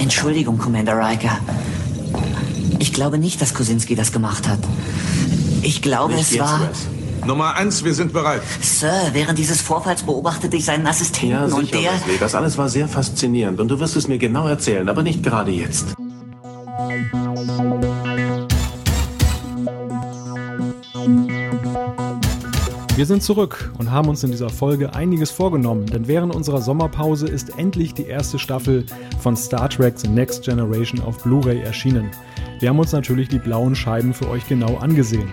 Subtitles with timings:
[0.00, 1.38] Entschuldigung, Commander Riker.
[2.78, 4.58] Ich glaube nicht, dass Kosinski das gemacht hat.
[5.62, 6.60] Ich glaube, Nicht es jetzt, war...
[6.60, 7.26] Wes.
[7.26, 8.40] Nummer eins, wir sind bereit.
[8.62, 11.92] Sir, während dieses Vorfalls beobachtete ich seinen Assistenten Ja, und sicher, der...
[11.92, 12.16] Wesley.
[12.18, 15.50] Das alles war sehr faszinierend und du wirst es mir genau erzählen, aber nicht gerade
[15.50, 15.94] jetzt.
[23.00, 27.26] Wir sind zurück und haben uns in dieser Folge einiges vorgenommen, denn während unserer Sommerpause
[27.26, 28.84] ist endlich die erste Staffel
[29.20, 32.10] von Star Trek The Next Generation auf Blu-ray erschienen.
[32.58, 35.32] Wir haben uns natürlich die blauen Scheiben für euch genau angesehen.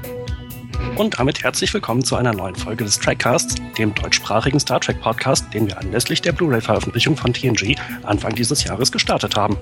[0.95, 5.53] Und damit herzlich willkommen zu einer neuen Folge des Trackcasts, dem deutschsprachigen Star Trek Podcast,
[5.53, 9.57] den wir anlässlich der Blu-ray-Veröffentlichung von TNG Anfang dieses Jahres gestartet haben.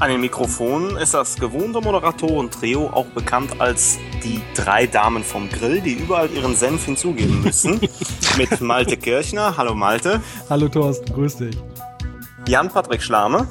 [0.00, 5.80] An den Mikrofonen ist das gewohnte Moderatoren-Trio, auch bekannt als die drei Damen vom Grill,
[5.80, 7.80] die überall ihren Senf hinzugeben müssen.
[8.36, 11.56] Mit Malte Kirchner, hallo Malte, Hallo Thorsten, grüß dich.
[12.48, 13.46] Jan-Patrick Schlame,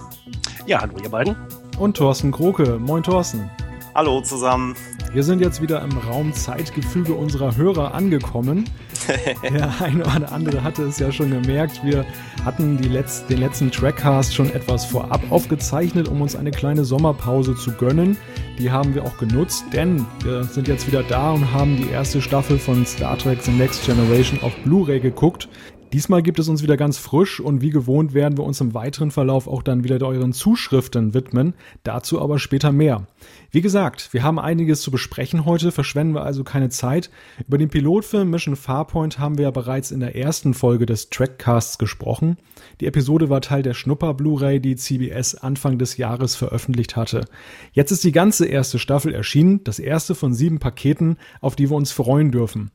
[0.66, 1.38] Ja, hallo ihr beiden.
[1.78, 3.50] Und Thorsten Kroke, moin Thorsten.
[3.96, 4.76] hallo zusammen.
[5.14, 8.64] Wir sind jetzt wieder im Raum-Zeitgefüge unserer Hörer angekommen.
[9.44, 11.84] Der eine oder andere hatte es ja schon gemerkt.
[11.84, 12.06] Wir
[12.46, 17.58] hatten die Letz-, den letzten Trackcast schon etwas vorab aufgezeichnet, um uns eine kleine Sommerpause
[17.58, 18.16] zu gönnen.
[18.58, 22.22] Die haben wir auch genutzt, denn wir sind jetzt wieder da und haben die erste
[22.22, 25.50] Staffel von Star Trek The Next Generation auf Blu-ray geguckt.
[25.94, 29.12] Diesmal gibt es uns wieder ganz frisch und wie gewohnt werden wir uns im weiteren
[29.12, 31.54] Verlauf auch dann wieder euren Zuschriften widmen.
[31.84, 33.08] Dazu aber später mehr.
[33.52, 37.10] Wie gesagt, wir haben einiges zu besprechen heute, verschwenden wir also keine Zeit.
[37.46, 41.78] Über den Pilotfilm Mission Farpoint haben wir ja bereits in der ersten Folge des Trackcasts
[41.78, 42.38] gesprochen.
[42.80, 47.26] Die Episode war Teil der Schnupper-Blu-ray, die CBS Anfang des Jahres veröffentlicht hatte.
[47.74, 51.76] Jetzt ist die ganze erste Staffel erschienen, das erste von sieben Paketen, auf die wir
[51.76, 52.72] uns freuen dürfen.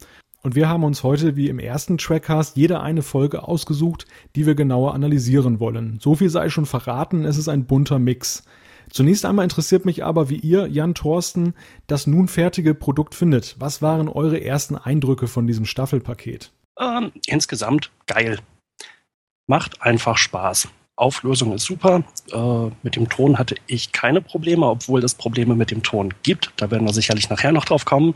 [0.46, 4.54] Und wir haben uns heute, wie im ersten Trackcast, jede eine Folge ausgesucht, die wir
[4.54, 5.98] genauer analysieren wollen.
[6.00, 8.44] So viel sei schon verraten, es ist ein bunter Mix.
[8.88, 11.54] Zunächst einmal interessiert mich aber, wie ihr, Jan Thorsten,
[11.88, 13.56] das nun fertige Produkt findet.
[13.58, 16.52] Was waren eure ersten Eindrücke von diesem Staffelpaket?
[16.78, 18.38] Ähm, insgesamt geil.
[19.48, 20.68] Macht einfach Spaß.
[20.94, 22.04] Auflösung ist super.
[22.30, 26.52] Äh, mit dem Ton hatte ich keine Probleme, obwohl es Probleme mit dem Ton gibt.
[26.56, 28.14] Da werden wir sicherlich nachher noch drauf kommen.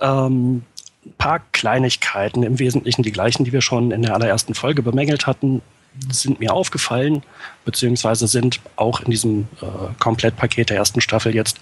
[0.00, 0.64] Ähm,
[1.04, 5.26] ein paar Kleinigkeiten, im Wesentlichen die gleichen, die wir schon in der allerersten Folge bemängelt
[5.26, 5.62] hatten,
[6.10, 7.22] sind mir aufgefallen,
[7.64, 9.66] beziehungsweise sind auch in diesem äh,
[9.98, 11.58] Komplettpaket der ersten Staffel jetzt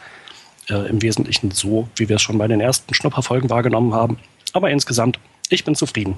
[0.68, 4.18] äh, im Wesentlichen so, wie wir es schon bei den ersten Schnupperfolgen wahrgenommen haben.
[4.52, 5.18] Aber insgesamt,
[5.48, 6.16] ich bin zufrieden.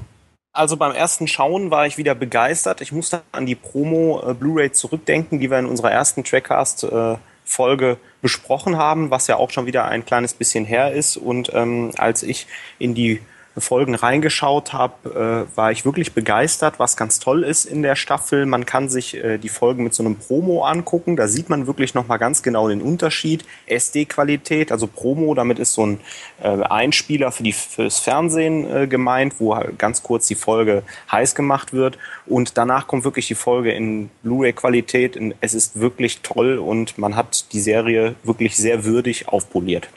[0.55, 2.83] Also beim ersten Schauen war ich wieder begeistert.
[2.83, 7.17] Ich musste an die Promo äh, Blu-ray zurückdenken, die wir in unserer ersten Trackcast äh,
[7.53, 11.17] Folge besprochen haben, was ja auch schon wieder ein kleines bisschen her ist.
[11.17, 12.47] Und ähm, als ich
[12.79, 13.21] in die
[13.59, 18.47] Folgen reingeschaut habe, äh, war ich wirklich begeistert, was ganz toll ist in der Staffel.
[18.47, 21.17] Man kann sich äh, die Folgen mit so einem Promo angucken.
[21.17, 23.45] Da sieht man wirklich nochmal ganz genau den Unterschied.
[23.67, 26.01] SD-Qualität, also Promo, damit ist so ein
[26.43, 31.35] äh, Einspieler für die, fürs Fernsehen äh, gemeint, wo halt ganz kurz die Folge heiß
[31.35, 31.99] gemacht wird.
[32.27, 35.19] Und danach kommt wirklich die Folge in Blu-ray-Qualität.
[35.41, 39.89] Es ist wirklich toll und man hat die Serie wirklich sehr würdig aufpoliert.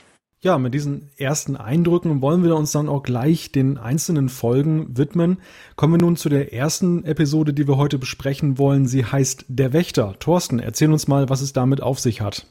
[0.46, 5.42] Ja, mit diesen ersten Eindrücken wollen wir uns dann auch gleich den einzelnen Folgen widmen.
[5.76, 8.86] Kommen wir nun zu der ersten Episode, die wir heute besprechen wollen.
[8.86, 10.14] Sie heißt Der Wächter.
[10.20, 12.46] Thorsten, erzähl uns mal, was es damit auf sich hat.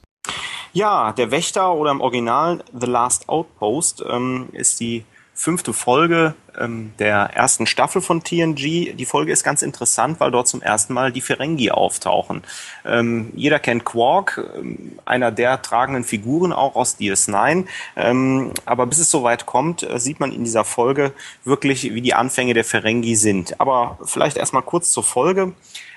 [0.73, 5.05] Ja, der Wächter oder im Original The Last Outpost ähm, ist die
[5.35, 8.95] fünfte Folge ähm, der ersten Staffel von TNG.
[8.95, 12.43] Die Folge ist ganz interessant, weil dort zum ersten Mal die Ferengi auftauchen.
[12.85, 17.67] Ähm, jeder kennt Quark, ähm, einer der tragenden Figuren auch aus DS9.
[17.97, 21.13] Ähm, aber bis es soweit kommt, äh, sieht man in dieser Folge
[21.45, 23.61] wirklich, wie die Anfänge der Ferengi sind.
[23.61, 25.53] Aber vielleicht erstmal kurz zur Folge.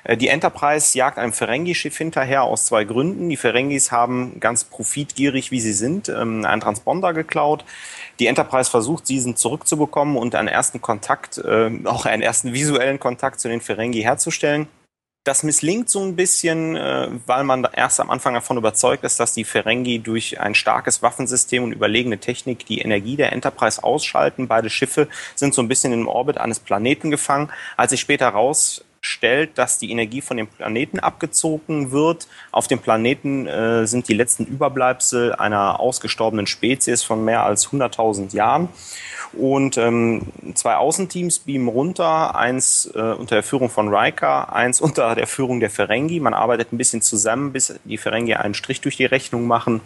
[0.07, 3.29] Äh, Die Enterprise jagt einem Ferengi-Schiff hinterher aus zwei Gründen.
[3.29, 7.65] Die Ferengis haben ganz profitgierig, wie sie sind, ähm, einen Transponder geklaut.
[8.19, 13.39] Die Enterprise versucht, diesen zurückzubekommen und einen ersten Kontakt, äh, auch einen ersten visuellen Kontakt
[13.39, 14.67] zu den Ferengi herzustellen.
[15.23, 19.33] Das misslingt so ein bisschen, äh, weil man erst am Anfang davon überzeugt ist, dass
[19.33, 24.47] die Ferengi durch ein starkes Waffensystem und überlegene Technik die Energie der Enterprise ausschalten.
[24.47, 27.51] Beide Schiffe sind so ein bisschen im Orbit eines Planeten gefangen.
[27.75, 28.29] Als sich später
[29.07, 34.13] herausstellt, dass die Energie von dem Planeten abgezogen wird, auf dem Planeten äh, sind die
[34.13, 38.69] letzten Überbleibsel einer ausgestorbenen Spezies von mehr als 100.000 Jahren.
[39.33, 40.21] Und ähm,
[40.53, 45.59] zwei Außenteams beamen runter, eins äh, unter der Führung von Riker, eins unter der Führung
[45.59, 46.19] der Ferengi.
[46.19, 49.81] Man arbeitet ein bisschen zusammen, bis die Ferengi einen Strich durch die Rechnung machen.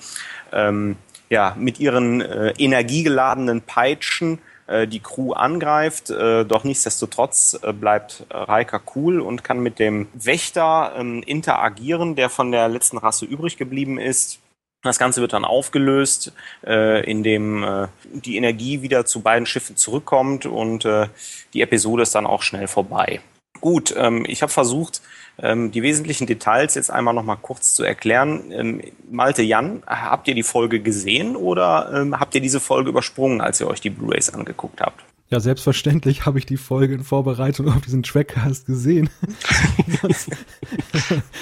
[0.54, 0.96] Ähm,
[1.30, 4.40] ja, mit ihren äh, energiegeladenen Peitschen
[4.88, 6.10] die Crew angreift.
[6.10, 12.30] Äh, doch nichtsdestotrotz äh, bleibt Raika cool und kann mit dem Wächter ähm, interagieren, der
[12.30, 14.40] von der letzten Rasse übrig geblieben ist.
[14.84, 16.34] Das Ganze wird dann aufgelöst,
[16.66, 21.08] äh, indem äh, die Energie wieder zu beiden Schiffen zurückkommt und äh,
[21.54, 23.22] die Episode ist dann auch schnell vorbei.
[23.60, 25.02] Gut, ähm, ich habe versucht,
[25.42, 28.52] die wesentlichen Details jetzt einmal noch mal kurz zu erklären.
[28.52, 33.42] Ähm, Malte Jan, habt ihr die Folge gesehen oder ähm, habt ihr diese Folge übersprungen,
[33.42, 35.04] als ihr euch die Blu-rays angeguckt habt?
[35.32, 39.10] Ja, selbstverständlich habe ich die Folge in Vorbereitung auf diesen Trackcast gesehen.
[40.02, 40.30] sonst,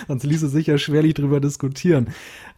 [0.07, 2.09] sonst ließe sich ja schwerlich drüber diskutieren.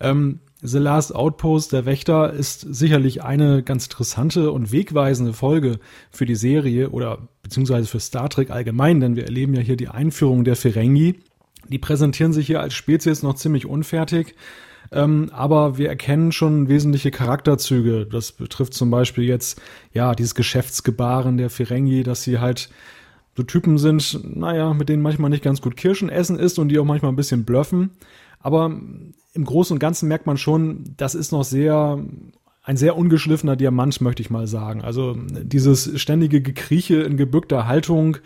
[0.01, 5.79] Ähm, The Last Outpost, der Wächter, ist sicherlich eine ganz interessante und wegweisende Folge
[6.11, 9.87] für die Serie oder beziehungsweise für Star Trek allgemein, denn wir erleben ja hier die
[9.87, 11.15] Einführung der Ferengi.
[11.71, 14.35] Die präsentieren sich hier als Spezies noch ziemlich unfertig,
[14.91, 18.06] ähm, aber wir erkennen schon wesentliche Charakterzüge.
[18.06, 19.62] Das betrifft zum Beispiel jetzt,
[19.94, 22.69] ja, dieses Geschäftsgebaren der Ferengi, dass sie halt
[23.38, 26.77] so Typen sind, naja, mit denen manchmal nicht ganz gut Kirschen essen ist und die
[26.77, 27.91] auch manchmal ein bisschen bluffen.
[28.41, 28.65] Aber
[29.33, 32.03] im Großen und Ganzen merkt man schon, das ist noch sehr
[32.63, 34.81] ein sehr ungeschliffener Diamant, möchte ich mal sagen.
[34.83, 38.18] Also dieses ständige Gekrieche in gebückter Haltung,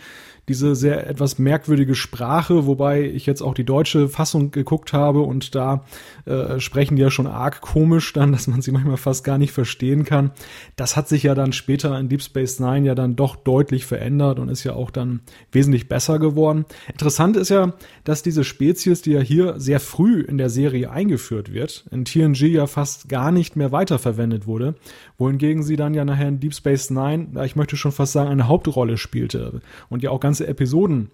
[0.47, 5.55] diese sehr etwas merkwürdige Sprache, wobei ich jetzt auch die deutsche Fassung geguckt habe und
[5.55, 5.85] da
[6.25, 9.51] äh, sprechen die ja schon arg komisch dann, dass man sie manchmal fast gar nicht
[9.51, 10.31] verstehen kann.
[10.75, 14.39] Das hat sich ja dann später in Deep Space Nine ja dann doch deutlich verändert
[14.39, 15.21] und ist ja auch dann
[15.51, 16.65] wesentlich besser geworden.
[16.91, 21.53] Interessant ist ja, dass diese Spezies, die ja hier sehr früh in der Serie eingeführt
[21.53, 24.75] wird, in TNG ja fast gar nicht mehr weiterverwendet wurde,
[25.17, 28.47] wohingegen sie dann ja nachher in Deep Space Nine, ich möchte schon fast sagen, eine
[28.47, 31.11] Hauptrolle spielte und ja auch ganz ganze Episoden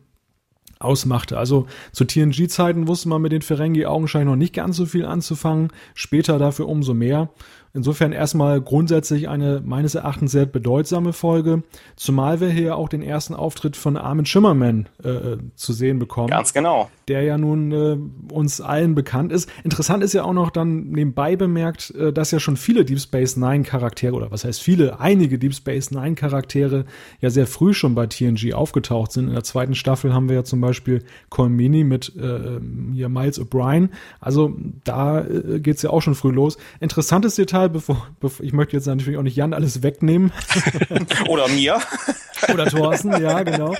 [0.80, 1.38] ausmachte.
[1.38, 5.69] Also zu TNG-Zeiten wusste man mit den Ferengi augenscheinlich noch nicht ganz so viel anzufangen,
[5.94, 7.30] später dafür umso mehr.
[7.73, 11.63] Insofern erstmal grundsätzlich eine meines Erachtens sehr bedeutsame Folge,
[11.95, 16.27] zumal wir hier auch den ersten Auftritt von Armin Schimmerman äh, zu sehen bekommen.
[16.27, 16.89] Ganz genau.
[17.07, 17.97] Der ja nun äh,
[18.33, 19.50] uns allen bekannt ist.
[19.63, 23.38] Interessant ist ja auch noch dann nebenbei bemerkt, äh, dass ja schon viele Deep Space
[23.38, 26.83] Nine Charaktere, oder was heißt viele, einige Deep Space Nine Charaktere
[27.21, 29.29] ja sehr früh schon bei TNG aufgetaucht sind.
[29.29, 32.59] In der zweiten Staffel haben wir ja zum Beispiel Colmini mit äh,
[32.94, 33.89] hier Miles O'Brien.
[34.19, 36.57] Also da äh, geht's ja auch schon früh los.
[36.81, 40.31] Interessantes Detail Teil, bevor, bevor ich möchte jetzt natürlich auch nicht Jan alles wegnehmen.
[41.28, 41.80] Oder mir.
[42.54, 43.75] Oder Thorsten, ja, genau.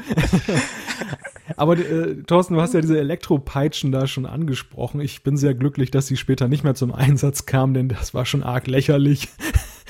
[1.58, 5.02] Aber äh, Thorsten, du hast ja diese Elektropeitschen da schon angesprochen.
[5.02, 8.26] Ich bin sehr glücklich, dass sie später nicht mehr zum Einsatz kamen, denn das war
[8.26, 9.30] schon arg lächerlich.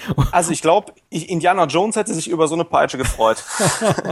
[0.31, 3.44] Also ich glaube, Indiana Jones hätte sich über so eine Peitsche gefreut.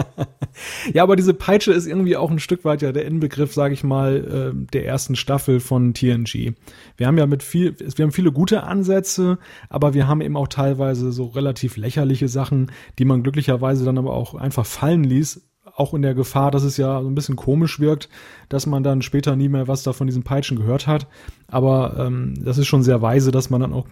[0.94, 3.84] ja, aber diese Peitsche ist irgendwie auch ein Stück weit ja der Inbegriff, sage ich
[3.84, 6.54] mal, äh, der ersten Staffel von TNG.
[6.98, 9.38] Wir haben ja mit viel, wir haben viele gute Ansätze,
[9.70, 14.14] aber wir haben eben auch teilweise so relativ lächerliche Sachen, die man glücklicherweise dann aber
[14.14, 15.49] auch einfach fallen ließ,
[15.80, 18.10] auch in der Gefahr, dass es ja so ein bisschen komisch wirkt,
[18.50, 21.08] dass man dann später nie mehr was da von diesen Peitschen gehört hat.
[21.48, 23.88] Aber ähm, das ist schon sehr weise, dass man dann auch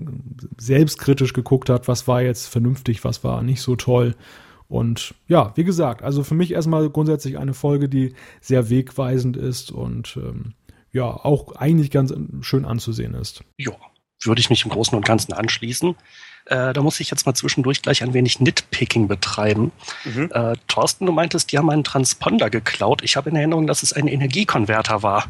[0.57, 4.15] selbstkritisch geguckt hat, was war jetzt vernünftig, was war nicht so toll.
[4.67, 9.71] Und ja, wie gesagt, also für mich erstmal grundsätzlich eine Folge, die sehr wegweisend ist
[9.71, 10.53] und ähm,
[10.91, 13.43] ja, auch eigentlich ganz schön anzusehen ist.
[13.57, 13.73] Ja,
[14.23, 15.95] würde ich mich im Großen und Ganzen anschließen.
[16.49, 19.71] Äh, da muss ich jetzt mal zwischendurch gleich ein wenig Nitpicking betreiben.
[20.05, 20.29] Mhm.
[20.33, 23.01] Äh, Thorsten, du meintest, die haben einen Transponder geklaut.
[23.03, 25.25] Ich habe in Erinnerung, dass es ein Energiekonverter war.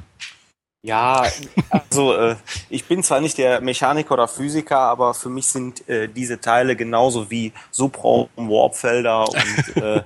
[0.84, 1.26] Ja,
[1.70, 2.36] also äh,
[2.70, 6.78] ich bin zwar nicht der Mechaniker oder Physiker, aber für mich sind äh, diese Teile
[6.78, 9.98] genauso wie Subraum-Warpfelder und äh,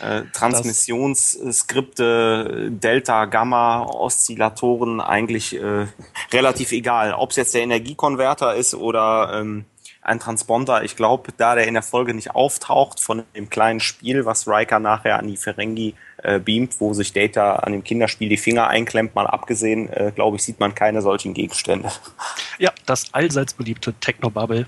[0.00, 5.86] äh, Transmissionsskripte, Delta, Gamma, Oszillatoren eigentlich äh,
[6.32, 7.12] relativ egal.
[7.12, 9.66] Ob es jetzt der Energiekonverter ist oder ähm,
[10.06, 10.84] ein Transponder.
[10.84, 14.78] Ich glaube, da der in der Folge nicht auftaucht von dem kleinen Spiel, was Riker
[14.78, 15.94] nachher an die Ferengi
[16.26, 20.36] äh, beamt, wo sich Data an dem Kinderspiel die Finger einklemmt, mal abgesehen, äh, glaube
[20.36, 21.90] ich, sieht man keine solchen Gegenstände.
[22.58, 24.66] Ja, das allseits beliebte Technobubble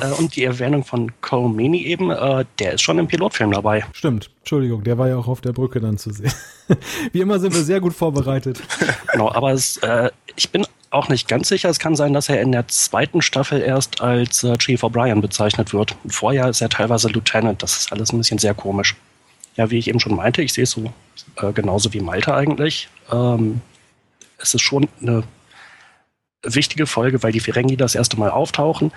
[0.00, 3.84] äh, und die Erwähnung von Colmini eben, äh, der ist schon im Pilotfilm dabei.
[3.92, 6.32] Stimmt, Entschuldigung, der war ja auch auf der Brücke dann zu sehen.
[7.12, 8.62] Wie immer sind wir sehr gut vorbereitet.
[9.12, 11.68] Genau, aber es, äh, ich bin auch nicht ganz sicher.
[11.68, 15.74] Es kann sein, dass er in der zweiten Staffel erst als äh, Chief O'Brien bezeichnet
[15.74, 15.96] wird.
[16.06, 17.62] Vorher ist er teilweise Lieutenant.
[17.62, 18.94] Das ist alles ein bisschen sehr komisch.
[19.56, 20.92] Ja, wie ich eben schon meinte, ich sehe es so
[21.36, 22.88] äh, genauso wie Malte eigentlich.
[23.12, 23.60] Ähm,
[24.38, 25.22] es ist schon eine
[26.42, 28.92] wichtige Folge, weil die Ferengi das erste Mal auftauchen.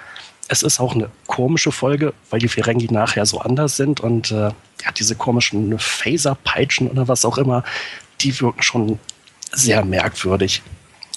[0.49, 4.49] Es ist auch eine komische Folge, weil die Ferengi nachher so anders sind und äh,
[4.83, 7.63] ja, diese komischen Phaser-Peitschen oder was auch immer,
[8.21, 8.99] die wirken schon
[9.51, 10.61] sehr merkwürdig.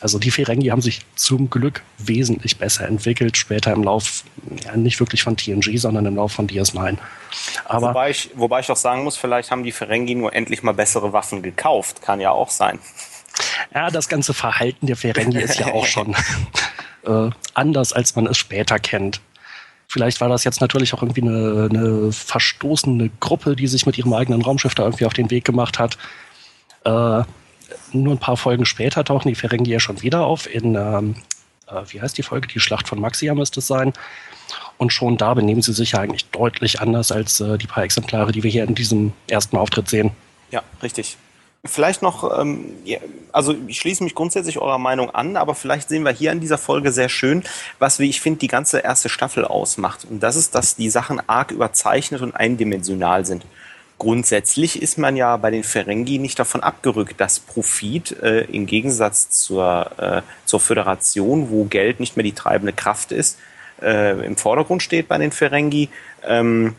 [0.00, 4.25] Also die Ferengi haben sich zum Glück wesentlich besser entwickelt, später im Lauf,
[4.64, 6.97] ja, nicht wirklich von TNG, sondern im Lauf von DS9.
[7.66, 10.73] Aber wobei, ich, wobei ich doch sagen muss, vielleicht haben die Ferengi nur endlich mal
[10.73, 12.00] bessere Waffen gekauft.
[12.00, 12.78] Kann ja auch sein.
[13.75, 16.16] Ja, das ganze Verhalten der Ferengi ist ja auch schon
[17.07, 19.21] äh, anders, als man es später kennt.
[19.87, 24.12] Vielleicht war das jetzt natürlich auch irgendwie eine, eine verstoßene Gruppe, die sich mit ihrem
[24.14, 25.99] eigenen Raumschiff da irgendwie auf den Weg gemacht hat.
[26.85, 27.25] Äh,
[27.93, 31.17] nur ein paar Folgen später tauchen die Ferengi ja schon wieder auf in, ähm,
[31.67, 32.49] äh, wie heißt die Folge?
[32.49, 33.93] Die Schlacht von Maxia müsste es sein.
[34.79, 38.33] Und schon da benehmen sie sich ja eigentlich deutlich anders als äh, die paar Exemplare,
[38.33, 40.11] die wir hier in diesem ersten Auftritt sehen.
[40.50, 41.17] Ja, richtig.
[41.62, 42.75] Vielleicht noch, ähm,
[43.33, 46.57] also ich schließe mich grundsätzlich eurer Meinung an, aber vielleicht sehen wir hier in dieser
[46.57, 47.45] Folge sehr schön,
[47.79, 50.07] was, wie ich finde, die ganze erste Staffel ausmacht.
[50.09, 53.45] Und das ist, dass die Sachen arg überzeichnet und eindimensional sind.
[54.00, 59.28] Grundsätzlich ist man ja bei den Ferengi nicht davon abgerückt, dass Profit äh, im Gegensatz
[59.28, 63.38] zur, äh, zur Föderation, wo Geld nicht mehr die treibende Kraft ist,
[63.83, 65.90] äh, im Vordergrund steht bei den Ferengi.
[66.26, 66.76] Ähm,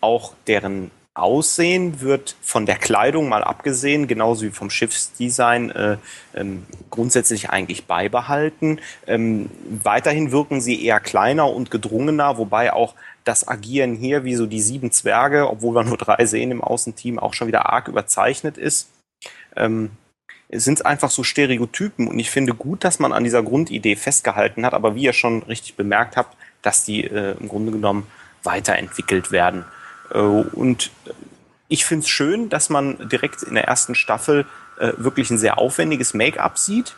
[0.00, 5.96] auch deren Aussehen wird von der Kleidung mal abgesehen, genauso wie vom Schiffsdesign, äh,
[6.34, 8.80] ähm, grundsätzlich eigentlich beibehalten.
[9.06, 9.50] Ähm,
[9.82, 12.94] weiterhin wirken sie eher kleiner und gedrungener, wobei auch
[13.28, 17.18] das Agieren hier wie so die sieben Zwerge, obwohl wir nur drei sehen im Außenteam,
[17.18, 18.88] auch schon wieder arg überzeichnet ist.
[19.56, 19.90] Ähm,
[20.50, 24.72] sind einfach so Stereotypen und ich finde gut, dass man an dieser Grundidee festgehalten hat,
[24.72, 28.06] aber wie ihr schon richtig bemerkt habt, dass die äh, im Grunde genommen
[28.44, 29.66] weiterentwickelt werden.
[30.10, 30.90] Äh, und
[31.68, 34.46] ich finde es schön, dass man direkt in der ersten Staffel
[34.78, 36.96] äh, wirklich ein sehr aufwendiges Make-up sieht.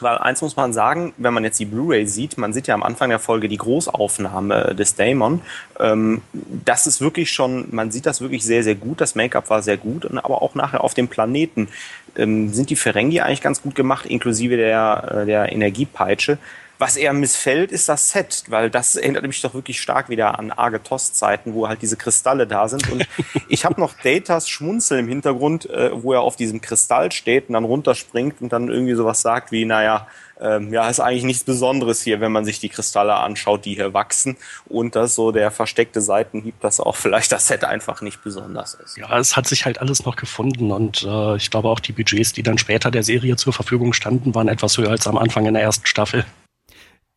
[0.00, 2.82] Weil eins muss man sagen, wenn man jetzt die Blu-ray sieht, man sieht ja am
[2.82, 5.42] Anfang der Folge die Großaufnahme des Daemon.
[5.80, 9.00] Ähm, das ist wirklich schon, man sieht das wirklich sehr, sehr gut.
[9.00, 10.04] Das Make-up war sehr gut.
[10.04, 11.68] Und aber auch nachher auf dem Planeten
[12.16, 16.38] ähm, sind die Ferengi eigentlich ganz gut gemacht, inklusive der, äh, der Energiepeitsche.
[16.78, 20.50] Was eher missfällt, ist das Set, weil das erinnert mich doch wirklich stark wieder an
[20.50, 22.90] Argetos-Zeiten, wo halt diese Kristalle da sind.
[22.90, 23.06] Und
[23.48, 27.54] ich habe noch Datas Schmunzel im Hintergrund, äh, wo er auf diesem Kristall steht und
[27.54, 30.06] dann runterspringt und dann irgendwie sowas sagt wie, naja,
[30.38, 33.94] ähm, ja, ist eigentlich nichts Besonderes hier, wenn man sich die Kristalle anschaut, die hier
[33.94, 34.36] wachsen.
[34.66, 38.98] Und das so der versteckte Seitenhieb, dass auch vielleicht das Set einfach nicht besonders ist.
[38.98, 42.32] Ja, es hat sich halt alles noch gefunden und äh, ich glaube auch die Budgets,
[42.32, 45.54] die dann später der Serie zur Verfügung standen, waren etwas höher als am Anfang in
[45.54, 46.26] der ersten Staffel.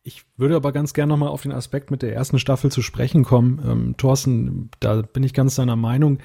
[0.02, 3.22] Ich würde aber ganz gerne nochmal auf den Aspekt mit der ersten Staffel zu sprechen
[3.24, 3.60] kommen.
[3.64, 6.18] Ähm, Thorsten, da bin ich ganz deiner Meinung.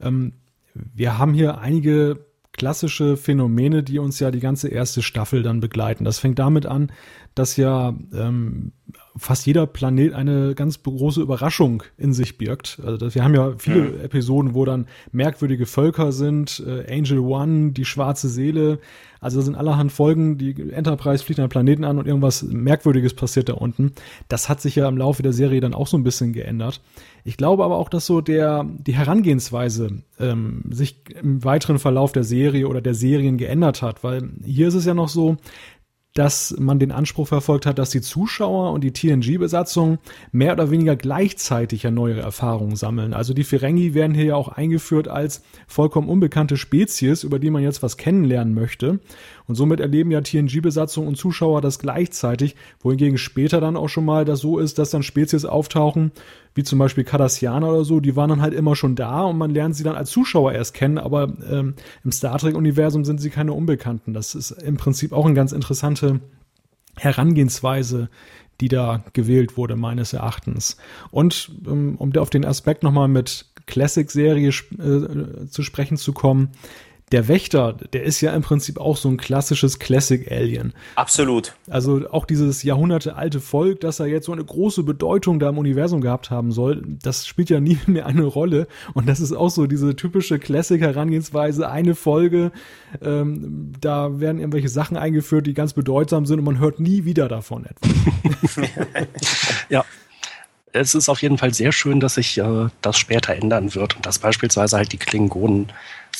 [0.00, 0.32] Ähm,
[0.74, 2.27] wir haben hier einige
[2.58, 6.04] klassische Phänomene, die uns ja die ganze erste Staffel dann begleiten.
[6.04, 6.92] Das fängt damit an,
[7.34, 8.72] dass ja ähm,
[9.16, 12.80] fast jeder Planet eine ganz große Überraschung in sich birgt.
[12.84, 14.02] Also wir haben ja viele ja.
[14.02, 18.80] Episoden, wo dann merkwürdige Völker sind, äh, Angel One, die schwarze Seele.
[19.20, 23.48] Also da sind allerhand Folgen, die Enterprise fliegt einen Planeten an und irgendwas Merkwürdiges passiert
[23.48, 23.92] da unten.
[24.28, 26.80] Das hat sich ja im Laufe der Serie dann auch so ein bisschen geändert.
[27.28, 32.24] Ich glaube aber auch, dass so der die Herangehensweise ähm, sich im weiteren Verlauf der
[32.24, 35.36] Serie oder der Serien geändert hat, weil hier ist es ja noch so,
[36.14, 39.98] dass man den Anspruch verfolgt hat, dass die Zuschauer und die TNG-Besatzung
[40.32, 43.12] mehr oder weniger gleichzeitig ja neue Erfahrungen sammeln.
[43.12, 47.62] Also die Ferengi werden hier ja auch eingeführt als vollkommen unbekannte Spezies, über die man
[47.62, 49.00] jetzt was kennenlernen möchte.
[49.48, 54.24] Und somit erleben ja TNG-Besatzung und Zuschauer das gleichzeitig, wohingegen später dann auch schon mal
[54.24, 56.12] das so ist, dass dann Spezies auftauchen,
[56.54, 59.50] wie zum Beispiel Cardassianer oder so, die waren dann halt immer schon da und man
[59.50, 61.74] lernt sie dann als Zuschauer erst kennen, aber ähm,
[62.04, 64.12] im Star Trek-Universum sind sie keine Unbekannten.
[64.12, 66.20] Das ist im Prinzip auch eine ganz interessante
[66.96, 68.10] Herangehensweise,
[68.60, 70.76] die da gewählt wurde, meines Erachtens.
[71.10, 76.50] Und ähm, um auf den Aspekt nochmal mit Classic-Serie äh, zu sprechen zu kommen,
[77.12, 80.74] der Wächter, der ist ja im Prinzip auch so ein klassisches Classic Alien.
[80.94, 81.54] Absolut.
[81.68, 86.00] Also auch dieses jahrhundertealte Volk, das er jetzt so eine große Bedeutung da im Universum
[86.00, 88.66] gehabt haben soll, das spielt ja nie mehr eine Rolle.
[88.94, 92.52] Und das ist auch so diese typische Classic-Herangehensweise, eine Folge,
[93.02, 97.28] ähm, da werden irgendwelche Sachen eingeführt, die ganz bedeutsam sind und man hört nie wieder
[97.28, 98.58] davon etwas.
[99.68, 99.84] ja
[100.72, 104.06] es ist auf jeden Fall sehr schön, dass sich äh, das später ändern wird und
[104.06, 105.72] dass beispielsweise halt die Klingonen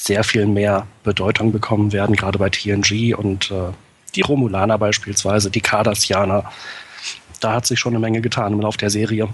[0.04, 3.72] sehr viel mehr Bedeutung bekommen werden, gerade bei TNG und äh,
[4.14, 6.50] die Romulaner beispielsweise, die Cardassianer.
[7.40, 9.28] Da hat sich schon eine Menge getan im Laufe der Serie.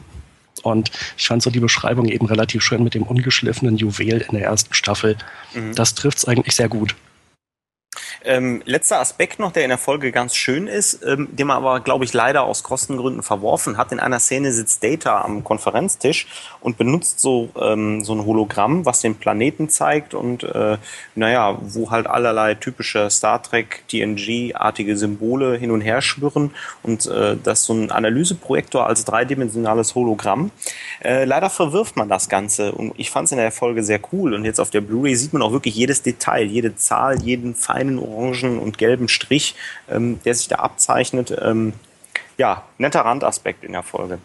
[0.62, 4.47] Und ich fand so die Beschreibung eben relativ schön mit dem ungeschliffenen Juwel in der
[4.47, 5.16] ersten Staffel.
[5.54, 5.75] Mhm.
[5.75, 6.97] Das trifft es eigentlich sehr gut.
[8.25, 11.80] Ähm, letzter Aspekt noch, der in der Folge ganz schön ist, ähm, den man aber,
[11.80, 13.92] glaube ich, leider aus Kostengründen verworfen hat.
[13.92, 16.26] In einer Szene sitzt Data am Konferenztisch
[16.61, 20.78] und benutzt so, ähm, so ein Hologramm, was den Planeten zeigt und, äh,
[21.14, 26.52] naja, wo halt allerlei typische Star Trek, TNG-artige Symbole hin und her schwirren
[26.83, 30.50] und äh, das ist so ein Analyseprojektor als dreidimensionales Hologramm.
[31.02, 34.35] Äh, leider verwirft man das Ganze und ich fand es in der Folge sehr cool
[34.35, 37.99] und jetzt auf der Blu-ray sieht man auch wirklich jedes Detail, jede Zahl, jeden feinen
[38.04, 39.54] orangen und gelben Strich,
[39.88, 41.37] ähm, der sich da abzeichnet.
[41.40, 41.73] Ähm,
[42.37, 44.18] ja, netter Randaspekt in der Folge.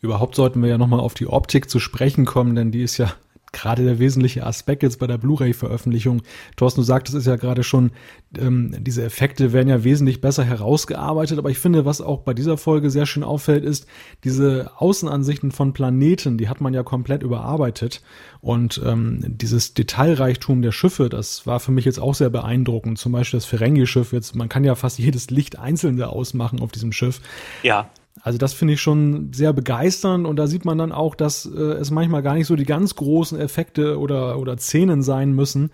[0.00, 3.14] Überhaupt sollten wir ja nochmal auf die Optik zu sprechen kommen, denn die ist ja
[3.52, 6.22] gerade der wesentliche Aspekt jetzt bei der Blu-ray-Veröffentlichung.
[6.56, 7.92] Thorsten, du sagtest es ja gerade schon,
[8.38, 12.56] ähm, diese Effekte werden ja wesentlich besser herausgearbeitet, aber ich finde, was auch bei dieser
[12.56, 13.86] Folge sehr schön auffällt, ist,
[14.24, 18.02] diese Außenansichten von Planeten, die hat man ja komplett überarbeitet
[18.40, 22.98] und ähm, dieses Detailreichtum der Schiffe, das war für mich jetzt auch sehr beeindruckend.
[22.98, 26.72] Zum Beispiel das Ferengi-Schiff jetzt, man kann ja fast jedes Licht einzeln da ausmachen auf
[26.72, 27.20] diesem Schiff.
[27.62, 27.90] Ja.
[28.20, 31.58] Also das finde ich schon sehr begeisternd und da sieht man dann auch, dass äh,
[31.58, 35.70] es manchmal gar nicht so die ganz großen Effekte oder, oder Szenen sein müssen,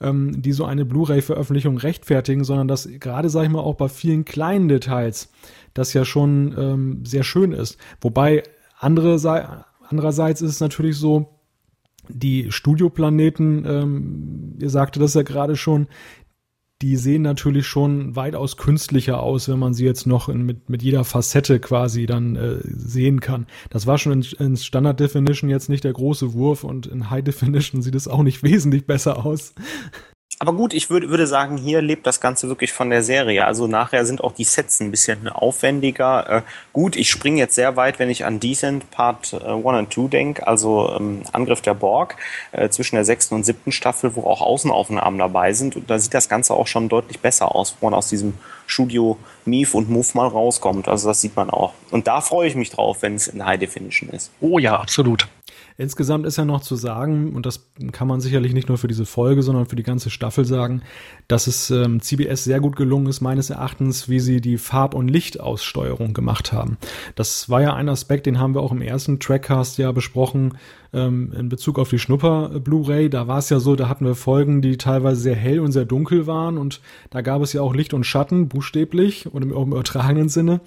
[0.00, 4.24] ähm, die so eine Blu-ray-Veröffentlichung rechtfertigen, sondern dass gerade, sag ich mal, auch bei vielen
[4.24, 5.30] kleinen Details
[5.74, 7.78] das ja schon ähm, sehr schön ist.
[8.00, 8.42] Wobei
[8.78, 11.28] andere, andererseits ist es natürlich so,
[12.08, 15.86] die Studioplaneten, ähm, ihr sagte das ja gerade schon,
[16.82, 20.82] die sehen natürlich schon weitaus künstlicher aus, wenn man sie jetzt noch in, mit, mit
[20.82, 23.46] jeder Facette quasi dann äh, sehen kann.
[23.70, 27.22] Das war schon in, in Standard Definition jetzt nicht der große Wurf und in High
[27.22, 29.54] Definition sieht es auch nicht wesentlich besser aus.
[30.42, 33.46] Aber gut, ich würde, würde sagen, hier lebt das Ganze wirklich von der Serie.
[33.46, 36.28] Also nachher sind auch die Sets ein bisschen aufwendiger.
[36.28, 39.94] Äh, gut, ich springe jetzt sehr weit, wenn ich an Decent Part 1 äh, und
[39.94, 42.16] 2 denke, also ähm, Angriff der Borg
[42.50, 45.76] äh, zwischen der sechsten und siebten Staffel, wo auch Außenaufnahmen dabei sind.
[45.76, 48.34] Und da sieht das Ganze auch schon deutlich besser aus, wo man aus diesem
[48.66, 50.88] Studio Mief und Move mal rauskommt.
[50.88, 51.72] Also das sieht man auch.
[51.92, 54.32] Und da freue ich mich drauf, wenn es in High Definition ist.
[54.40, 55.28] Oh ja, absolut.
[55.82, 59.04] Insgesamt ist ja noch zu sagen, und das kann man sicherlich nicht nur für diese
[59.04, 60.82] Folge, sondern für die ganze Staffel sagen,
[61.26, 65.08] dass es ähm, CBS sehr gut gelungen ist, meines Erachtens, wie sie die Farb- und
[65.08, 66.78] Lichtaussteuerung gemacht haben.
[67.16, 70.56] Das war ja ein Aspekt, den haben wir auch im ersten Trackcast ja besprochen,
[70.92, 73.10] ähm, in Bezug auf die Schnupper-Blu-ray.
[73.10, 75.84] Da war es ja so, da hatten wir Folgen, die teilweise sehr hell und sehr
[75.84, 79.72] dunkel waren und da gab es ja auch Licht und Schatten, buchstäblich und im, im
[79.72, 80.60] übertragenen Sinne.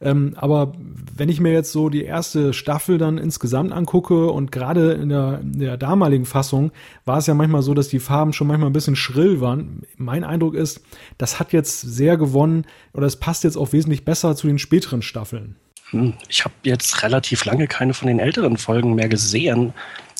[0.00, 0.72] Ähm, aber
[1.14, 5.40] wenn ich mir jetzt so die erste Staffel dann insgesamt angucke und gerade in der,
[5.42, 6.70] in der damaligen Fassung
[7.04, 9.82] war es ja manchmal so, dass die Farben schon manchmal ein bisschen schrill waren.
[9.96, 10.82] Mein Eindruck ist,
[11.16, 15.02] das hat jetzt sehr gewonnen oder es passt jetzt auch wesentlich besser zu den späteren
[15.02, 15.56] Staffeln.
[15.90, 19.72] Hm, ich habe jetzt relativ lange keine von den älteren Folgen mehr gesehen,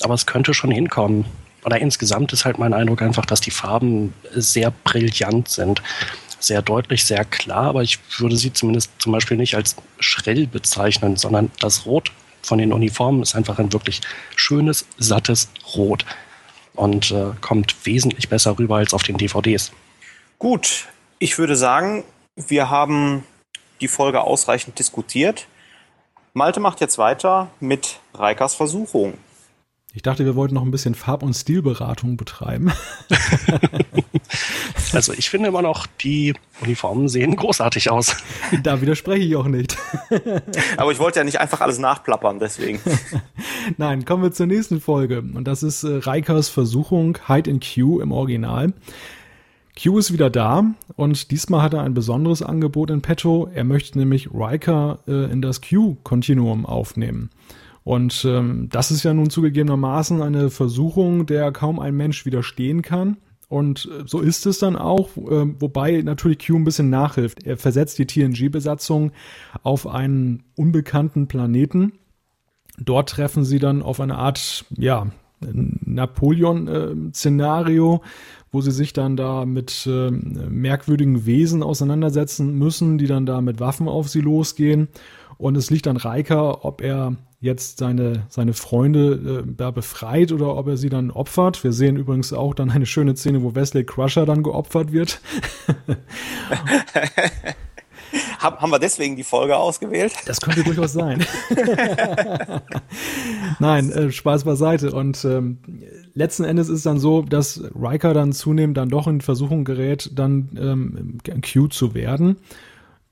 [0.02, 1.24] aber es könnte schon hinkommen.
[1.64, 5.82] Oder insgesamt ist halt mein Eindruck einfach, dass die Farben sehr brillant sind
[6.46, 11.16] sehr deutlich, sehr klar, aber ich würde sie zumindest zum Beispiel nicht als schrill bezeichnen,
[11.16, 14.00] sondern das Rot von den Uniformen ist einfach ein wirklich
[14.36, 16.06] schönes, sattes Rot
[16.74, 19.72] und äh, kommt wesentlich besser rüber als auf den DVDs.
[20.38, 20.86] Gut,
[21.18, 22.04] ich würde sagen,
[22.36, 23.24] wir haben
[23.80, 25.46] die Folge ausreichend diskutiert.
[26.34, 29.14] Malte macht jetzt weiter mit Reikas Versuchung.
[29.96, 32.70] Ich dachte, wir wollten noch ein bisschen Farb- und Stilberatung betreiben.
[34.92, 38.14] also ich finde immer noch, die Uniformen sehen großartig aus.
[38.62, 39.76] Da widerspreche ich auch nicht.
[40.76, 42.78] Aber ich wollte ja nicht einfach alles nachplappern, deswegen.
[43.78, 45.20] Nein, kommen wir zur nächsten Folge.
[45.20, 48.74] Und das ist äh, Rikers Versuchung Hide in Q im Original.
[49.82, 50.64] Q ist wieder da
[50.96, 53.48] und diesmal hat er ein besonderes Angebot in petto.
[53.54, 57.30] Er möchte nämlich Riker äh, in das Q-Kontinuum aufnehmen.
[57.86, 63.18] Und ähm, das ist ja nun zugegebenermaßen eine Versuchung, der kaum ein Mensch widerstehen kann.
[63.48, 67.46] Und äh, so ist es dann auch, äh, wobei natürlich Q ein bisschen nachhilft.
[67.46, 69.12] Er versetzt die TNG-Besatzung
[69.62, 71.92] auf einen unbekannten Planeten.
[72.76, 75.06] Dort treffen sie dann auf eine Art, ja,
[75.40, 78.02] Napoleon-Szenario,
[78.50, 83.60] wo sie sich dann da mit äh, merkwürdigen Wesen auseinandersetzen müssen, die dann da mit
[83.60, 84.88] Waffen auf sie losgehen.
[85.38, 90.56] Und es liegt an Riker, ob er jetzt seine, seine Freunde äh, da befreit oder
[90.56, 91.62] ob er sie dann opfert.
[91.64, 95.20] Wir sehen übrigens auch dann eine schöne Szene, wo Wesley Crusher dann geopfert wird.
[98.38, 100.12] haben wir deswegen die Folge ausgewählt?
[100.26, 101.24] Das könnte durchaus sein.
[103.58, 104.92] Nein, äh, Spaß beiseite.
[104.92, 105.58] Und ähm,
[106.14, 110.50] letzten Endes ist dann so, dass Riker dann zunehmend dann doch in Versuchung gerät, dann
[110.58, 112.36] ähm, Q zu werden.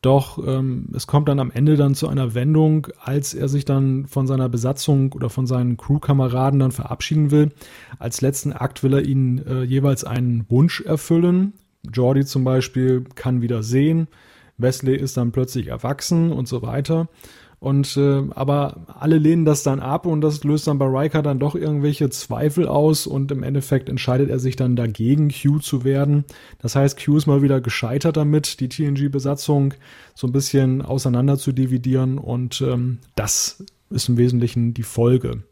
[0.05, 4.07] Doch ähm, es kommt dann am Ende dann zu einer Wendung, als er sich dann
[4.07, 7.53] von seiner Besatzung oder von seinen Crewkameraden dann verabschieden will.
[7.99, 11.55] Als letzten Akt will er ihnen äh, jeweils einen Wunsch erfüllen.
[11.91, 14.09] Jordi zum Beispiel kann wieder sehen,
[14.59, 17.09] Wesley ist dann plötzlich erwachsen und so weiter.
[17.65, 21.39] Und äh, aber alle lehnen das dann ab und das löst dann bei Riker dann
[21.39, 26.27] doch irgendwelche Zweifel aus und im Endeffekt entscheidet er sich dann dagegen, Q zu werden.
[26.61, 29.73] Das heißt, Q ist mal wieder gescheitert damit, die TNG-Besatzung
[30.15, 35.43] so ein bisschen auseinander zu dividieren und ähm, das ist im Wesentlichen die Folge.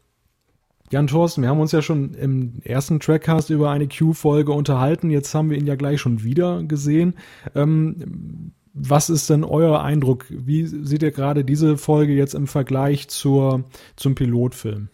[0.91, 5.09] Jan Thorsten, wir haben uns ja schon im ersten Trackcast über eine Q-Folge unterhalten.
[5.09, 7.15] Jetzt haben wir ihn ja gleich schon wieder gesehen.
[7.55, 10.25] Ähm, was ist denn euer Eindruck?
[10.29, 13.63] Wie seht ihr gerade diese Folge jetzt im Vergleich zur,
[13.95, 14.89] zum Pilotfilm?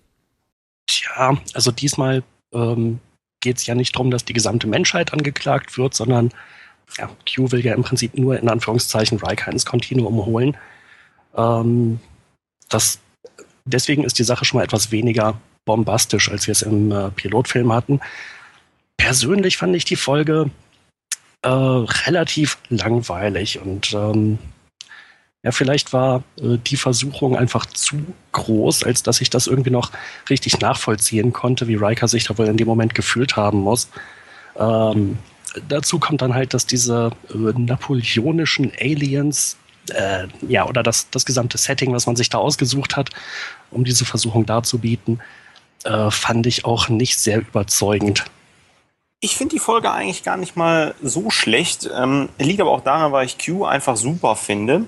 [0.87, 2.99] Tja, also diesmal ähm,
[3.39, 6.31] geht es ja nicht darum, dass die gesamte Menschheit angeklagt wird, sondern
[6.97, 10.57] ja, Q will ja im Prinzip nur in Anführungszeichen Riker ins Kontinuum holen.
[11.35, 11.99] Ähm,
[12.67, 12.99] das,
[13.65, 17.71] deswegen ist die Sache schon mal etwas weniger bombastisch, als wir es im äh, Pilotfilm
[17.71, 18.01] hatten.
[18.97, 20.49] Persönlich fand ich die Folge
[21.41, 24.39] äh, relativ langweilig und ähm,
[25.41, 27.97] ja, vielleicht war äh, die Versuchung einfach zu
[28.33, 29.91] groß, als dass ich das irgendwie noch
[30.29, 33.89] richtig nachvollziehen konnte, wie Riker sich da wohl in dem Moment gefühlt haben muss.
[34.57, 35.17] Ähm,
[35.69, 39.55] dazu kommt dann halt, dass diese äh, napoleonischen Aliens,
[39.91, 43.09] äh, ja, oder das, das gesamte Setting, was man sich da ausgesucht hat,
[43.71, 45.21] um diese Versuchung darzubieten,
[45.85, 48.25] äh, fand ich auch nicht sehr überzeugend.
[49.21, 51.89] Ich finde die Folge eigentlich gar nicht mal so schlecht.
[51.93, 54.87] Ähm, liegt aber auch daran, weil ich Q einfach super finde.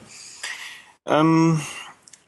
[1.06, 1.60] Ähm,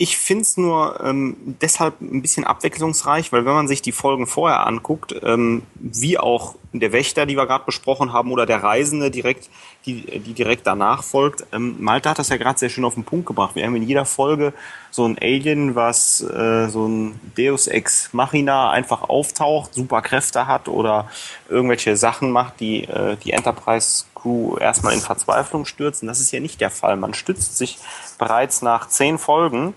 [0.04, 4.28] ich finde es nur ähm, deshalb ein bisschen abwechslungsreich, weil wenn man sich die Folgen
[4.28, 9.12] vorher anguckt, ähm, wie auch der Wächter, die wir gerade besprochen haben, oder der Reisende
[9.12, 9.50] direkt,
[9.86, 13.06] die, die direkt danach folgt, ähm, Malta hat das ja gerade sehr schön auf den
[13.06, 13.56] Punkt gebracht.
[13.56, 14.52] Wir haben in jeder Folge
[14.92, 20.68] so ein Alien, was äh, so ein Deus Ex Machina einfach auftaucht, super Kräfte hat
[20.68, 21.10] oder
[21.48, 26.10] irgendwelche Sachen macht, die äh, die Enterprise Crew erstmal in Verzweiflung stürzen.
[26.10, 26.98] Das ist ja nicht der Fall.
[26.98, 27.78] Man stützt sich
[28.18, 29.74] bereits nach zehn Folgen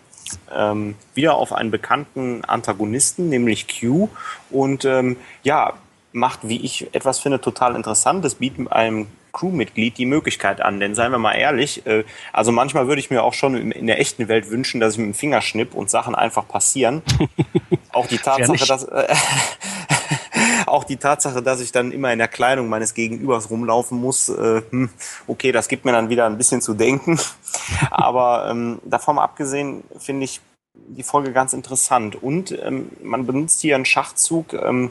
[0.54, 4.08] ähm, wieder auf einen bekannten Antagonisten, nämlich Q.
[4.50, 5.74] Und ähm, ja,
[6.12, 10.80] macht, wie ich etwas finde, total interessantes, bietet einem Crewmitglied die Möglichkeit an.
[10.80, 14.00] Denn seien wir mal ehrlich, äh, also manchmal würde ich mir auch schon in der
[14.00, 17.02] echten Welt wünschen, dass ich mit dem Finger schnipp und Sachen einfach passieren.
[17.92, 19.14] auch die Tatsache, dass äh,
[20.68, 24.62] auch die Tatsache, dass ich dann immer in der Kleidung meines Gegenübers rumlaufen muss, äh,
[24.70, 24.90] hm,
[25.26, 27.18] okay, das gibt mir dann wieder ein bisschen zu denken.
[27.90, 30.40] Aber ähm, davon abgesehen finde ich
[30.74, 32.22] die Folge ganz interessant.
[32.22, 34.90] Und ähm, man benutzt hier einen Schachzug, ähm,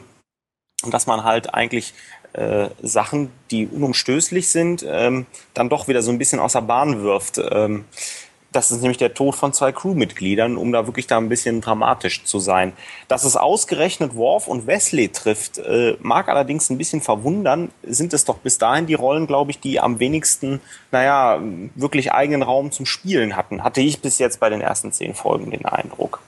[0.90, 1.94] dass man halt eigentlich
[2.32, 7.02] äh, Sachen, die unumstößlich sind, ähm, dann doch wieder so ein bisschen aus der Bahn
[7.02, 7.38] wirft.
[7.38, 7.86] Ähm,
[8.52, 12.24] das ist nämlich der Tod von zwei Crewmitgliedern, um da wirklich da ein bisschen dramatisch
[12.24, 12.72] zu sein.
[13.08, 17.70] Dass es ausgerechnet Worf und Wesley trifft, äh, mag allerdings ein bisschen verwundern.
[17.82, 21.40] Sind es doch bis dahin die Rollen, glaube ich, die am wenigsten, naja,
[21.74, 23.62] wirklich eigenen Raum zum Spielen hatten.
[23.62, 26.20] Hatte ich bis jetzt bei den ersten zehn Folgen den Eindruck.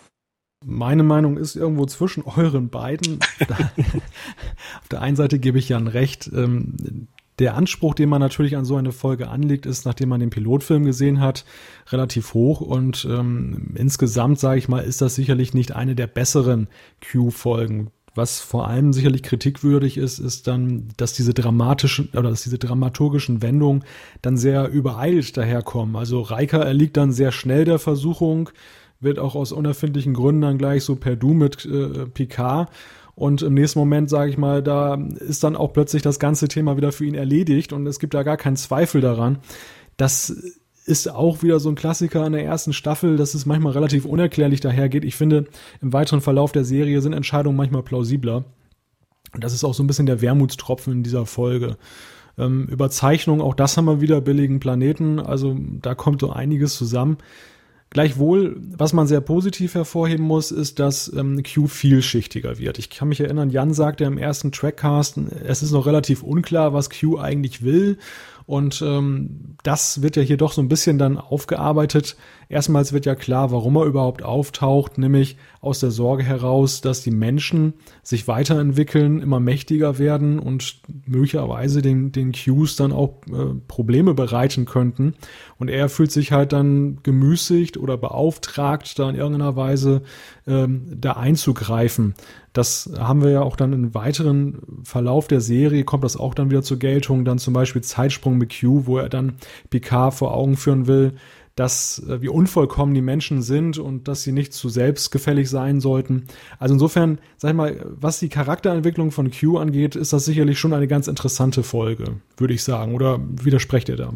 [0.64, 3.20] Meine Meinung ist irgendwo zwischen euren beiden.
[4.80, 6.28] Auf der einen Seite gebe ich Jan recht.
[6.34, 10.30] Ähm, der Anspruch, den man natürlich an so eine Folge anlegt, ist, nachdem man den
[10.30, 11.44] Pilotfilm gesehen hat,
[11.90, 12.60] relativ hoch.
[12.60, 16.68] Und ähm, insgesamt, sage ich mal, ist das sicherlich nicht eine der besseren
[17.00, 17.90] Q-Folgen.
[18.14, 23.42] Was vor allem sicherlich kritikwürdig ist, ist dann, dass diese dramatischen oder dass diese dramaturgischen
[23.42, 23.84] Wendungen
[24.22, 25.94] dann sehr übereilt daherkommen.
[25.94, 28.50] Also Riker erliegt dann sehr schnell der Versuchung,
[28.98, 32.70] wird auch aus unerfindlichen Gründen dann gleich so per Du mit äh, Picard.
[33.18, 36.76] Und im nächsten Moment, sage ich mal, da ist dann auch plötzlich das ganze Thema
[36.76, 39.38] wieder für ihn erledigt und es gibt da gar keinen Zweifel daran.
[39.96, 40.30] Das
[40.84, 44.60] ist auch wieder so ein Klassiker in der ersten Staffel, dass es manchmal relativ unerklärlich
[44.60, 45.04] dahergeht.
[45.04, 45.46] Ich finde,
[45.82, 48.44] im weiteren Verlauf der Serie sind Entscheidungen manchmal plausibler.
[49.34, 51.76] Und das ist auch so ein bisschen der Wermutstropfen in dieser Folge.
[52.38, 55.18] Ähm, Überzeichnung, auch das haben wir wieder, billigen Planeten.
[55.18, 57.18] Also da kommt so einiges zusammen.
[57.90, 62.78] Gleichwohl, was man sehr positiv hervorheben muss, ist, dass ähm, Q vielschichtiger wird.
[62.78, 66.90] Ich kann mich erinnern, Jan sagte im ersten Trackcast, es ist noch relativ unklar, was
[66.90, 67.96] Q eigentlich will
[68.48, 72.16] und ähm, das wird ja hier doch so ein bisschen dann aufgearbeitet.
[72.48, 77.10] Erstmals wird ja klar, warum er überhaupt auftaucht, nämlich aus der Sorge heraus, dass die
[77.10, 84.14] Menschen sich weiterentwickeln, immer mächtiger werden und möglicherweise den, den Qs dann auch äh, Probleme
[84.14, 85.16] bereiten könnten.
[85.58, 90.00] Und er fühlt sich halt dann gemüßigt oder beauftragt, da in irgendeiner Weise
[90.46, 92.14] ähm, da einzugreifen.
[92.52, 96.50] Das haben wir ja auch dann im weiteren Verlauf der Serie, kommt das auch dann
[96.50, 97.24] wieder zur Geltung.
[97.24, 99.34] Dann zum Beispiel Zeitsprung mit Q, wo er dann
[99.70, 101.14] Picard vor Augen führen will,
[101.58, 106.28] dass äh, wie unvollkommen die Menschen sind und dass sie nicht zu selbstgefällig sein sollten.
[106.58, 110.72] Also insofern, sag ich mal, was die Charakterentwicklung von Q angeht, ist das sicherlich schon
[110.72, 112.94] eine ganz interessante Folge, würde ich sagen.
[112.94, 114.12] Oder widersprecht ihr da?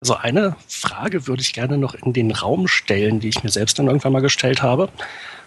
[0.00, 3.78] Also eine Frage würde ich gerne noch in den Raum stellen, die ich mir selbst
[3.78, 4.88] dann irgendwann mal gestellt habe.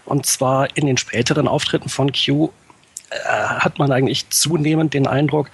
[0.10, 2.50] Und zwar in den späteren Auftritten von Q
[3.10, 5.50] äh, hat man eigentlich zunehmend den Eindruck,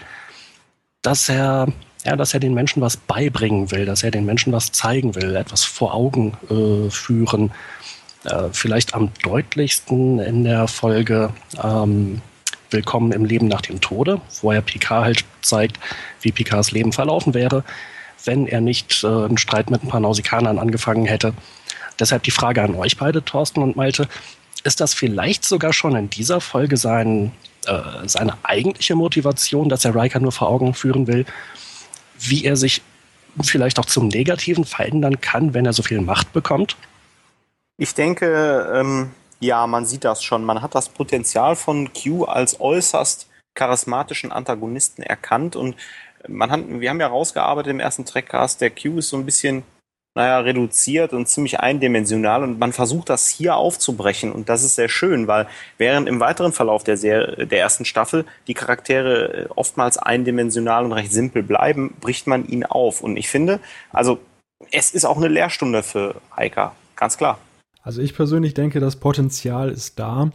[1.01, 1.67] dass er
[2.05, 5.35] ja, dass er den Menschen was beibringen will, dass er den Menschen was zeigen will,
[5.35, 7.51] etwas vor Augen äh, führen.
[8.23, 12.21] Äh, vielleicht am deutlichsten in der Folge ähm,
[12.71, 15.79] Willkommen im Leben nach dem Tode, wo er Picard halt zeigt,
[16.21, 17.63] wie Picards Leben verlaufen wäre,
[18.23, 21.33] wenn er nicht äh, einen Streit mit ein paar Nausikanern angefangen hätte.
[21.99, 24.07] Deshalb die Frage an euch beide, Thorsten und Malte.
[24.65, 27.31] Ist das vielleicht sogar schon in dieser Folge sein,
[27.65, 31.25] äh, seine eigentliche Motivation, dass er Riker nur vor Augen führen will?
[32.19, 32.81] wie er sich
[33.41, 36.77] vielleicht auch zum Negativen verändern kann, wenn er so viel Macht bekommt?
[37.77, 40.45] Ich denke, ähm, ja, man sieht das schon.
[40.45, 45.75] Man hat das Potenzial von Q als äußerst charismatischen Antagonisten erkannt und
[46.27, 49.63] man hat, wir haben ja rausgearbeitet im ersten Trackcast, der Q ist so ein bisschen
[50.15, 52.43] naja, reduziert und ziemlich eindimensional.
[52.43, 54.31] Und man versucht das hier aufzubrechen.
[54.31, 55.45] Und das ist sehr schön, weil
[55.77, 60.93] während im weiteren Verlauf der, Serie, der ersten Staffel die Charaktere äh, oftmals eindimensional und
[60.93, 63.01] recht simpel bleiben, bricht man ihn auf.
[63.01, 63.59] Und ich finde,
[63.91, 64.19] also
[64.71, 67.37] es ist auch eine Lehrstunde für Heika, ganz klar.
[67.83, 70.31] Also ich persönlich denke, das Potenzial ist da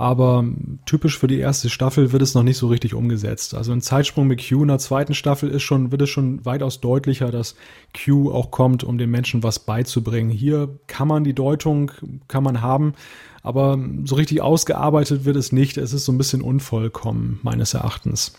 [0.00, 0.46] aber
[0.86, 3.54] typisch für die erste Staffel wird es noch nicht so richtig umgesetzt.
[3.54, 6.80] Also ein Zeitsprung mit Q in der zweiten Staffel ist schon, wird es schon weitaus
[6.80, 7.54] deutlicher, dass
[7.94, 10.30] Q auch kommt, um den Menschen was beizubringen.
[10.30, 11.90] Hier kann man die Deutung,
[12.28, 12.94] kann man haben,
[13.42, 15.76] aber so richtig ausgearbeitet wird es nicht.
[15.76, 18.32] Es ist so ein bisschen unvollkommen, meines Erachtens.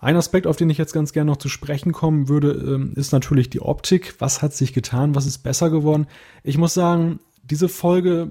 [0.00, 3.12] Ein Aspekt, auf den ich jetzt ganz gerne noch zu sprechen kommen würde, ähm, ist
[3.12, 4.16] natürlich die Optik.
[4.18, 5.14] Was hat sich getan?
[5.14, 6.08] Was ist besser geworden?
[6.42, 7.20] Ich muss sagen,
[7.52, 8.30] diese Folge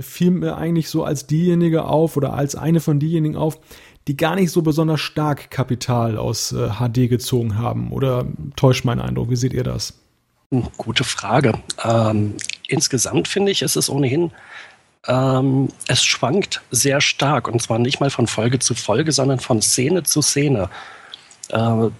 [0.00, 3.60] fiel mir eigentlich so als diejenige auf oder als eine von diejenigen auf,
[4.08, 7.92] die gar nicht so besonders stark Kapital aus äh, HD gezogen haben.
[7.92, 8.24] Oder
[8.56, 9.28] täuscht mein Eindruck?
[9.28, 9.92] Wie seht ihr das?
[10.50, 11.52] Hm, gute Frage.
[11.84, 12.36] Ähm,
[12.68, 14.30] insgesamt finde ich, ist es ohnehin,
[15.06, 19.60] ähm, es schwankt sehr stark und zwar nicht mal von Folge zu Folge, sondern von
[19.60, 20.70] Szene zu Szene.
[21.50, 21.90] Äh,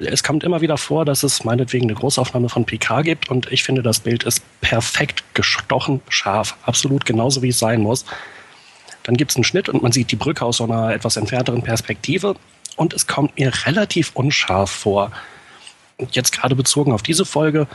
[0.00, 3.62] es kommt immer wieder vor, dass es meinetwegen eine Großaufnahme von PK gibt und ich
[3.62, 6.56] finde, das Bild ist perfekt gestochen scharf.
[6.62, 8.04] Absolut genauso, wie es sein muss.
[9.02, 11.62] Dann gibt es einen Schnitt und man sieht die Brücke aus so einer etwas entfernteren
[11.62, 12.34] Perspektive
[12.76, 15.12] und es kommt mir relativ unscharf vor.
[15.96, 17.66] Und jetzt gerade bezogen auf diese Folge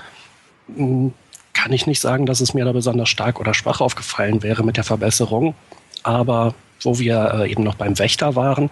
[0.75, 1.13] hm,
[1.53, 4.77] kann ich nicht sagen, dass es mir da besonders stark oder schwach aufgefallen wäre mit
[4.77, 5.55] der Verbesserung.
[6.03, 8.69] Aber wo wir äh, eben noch beim Wächter waren,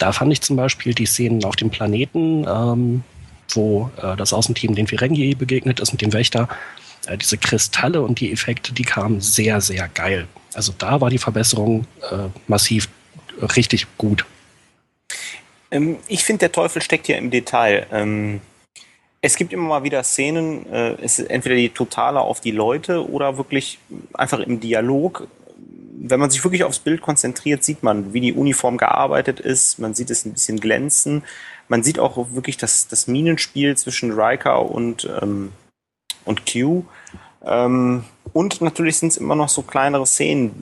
[0.00, 3.04] da fand ich zum Beispiel die Szenen auf dem Planeten, ähm,
[3.50, 6.48] wo äh, das Außenteam den Ferengi begegnet ist mit dem Wächter,
[7.06, 10.26] äh, diese Kristalle und die Effekte, die kamen sehr, sehr geil.
[10.54, 12.88] Also da war die Verbesserung äh, massiv
[13.56, 14.24] richtig gut.
[15.70, 17.86] Ähm, ich finde, der Teufel steckt hier im Detail.
[17.92, 18.40] Ähm,
[19.20, 23.06] es gibt immer mal wieder Szenen, äh, es ist entweder die totale auf die Leute
[23.06, 23.78] oder wirklich
[24.14, 25.28] einfach im Dialog
[26.02, 29.78] wenn man sich wirklich aufs Bild konzentriert, sieht man, wie die Uniform gearbeitet ist.
[29.78, 31.22] Man sieht es ein bisschen glänzen.
[31.68, 35.52] Man sieht auch wirklich das, das Minenspiel zwischen Riker und, ähm,
[36.24, 36.84] und Q.
[37.44, 40.52] Ähm, und natürlich sind es immer noch so kleinere Szenen,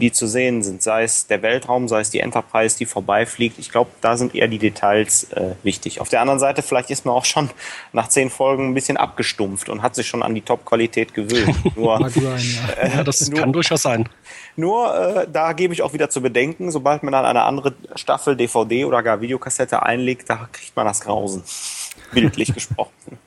[0.00, 0.82] die zu sehen sind.
[0.82, 3.58] Sei es der Weltraum, sei es die Enterprise, die vorbeifliegt.
[3.58, 6.00] Ich glaube, da sind eher die Details äh, wichtig.
[6.00, 7.50] Auf der anderen Seite, vielleicht ist man auch schon
[7.92, 11.56] nach zehn Folgen ein bisschen abgestumpft und hat sich schon an die Top-Qualität gewöhnt.
[11.76, 12.82] Nur, sein, ja.
[12.82, 14.08] Äh, ja, das nur, kann durchaus sein.
[14.56, 18.36] Nur, äh, da gebe ich auch wieder zu bedenken, sobald man dann eine andere Staffel
[18.36, 21.42] DVD oder gar Videokassette einlegt, da kriegt man das Grausen.
[22.12, 23.18] Bildlich gesprochen.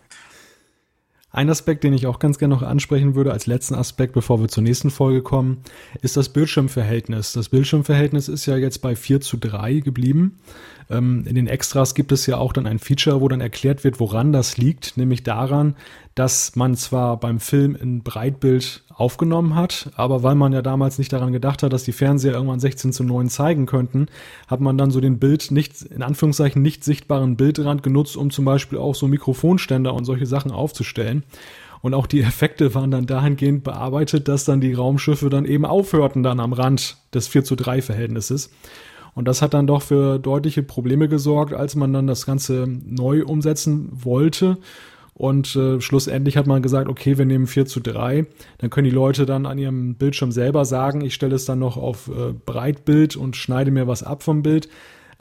[1.35, 4.49] Ein Aspekt, den ich auch ganz gerne noch ansprechen würde, als letzten Aspekt, bevor wir
[4.49, 5.63] zur nächsten Folge kommen,
[6.03, 7.33] ist das Bildschirmverhältnis.
[7.33, 10.37] Das Bildschirmverhältnis ist ja jetzt bei 4 zu 3 geblieben.
[10.89, 13.99] Ähm, in den Extras gibt es ja auch dann ein Feature, wo dann erklärt wird,
[13.99, 15.75] woran das liegt, nämlich daran,
[16.15, 21.11] dass man zwar beim Film in Breitbild aufgenommen hat, aber weil man ja damals nicht
[21.11, 24.07] daran gedacht hat, dass die Fernseher irgendwann 16 zu 9 zeigen könnten,
[24.47, 28.45] hat man dann so den Bild nicht, in Anführungszeichen nicht sichtbaren Bildrand genutzt, um zum
[28.45, 31.23] Beispiel auch so Mikrofonständer und solche Sachen aufzustellen.
[31.81, 36.23] Und auch die Effekte waren dann dahingehend bearbeitet, dass dann die Raumschiffe dann eben aufhörten
[36.23, 38.51] dann am Rand des 4 zu 3 Verhältnisses.
[39.15, 43.23] Und das hat dann doch für deutliche Probleme gesorgt, als man dann das Ganze neu
[43.23, 44.57] umsetzen wollte.
[45.13, 48.25] Und äh, schlussendlich hat man gesagt, okay, wir nehmen 4 zu 3.
[48.57, 51.77] Dann können die Leute dann an ihrem Bildschirm selber sagen, ich stelle es dann noch
[51.77, 54.69] auf äh, Breitbild und schneide mir was ab vom Bild.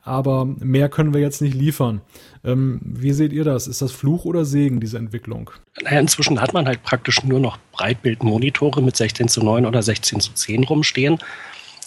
[0.03, 2.01] aber mehr können wir jetzt nicht liefern.
[2.45, 3.69] Ähm, wie seht ihr das?
[3.69, 5.51] Ist das Fluch oder Segen, diese Entwicklung?
[5.83, 10.21] Naja, inzwischen hat man halt praktisch nur noch Breitbildmonitore mit 16 zu 9 oder 16
[10.21, 11.19] zu 10 rumstehen.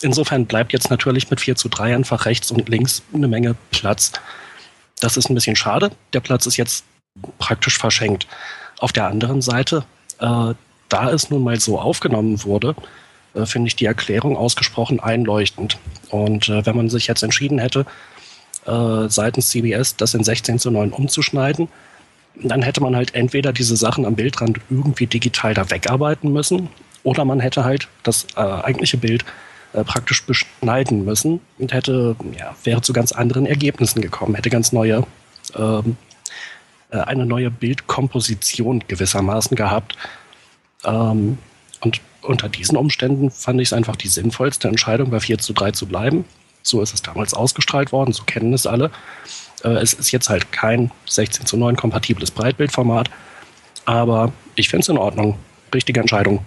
[0.06, 4.12] Insofern bleibt jetzt natürlich mit 4 zu 3 einfach rechts und links eine Menge Platz.
[5.00, 5.90] Das ist ein bisschen schade.
[6.14, 6.86] Der Platz ist jetzt
[7.40, 8.28] praktisch verschenkt.
[8.78, 9.84] Auf der anderen Seite,
[10.20, 10.54] äh,
[10.90, 12.76] da es nun mal so aufgenommen wurde,
[13.34, 15.80] äh, finde ich die Erklärung ausgesprochen einleuchtend.
[16.12, 17.88] Und äh, wenn man sich jetzt entschieden hätte,
[18.68, 21.68] äh, seitens CBS das in 16 zu 9 umzuschneiden,
[22.36, 26.70] dann hätte man halt entweder diese Sachen am Bildrand irgendwie digital da wegarbeiten müssen
[27.02, 29.26] oder man hätte halt das äh, eigentliche Bild
[29.76, 34.72] äh, praktisch beschneiden müssen und hätte, ja, wäre zu ganz anderen Ergebnissen gekommen, hätte ganz
[34.72, 35.06] neue,
[35.56, 35.98] ähm,
[36.92, 39.98] äh, eine neue Bildkomposition gewissermaßen gehabt.
[40.86, 41.38] Ähm,
[41.82, 45.72] und unter diesen Umständen fand ich es einfach die sinnvollste Entscheidung, bei 4 zu 3
[45.72, 46.26] zu bleiben.
[46.64, 48.92] So ist es damals ausgestrahlt worden, so kennen es alle.
[49.64, 53.10] Äh, es ist jetzt halt kein 16 zu 9 kompatibles Breitbildformat,
[53.84, 55.38] aber ich finde es in Ordnung.
[55.74, 56.46] Richtige Entscheidung.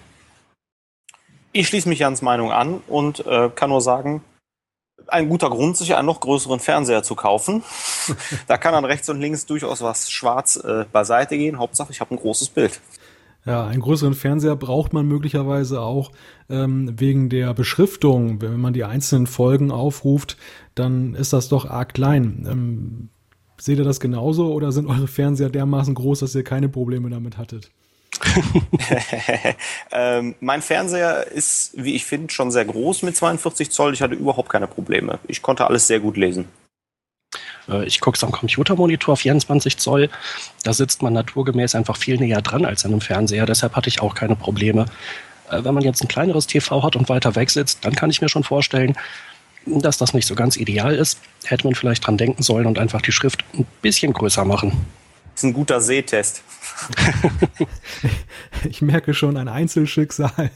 [1.52, 4.22] Ich schließe mich Jans Meinung an und äh, kann nur sagen,
[5.06, 7.62] ein guter Grund, sich einen noch größeren Fernseher zu kaufen.
[8.46, 11.58] da kann dann rechts und links durchaus was schwarz äh, beiseite gehen.
[11.58, 12.80] Hauptsache, ich habe ein großes Bild.
[13.46, 16.12] Ja, einen größeren Fernseher braucht man möglicherweise auch
[16.50, 18.42] ähm, wegen der Beschriftung.
[18.42, 20.36] Wenn man die einzelnen Folgen aufruft,
[20.74, 22.46] dann ist das doch arg klein.
[22.46, 23.08] Ähm,
[23.56, 27.38] seht ihr das genauso oder sind eure Fernseher dermaßen groß, dass ihr keine Probleme damit
[27.38, 27.70] hattet?
[29.92, 33.94] ähm, mein Fernseher ist, wie ich finde, schon sehr groß mit 42 Zoll.
[33.94, 35.18] Ich hatte überhaupt keine Probleme.
[35.26, 36.48] Ich konnte alles sehr gut lesen.
[37.68, 40.10] Äh, ich gucke es am Computermonitor 24 Zoll.
[40.64, 43.46] Da sitzt man naturgemäß einfach viel näher dran als an einem Fernseher.
[43.46, 44.86] Deshalb hatte ich auch keine Probleme.
[45.50, 48.20] Äh, wenn man jetzt ein kleineres TV hat und weiter weg sitzt, dann kann ich
[48.20, 48.96] mir schon vorstellen,
[49.66, 51.20] dass das nicht so ganz ideal ist.
[51.44, 54.86] Hätte man vielleicht dran denken sollen und einfach die Schrift ein bisschen größer machen.
[55.38, 56.42] Das ist ein guter Sehtest.
[58.68, 60.32] ich merke schon ein Einzelschicksal.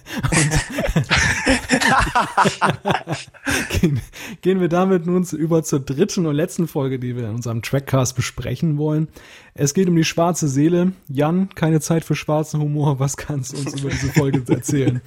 [3.71, 4.01] gehen,
[4.41, 8.17] gehen, wir damit nun über zur dritten und letzten Folge, die wir in unserem Trackcast
[8.17, 9.07] besprechen wollen.
[9.55, 10.91] Es geht um die schwarze Seele.
[11.07, 12.99] Jan, keine Zeit für schwarzen Humor.
[12.99, 15.01] Was kannst du uns über diese Folge erzählen?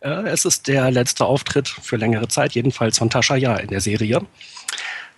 [0.00, 3.80] Äh, es ist der letzte Auftritt für längere Zeit, jedenfalls von Tascha Ja in der
[3.80, 4.22] Serie.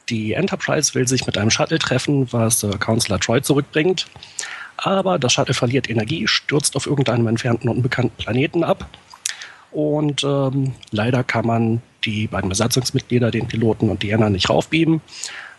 [0.09, 4.07] Die Enterprise will sich mit einem Shuttle treffen, was äh, Counselor Troy zurückbringt.
[4.77, 8.88] Aber das Shuttle verliert Energie, stürzt auf irgendeinem entfernten unbekannten Planeten ab.
[9.71, 15.01] Und ähm, leider kann man die beiden Besatzungsmitglieder, den Piloten und Diana, nicht raufbeamen.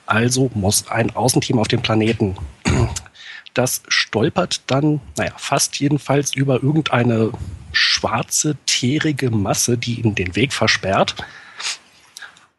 [0.05, 2.35] Also muss ein Außenteam auf den Planeten.
[3.55, 7.31] Das stolpert dann, naja, fast jedenfalls über irgendeine
[7.71, 11.15] schwarze, teerige Masse, die ihnen den Weg versperrt.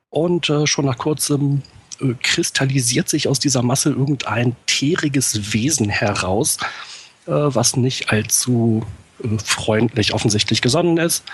[0.09, 1.62] Und äh, schon nach kurzem
[2.00, 6.59] äh, kristallisiert sich aus dieser Masse irgendein teeriges Wesen heraus,
[7.26, 8.85] äh, was nicht allzu
[9.22, 11.24] äh, freundlich offensichtlich gesonnen ist.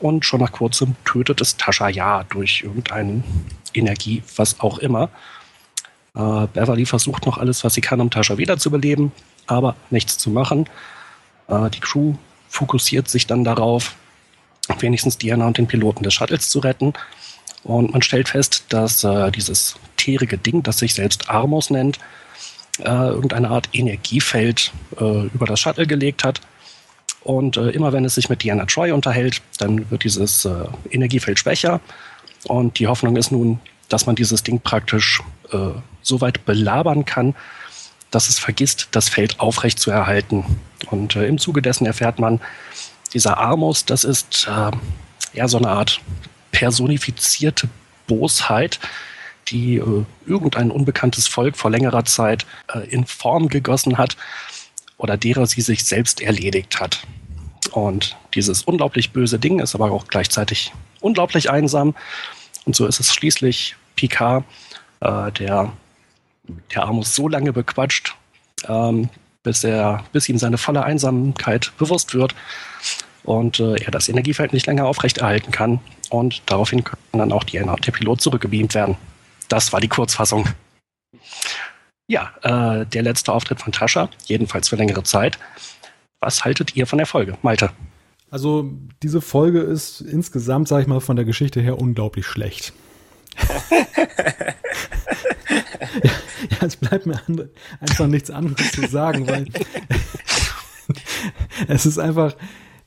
[0.00, 3.22] Und schon nach kurzem tötet es Tascha ja durch irgendeine
[3.74, 5.10] Energie, was auch immer.
[6.14, 9.12] Äh, Beverly versucht noch alles, was sie kann, um Tascha wiederzubeleben,
[9.46, 10.68] aber nichts zu machen.
[11.48, 12.14] Äh, die Crew
[12.48, 13.94] fokussiert sich dann darauf,
[14.80, 16.92] wenigstens Diana und den Piloten des Shuttles zu retten.
[17.64, 21.98] Und man stellt fest, dass äh, dieses teerige Ding, das sich selbst Armos nennt,
[22.78, 26.40] äh, irgendeine Art Energiefeld äh, über das Shuttle gelegt hat.
[27.22, 31.38] Und äh, immer wenn es sich mit Diana Troy unterhält, dann wird dieses äh, Energiefeld
[31.38, 31.80] schwächer.
[32.44, 35.70] Und die Hoffnung ist nun, dass man dieses Ding praktisch äh,
[36.02, 37.34] so weit belabern kann,
[38.10, 40.44] dass es vergisst, das Feld aufrecht zu erhalten.
[40.90, 42.40] Und im Zuge dessen erfährt man,
[43.12, 44.70] dieser Armos, das ist äh,
[45.34, 46.00] ja so eine Art
[46.58, 47.68] personifizierte
[48.08, 48.80] Bosheit,
[49.46, 54.16] die äh, irgendein unbekanntes Volk vor längerer Zeit äh, in Form gegossen hat
[54.96, 57.06] oder derer sie sich selbst erledigt hat.
[57.70, 61.94] Und dieses unglaublich böse Ding ist aber auch gleichzeitig unglaublich einsam.
[62.64, 64.44] Und so ist es schließlich Picard,
[64.98, 65.72] äh, der,
[66.74, 68.16] der Amos so lange bequatscht,
[68.66, 69.08] ähm,
[69.44, 72.34] bis, er, bis ihm seine volle Einsamkeit bewusst wird
[73.22, 75.78] und äh, er das Energiefeld nicht länger aufrechterhalten kann.
[76.10, 78.96] Und daraufhin kann dann auch die, der Pilot zurückgebeamt werden.
[79.48, 80.48] Das war die Kurzfassung.
[82.06, 85.38] Ja, äh, der letzte Auftritt von Tascha, jedenfalls für längere Zeit.
[86.20, 87.70] Was haltet ihr von der Folge, Malte?
[88.30, 88.70] Also
[89.02, 92.72] diese Folge ist insgesamt, sage ich mal, von der Geschichte her unglaublich schlecht.
[93.70, 93.70] ja,
[96.50, 97.20] ja, es bleibt mir
[97.80, 99.46] einfach nichts anderes zu sagen, weil
[101.68, 102.34] es ist einfach,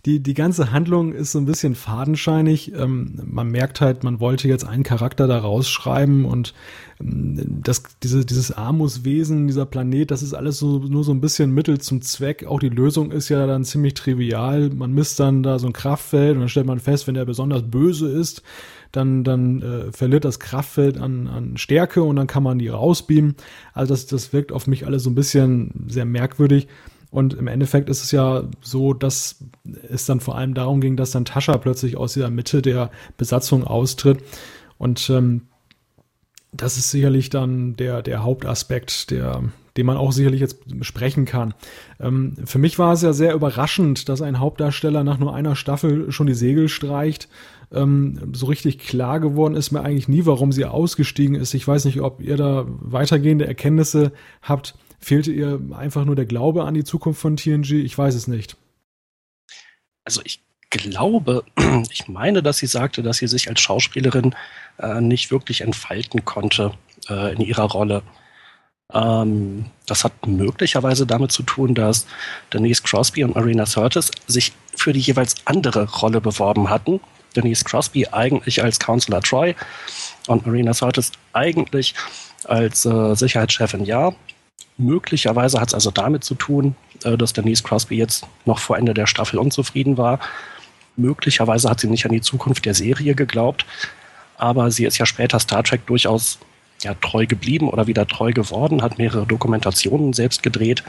[0.06, 2.74] die, die ganze Handlung ist so ein bisschen fadenscheinig.
[2.74, 6.56] Ähm, man merkt halt, man wollte jetzt einen Charakter da rausschreiben und
[6.99, 11.52] ähm, das, diese, dieses Amuswesen, dieser Planet, das ist alles so, nur so ein bisschen
[11.52, 12.45] Mittel zum Zweck.
[12.47, 14.72] Auch die Lösung ist ja dann ziemlich trivial.
[14.72, 17.62] Man misst dann da so ein Kraftfeld und dann stellt man fest, wenn er besonders
[17.62, 18.41] böse ist,
[18.91, 23.36] dann, dann äh, verliert das Kraftfeld an, an Stärke und dann kann man die rausbeamen.
[23.74, 26.68] Also das, das wirkt auf mich alles so ein bisschen sehr merkwürdig.
[27.12, 29.43] Und im Endeffekt ist es ja so, dass
[29.89, 33.66] es dann vor allem darum ging, dass dann Tascha plötzlich aus der Mitte der Besatzung
[33.66, 34.24] austritt.
[34.78, 35.41] Und ähm,
[36.53, 39.43] das ist sicherlich dann der, der Hauptaspekt, der,
[39.78, 41.53] den man auch sicherlich jetzt besprechen kann.
[41.99, 46.12] Ähm, für mich war es ja sehr überraschend, dass ein Hauptdarsteller nach nur einer Staffel
[46.12, 47.28] schon die Segel streicht.
[47.74, 51.53] Ähm, so richtig klar geworden ist mir eigentlich nie, warum sie ausgestiegen ist.
[51.53, 54.76] Ich weiß nicht, ob ihr da weitergehende Erkenntnisse habt.
[55.02, 57.72] Fehlte ihr einfach nur der Glaube an die Zukunft von TNG?
[57.72, 58.56] Ich weiß es nicht.
[60.06, 61.43] Also ich glaube,
[61.91, 64.36] ich meine, dass sie sagte, dass sie sich als Schauspielerin
[64.80, 66.74] äh, nicht wirklich entfalten konnte
[67.10, 68.04] äh, in ihrer Rolle.
[68.93, 72.06] Ähm, das hat möglicherweise damit zu tun, dass
[72.54, 76.99] Denise Crosby und Marina Curtis sich für die jeweils andere Rolle beworben hatten.
[77.36, 79.56] Denise Crosby eigentlich als Counselor Troy
[80.28, 81.95] und Marina Curtis eigentlich
[82.45, 84.14] als äh, Sicherheitschefin Ja.
[84.78, 88.93] Möglicherweise hat es also damit zu tun, äh, dass Denise Crosby jetzt noch vor Ende
[88.93, 90.20] der Staffel unzufrieden war.
[90.95, 93.66] Möglicherweise hat sie nicht an die Zukunft der Serie geglaubt,
[94.38, 96.39] aber sie ist ja später Star Trek durchaus
[96.84, 100.84] ja, treu geblieben oder wieder treu geworden, hat mehrere Dokumentationen selbst gedreht.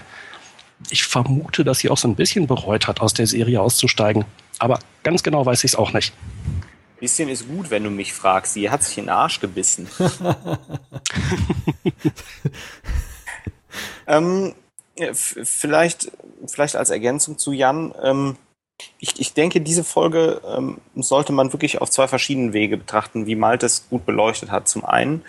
[0.91, 4.25] Ich vermute, dass sie auch so ein bisschen bereut hat, aus der Serie auszusteigen.
[4.59, 6.12] Aber ganz genau weiß ich es auch nicht.
[6.99, 8.55] Bisschen ist gut, wenn du mich fragst.
[8.55, 9.89] Sie hat sich in den Arsch gebissen.
[14.13, 14.55] Ähm,
[15.15, 16.13] vielleicht,
[16.47, 17.95] vielleicht als Ergänzung zu Jan.
[18.03, 18.37] Ähm,
[18.99, 23.37] ich, ich denke, diese Folge ähm, sollte man wirklich auf zwei verschiedenen Wege betrachten, wie
[23.37, 24.69] Malte es gut beleuchtet hat.
[24.69, 25.25] Zum einen,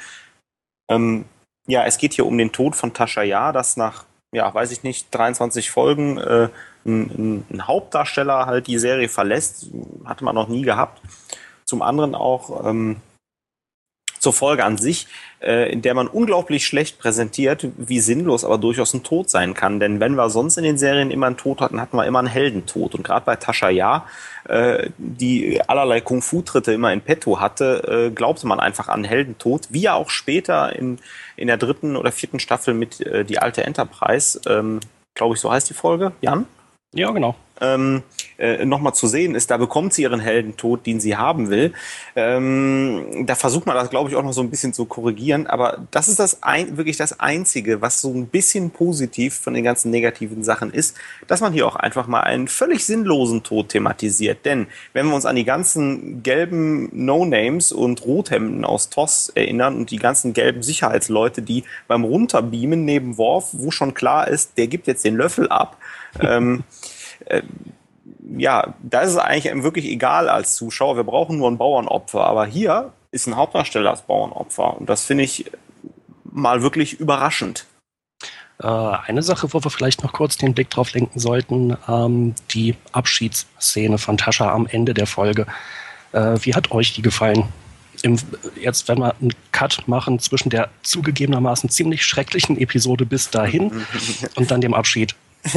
[0.90, 1.26] ähm,
[1.68, 4.04] ja, es geht hier um den Tod von Tascha Ja, das nach,
[4.34, 6.50] ja, weiß ich nicht, 23 Folgen äh,
[6.86, 9.68] ein, ein, Hauptdarsteller halt die Serie verlässt.
[10.04, 11.02] Hatte man noch nie gehabt.
[11.64, 12.98] Zum anderen auch, ähm,
[14.24, 15.08] zur Folge an sich,
[15.42, 19.82] äh, in der man unglaublich schlecht präsentiert, wie sinnlos aber durchaus ein Tod sein kann.
[19.82, 22.30] Denn wenn wir sonst in den Serien immer einen Tod hatten, hatten wir immer einen
[22.30, 22.96] Heldentod.
[22.96, 24.08] Und gerade bei Tascha Ja,
[24.48, 29.82] äh, die allerlei Kung-Fu-Tritte immer in petto hatte, äh, glaubte man einfach an Heldentod, wie
[29.82, 31.00] ja auch später in,
[31.36, 34.80] in der dritten oder vierten Staffel mit äh, Die alte Enterprise, ähm,
[35.16, 36.46] glaube ich, so heißt die Folge, Jan?
[36.94, 38.04] Ja, genau ähm,
[38.38, 41.74] äh, nochmal zu sehen ist, da bekommt sie ihren Heldentod, den sie haben will.
[42.16, 45.48] Ähm, da versucht man das, glaube ich, auch noch so ein bisschen zu korrigieren.
[45.48, 49.64] Aber das ist das ein, wirklich das Einzige, was so ein bisschen positiv von den
[49.64, 50.98] ganzen negativen Sachen ist,
[51.28, 54.46] dass man hier auch einfach mal einen völlig sinnlosen Tod thematisiert.
[54.46, 59.92] Denn wenn wir uns an die ganzen gelben No-Names und Rothemden aus TOS erinnern und
[59.92, 64.88] die ganzen gelben Sicherheitsleute, die beim Runterbeamen neben Worf, wo schon klar ist, der gibt
[64.88, 65.78] jetzt den Löffel ab,
[66.20, 66.64] ähm,
[67.26, 67.42] äh,
[68.38, 70.96] ja, da ist es eigentlich wirklich egal als Zuschauer.
[70.96, 72.26] Wir brauchen nur ein Bauernopfer.
[72.26, 74.78] Aber hier ist ein Hauptdarsteller als Bauernopfer.
[74.78, 75.46] Und das finde ich
[76.24, 77.66] mal wirklich überraschend.
[78.62, 82.76] Äh, eine Sache, wo wir vielleicht noch kurz den Blick drauf lenken sollten, ähm, die
[82.92, 85.46] Abschiedsszene von Tascha am Ende der Folge.
[86.12, 87.46] Äh, wie hat euch die gefallen?
[88.02, 88.18] Im,
[88.60, 93.72] jetzt, wenn wir einen Cut machen zwischen der zugegebenermaßen ziemlich schrecklichen Episode bis dahin
[94.36, 95.16] und dann dem Abschied.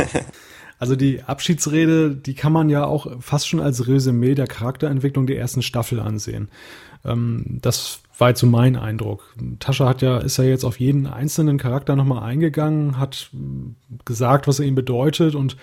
[0.78, 5.38] Also die Abschiedsrede, die kann man ja auch fast schon als Resümee der Charakterentwicklung der
[5.38, 6.48] ersten Staffel ansehen.
[7.04, 9.34] Ähm, das war jetzt so mein Eindruck.
[9.58, 13.30] Tascha hat ja, ist ja jetzt auf jeden einzelnen Charakter nochmal eingegangen, hat
[14.04, 15.56] gesagt, was er ihm bedeutet und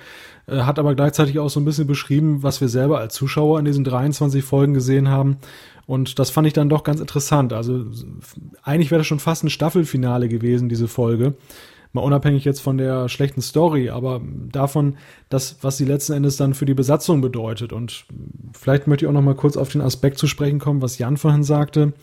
[0.48, 3.66] äh, hat aber gleichzeitig auch so ein bisschen beschrieben, was wir selber als Zuschauer in
[3.66, 5.38] diesen 23 Folgen gesehen haben.
[5.86, 7.54] Und das fand ich dann doch ganz interessant.
[7.54, 7.86] Also
[8.62, 11.36] eigentlich wäre das schon fast ein Staffelfinale gewesen, diese Folge
[11.94, 14.22] mal unabhängig jetzt von der schlechten Story, aber
[14.52, 14.98] davon,
[15.30, 17.72] das, was sie letzten Endes dann für die Besatzung bedeutet.
[17.72, 18.06] Und
[18.54, 21.18] vielleicht möchte ich auch noch mal kurz auf den Aspekt zu sprechen kommen, was Jan
[21.18, 21.94] vorhin sagte,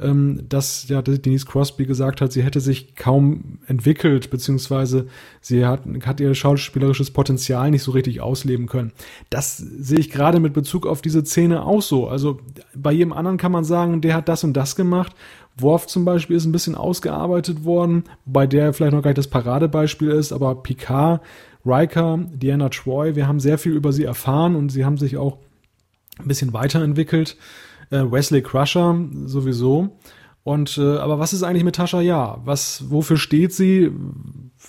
[0.00, 5.06] ähm, dass ja Denise Crosby gesagt hat, sie hätte sich kaum entwickelt, beziehungsweise
[5.40, 8.92] sie hat, hat ihr schauspielerisches Potenzial nicht so richtig ausleben können.
[9.28, 12.08] Das sehe ich gerade mit Bezug auf diese Szene auch so.
[12.08, 12.40] Also
[12.74, 15.14] bei jedem anderen kann man sagen, der hat das und das gemacht
[15.60, 19.28] Worf zum Beispiel ist ein bisschen ausgearbeitet worden, wobei der vielleicht noch gar nicht das
[19.28, 21.20] Paradebeispiel ist, aber Picard,
[21.64, 25.38] Riker, Diana Troy, wir haben sehr viel über sie erfahren und sie haben sich auch
[26.18, 27.36] ein bisschen weiterentwickelt.
[27.90, 28.96] Äh, Wesley Crusher
[29.26, 29.96] sowieso.
[30.42, 32.38] Und äh, aber was ist eigentlich mit Tascha Ja?
[32.44, 33.90] Was, wofür steht sie?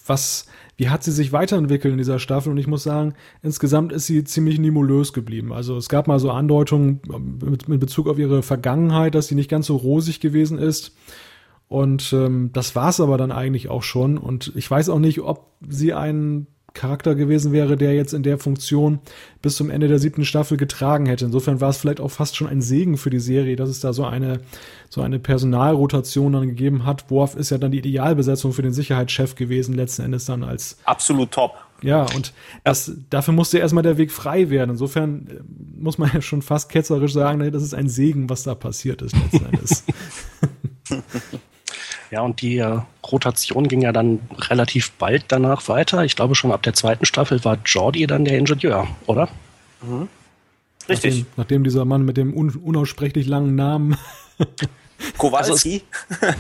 [0.06, 0.46] Was,
[0.78, 2.52] wie hat sie sich weiterentwickelt in dieser Staffel?
[2.52, 5.54] Und ich muss sagen, insgesamt ist sie ziemlich nimulös geblieben.
[5.54, 7.02] Also es gab mal so Andeutungen
[7.44, 10.96] mit, mit Bezug auf ihre Vergangenheit, dass sie nicht ganz so rosig gewesen ist.
[11.68, 14.18] Und ähm, das war's aber dann eigentlich auch schon.
[14.18, 18.38] Und ich weiß auch nicht, ob sie einen Charakter gewesen wäre, der jetzt in der
[18.38, 19.00] Funktion
[19.42, 21.26] bis zum Ende der siebten Staffel getragen hätte.
[21.26, 23.92] Insofern war es vielleicht auch fast schon ein Segen für die Serie, dass es da
[23.92, 24.40] so eine,
[24.90, 27.10] so eine Personalrotation dann gegeben hat.
[27.12, 30.78] Worf ist ja dann die Idealbesetzung für den Sicherheitschef gewesen, letzten Endes dann als.
[30.86, 31.56] Absolut top.
[31.82, 34.72] Ja, und das, dafür musste erstmal der Weg frei werden.
[34.72, 38.56] Insofern äh, muss man ja schon fast ketzerisch sagen, das ist ein Segen, was da
[38.56, 39.84] passiert ist letzten Endes.
[42.12, 46.04] Ja, und die äh, Rotation ging ja dann relativ bald danach weiter.
[46.04, 49.30] Ich glaube, schon ab der zweiten Staffel war Jordi dann der Ingenieur, oder?
[49.82, 50.10] Mhm.
[50.90, 51.20] Richtig.
[51.20, 53.98] Nachdem, nachdem, dieser Mann mit dem un unaussprechlich langen Namen.
[55.18, 55.84] Kowalski?
[56.22, 56.36] Also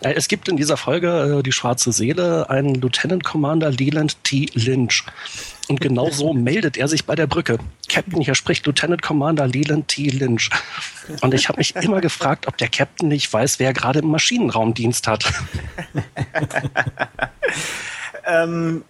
[0.00, 4.46] es, es, gibt in dieser Folge äh, die schwarze Seele einen Lieutenant Commander Leland T.
[4.54, 5.04] Lynch.
[5.68, 7.58] Und genau so meldet er sich bei der Brücke.
[7.88, 10.08] Captain, hier spricht Lieutenant Commander Leland T.
[10.08, 10.48] Lynch.
[11.20, 15.06] Und ich habe mich immer gefragt, ob der Captain nicht weiß, wer gerade im Maschinenraumdienst
[15.06, 15.24] hat.
[18.26, 18.84] ähm,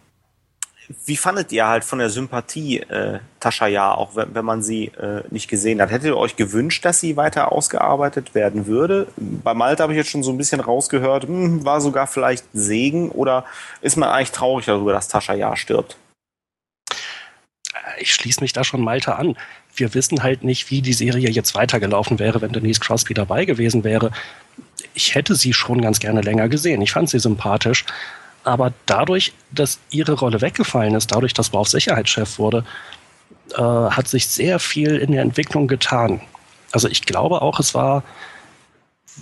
[1.05, 4.87] wie fandet ihr halt von der Sympathie äh, Tascha Ja, auch wenn, wenn man sie
[4.87, 5.91] äh, nicht gesehen hat?
[5.91, 9.09] Hättet ihr euch gewünscht, dass sie weiter ausgearbeitet werden würde?
[9.17, 13.11] Bei Malte habe ich jetzt schon so ein bisschen rausgehört, hm, war sogar vielleicht Segen
[13.11, 13.45] oder
[13.81, 15.97] ist man eigentlich traurig darüber, dass Tascha Ja stirbt?
[18.01, 19.37] ich schließe mich da schon Malte an.
[19.75, 23.85] Wir wissen halt nicht, wie die Serie jetzt weitergelaufen wäre, wenn Denise Crosby dabei gewesen
[23.85, 24.11] wäre.
[24.95, 26.83] Ich hätte sie schon ganz gerne länger gesehen.
[26.83, 27.85] Ich fand sie sympathisch.
[28.45, 32.65] Aber dadurch, dass ihre Rolle weggefallen ist, dadurch, dass Worf Sicherheitschef wurde,
[33.55, 36.21] äh, hat sich sehr viel in der Entwicklung getan.
[36.73, 38.03] Also ich glaube auch, es war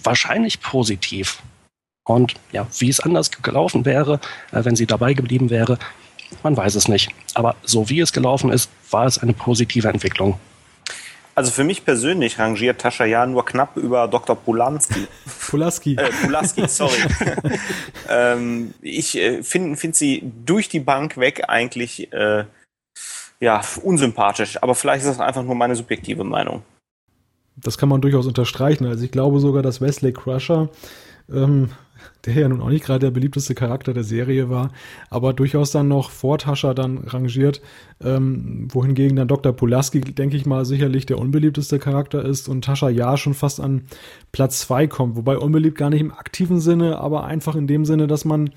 [0.02, 1.42] wahrscheinlich positiv.
[2.04, 4.20] Und ja, wie es anders gelaufen wäre,
[4.52, 5.78] äh, wenn sie dabei geblieben wäre,
[6.42, 7.10] man weiß es nicht.
[7.34, 10.38] Aber so wie es gelaufen ist, war es eine positive Entwicklung.
[11.36, 14.34] Also für mich persönlich rangiert Tascha ja nur knapp über Dr.
[14.34, 15.06] Polanski.
[15.50, 15.94] Pulaski.
[15.96, 16.96] Äh, Pulaski, sorry.
[18.08, 22.44] ähm, ich äh, finde find sie durch die Bank weg eigentlich äh,
[23.38, 24.62] ja, unsympathisch.
[24.62, 26.62] Aber vielleicht ist das einfach nur meine subjektive Meinung.
[27.56, 28.86] Das kann man durchaus unterstreichen.
[28.86, 30.70] Also ich glaube sogar, dass Wesley Crusher
[31.30, 31.70] ähm,
[32.26, 34.72] der ja nun auch nicht gerade der beliebteste Charakter der Serie war,
[35.10, 37.62] aber durchaus dann noch vor Tascha dann rangiert,
[38.02, 39.52] ähm, wohingegen dann Dr.
[39.52, 43.82] Pulaski, denke ich mal, sicherlich der unbeliebteste Charakter ist und Tascha ja schon fast an
[44.32, 48.06] Platz zwei kommt, wobei unbeliebt gar nicht im aktiven Sinne, aber einfach in dem Sinne,
[48.06, 48.50] dass man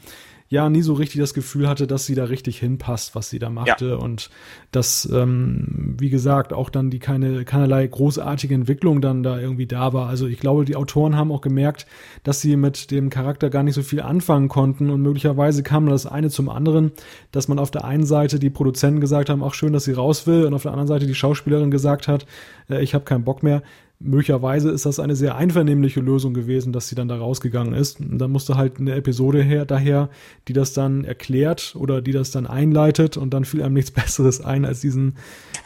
[0.49, 3.51] ja nie so richtig das Gefühl hatte, dass sie da richtig hinpasst, was sie da
[3.51, 3.89] machte.
[3.89, 3.95] Ja.
[3.95, 4.31] Und
[4.71, 9.93] dass, ähm, wie gesagt, auch dann die keine, keinerlei großartige Entwicklung dann da irgendwie da
[9.93, 10.09] war.
[10.09, 11.85] Also ich glaube, die Autoren haben auch gemerkt,
[12.23, 16.07] dass sie mit dem Charakter gar nicht so viel anfangen konnten und möglicherweise kam das
[16.07, 16.91] eine zum anderen,
[17.31, 20.25] dass man auf der einen Seite die Produzenten gesagt haben, auch schön, dass sie raus
[20.25, 22.25] will und auf der anderen Seite die Schauspielerin gesagt hat,
[22.69, 23.61] äh, ich habe keinen Bock mehr
[24.01, 27.99] möglicherweise ist das eine sehr einvernehmliche Lösung gewesen, dass sie dann da rausgegangen ist.
[27.99, 30.09] Und dann musste halt eine Episode her, daher,
[30.47, 34.39] die das dann erklärt oder die das dann einleitet und dann fiel einem nichts Besseres
[34.39, 35.17] ein, als diesen,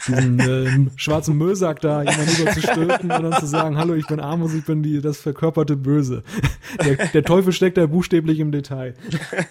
[0.07, 4.07] diesen äh, schwarzen Müllsack da jemand rüber zu stülpen und dann zu sagen, hallo, ich
[4.07, 6.23] bin Amos, ich bin die, das verkörperte Böse.
[6.83, 8.95] Der, der Teufel steckt da buchstäblich im Detail.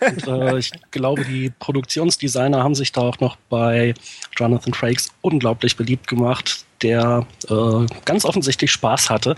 [0.00, 3.94] Und, äh, ich glaube, die Produktionsdesigner haben sich da auch noch bei
[4.36, 9.36] Jonathan Frakes unglaublich beliebt gemacht der äh, ganz offensichtlich Spaß hatte,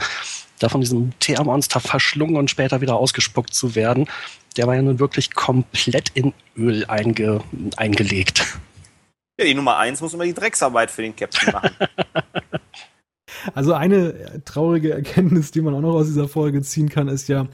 [0.59, 4.09] da von diesem Teermonster verschlungen und später wieder ausgespuckt zu werden.
[4.57, 7.41] Der war ja nun wirklich komplett in Öl einge
[7.77, 8.59] eingelegt.
[9.39, 11.77] Ja, die Nummer eins muss immer die Drecksarbeit für den Captain machen.
[13.53, 17.47] Also eine traurige Erkenntnis, die man auch noch aus dieser Folge ziehen kann, ist ja,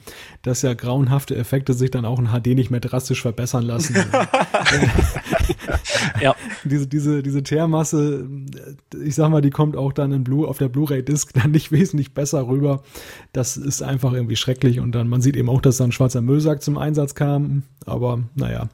[0.43, 3.97] dass ja grauenhafte Effekte sich dann auch in HD nicht mehr drastisch verbessern lassen.
[6.21, 6.35] ja.
[6.65, 8.29] Diese, diese, diese Teermasse,
[9.03, 12.15] ich sag mal, die kommt auch dann in Blue, auf der Blu-ray-Disc dann nicht wesentlich
[12.15, 12.83] besser rüber.
[13.33, 16.21] Das ist einfach irgendwie schrecklich und dann, man sieht eben auch, dass da ein schwarzer
[16.21, 18.69] Müllsack zum Einsatz kam, aber naja,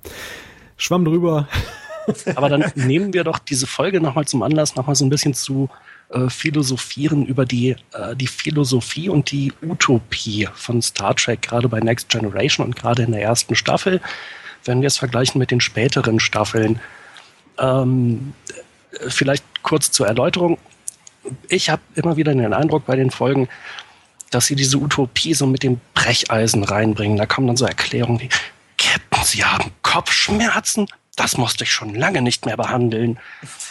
[0.77, 1.49] schwamm drüber.
[2.37, 5.69] Aber dann nehmen wir doch diese Folge nochmal zum Anlass, nochmal so ein bisschen zu
[6.11, 11.81] äh, philosophieren über die, äh, die Philosophie und die Utopie von Star Trek, gerade bei
[11.81, 14.01] Next Generation und gerade in der ersten Staffel,
[14.65, 16.81] wenn wir es vergleichen mit den späteren Staffeln.
[17.59, 18.35] Ähm,
[19.09, 20.59] vielleicht kurz zur Erläuterung.
[21.49, 23.49] Ich habe immer wieder den Eindruck bei den Folgen,
[24.31, 27.17] dass sie diese Utopie so mit dem Brecheisen reinbringen.
[27.17, 28.29] Da kommen dann so Erklärungen wie,
[28.79, 30.87] Captain, Sie haben Kopfschmerzen?
[31.17, 33.19] Das musste ich schon lange nicht mehr behandeln.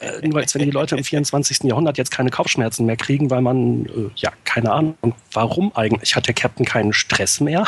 [0.00, 1.64] äh, nur als wenn die Leute im 24.
[1.64, 4.96] Jahrhundert jetzt keine Kopfschmerzen mehr kriegen, weil man, äh, ja, keine Ahnung,
[5.32, 6.14] warum eigentlich?
[6.14, 7.66] Hat der Captain keinen Stress mehr?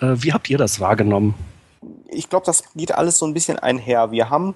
[0.00, 1.34] Äh, wie habt ihr das wahrgenommen?
[2.10, 4.10] Ich glaube, das geht alles so ein bisschen einher.
[4.10, 4.54] Wir haben,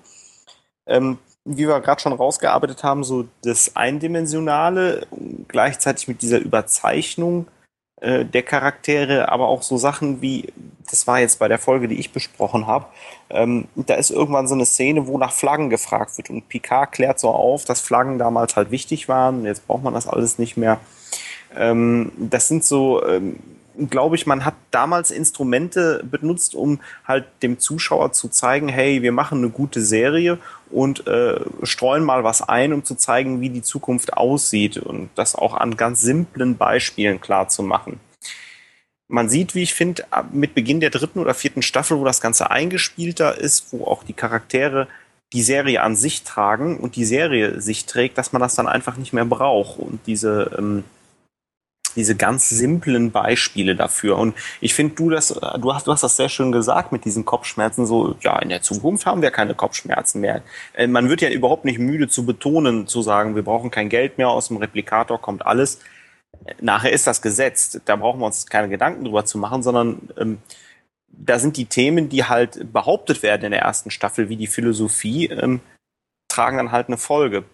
[0.87, 5.07] ähm, wie wir gerade schon rausgearbeitet haben, so das Eindimensionale
[5.49, 7.47] gleichzeitig mit dieser Überzeichnung
[8.03, 10.53] äh, der Charaktere, aber auch so Sachen wie,
[10.91, 12.87] das war jetzt bei der Folge, die ich besprochen habe,
[13.31, 17.21] ähm, da ist irgendwann so eine Szene, wo nach Flaggen gefragt wird und Picard klärt
[17.21, 20.81] so auf, dass Flaggen damals halt wichtig waren, jetzt braucht man das alles nicht mehr.
[21.57, 23.37] Ähm, das sind so, ähm,
[23.91, 29.13] glaube ich, man hat damals Instrumente benutzt, um halt dem Zuschauer zu zeigen, hey, wir
[29.13, 30.39] machen eine gute Serie
[30.71, 35.35] und äh, streuen mal was ein, um zu zeigen, wie die Zukunft aussieht und das
[35.35, 38.01] auch an ganz simplen Beispielen klar zu machen.
[39.09, 42.51] Man sieht, wie ich finde, mit Beginn der dritten oder vierten Staffel, wo das Ganze
[42.51, 44.89] eingespielter ist, wo auch die Charaktere
[45.33, 48.97] die Serie an sich tragen und die Serie sich trägt, dass man das dann einfach
[48.97, 50.85] nicht mehr braucht und diese ähm,
[51.95, 54.19] diese ganz simplen Beispiele dafür.
[54.19, 57.87] Und ich finde, du du hast, du hast das sehr schön gesagt mit diesen Kopfschmerzen.
[57.87, 60.43] So, ja, in der Zukunft haben wir keine Kopfschmerzen mehr.
[60.75, 64.19] Äh, man wird ja überhaupt nicht müde zu betonen, zu sagen, wir brauchen kein Geld
[64.19, 65.81] mehr, aus dem Replikator kommt alles.
[66.61, 67.81] Nachher ist das gesetzt.
[67.85, 70.39] Da brauchen wir uns keine Gedanken drüber zu machen, sondern ähm,
[71.09, 75.27] da sind die Themen, die halt behauptet werden in der ersten Staffel, wie die Philosophie,
[75.27, 75.61] ähm,
[76.29, 77.45] tragen dann halt eine Folge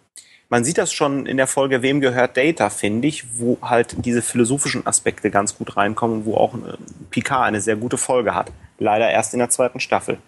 [0.49, 4.23] man sieht das schon in der Folge Wem gehört Data, finde ich, wo halt diese
[4.23, 6.77] philosophischen Aspekte ganz gut reinkommen, wo auch äh,
[7.11, 8.51] Picard eine sehr gute Folge hat.
[8.79, 10.19] Leider erst in der zweiten Staffel.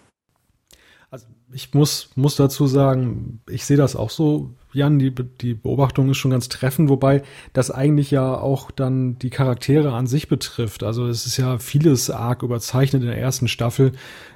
[1.09, 6.09] Also ich muss, muss dazu sagen, ich sehe das auch so, Jan, die, die Beobachtung
[6.09, 10.83] ist schon ganz treffend, wobei das eigentlich ja auch dann die Charaktere an sich betrifft.
[10.83, 13.91] Also es ist ja vieles arg überzeichnet in der ersten Staffel.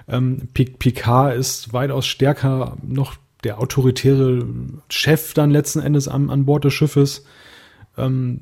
[0.09, 3.15] Ähm, Picard ist weitaus stärker noch
[3.45, 4.45] der autoritäre
[4.89, 7.23] Chef dann letzten Endes an, an Bord des Schiffes.
[7.97, 8.41] Ähm,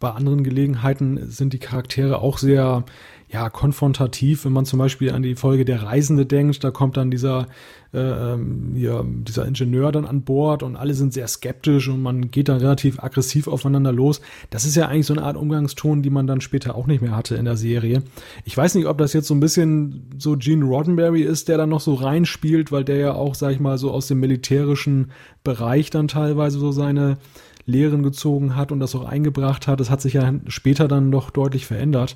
[0.00, 2.84] bei anderen Gelegenheiten sind die Charaktere auch sehr
[3.32, 7.12] ja, konfrontativ, wenn man zum Beispiel an die Folge Der Reisende denkt, da kommt dann
[7.12, 7.46] dieser,
[7.94, 12.32] äh, ähm, ja, dieser Ingenieur dann an Bord und alle sind sehr skeptisch und man
[12.32, 14.20] geht dann relativ aggressiv aufeinander los.
[14.50, 17.14] Das ist ja eigentlich so eine Art Umgangston, die man dann später auch nicht mehr
[17.14, 18.02] hatte in der Serie.
[18.44, 21.68] Ich weiß nicht, ob das jetzt so ein bisschen so Gene Roddenberry ist, der dann
[21.68, 25.12] noch so reinspielt, weil der ja auch, sag ich mal, so aus dem militärischen
[25.44, 27.18] Bereich dann teilweise so seine
[27.64, 29.78] Lehren gezogen hat und das auch eingebracht hat.
[29.78, 32.14] Das hat sich ja später dann doch deutlich verändert.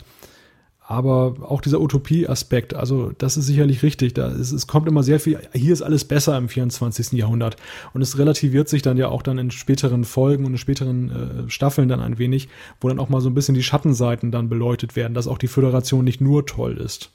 [0.87, 4.13] Aber auch dieser Utopie-Aspekt, also das ist sicherlich richtig.
[4.13, 7.13] Da ist, es kommt immer sehr viel, hier ist alles besser im 24.
[7.13, 7.57] Jahrhundert.
[7.95, 11.51] Und es relativiert sich dann ja auch dann in späteren Folgen und in späteren äh,
[11.51, 12.49] Staffeln dann ein wenig,
[12.83, 15.49] wo dann auch mal so ein bisschen die Schattenseiten dann beleuchtet werden, dass auch die
[15.49, 17.11] Föderation nicht nur toll ist.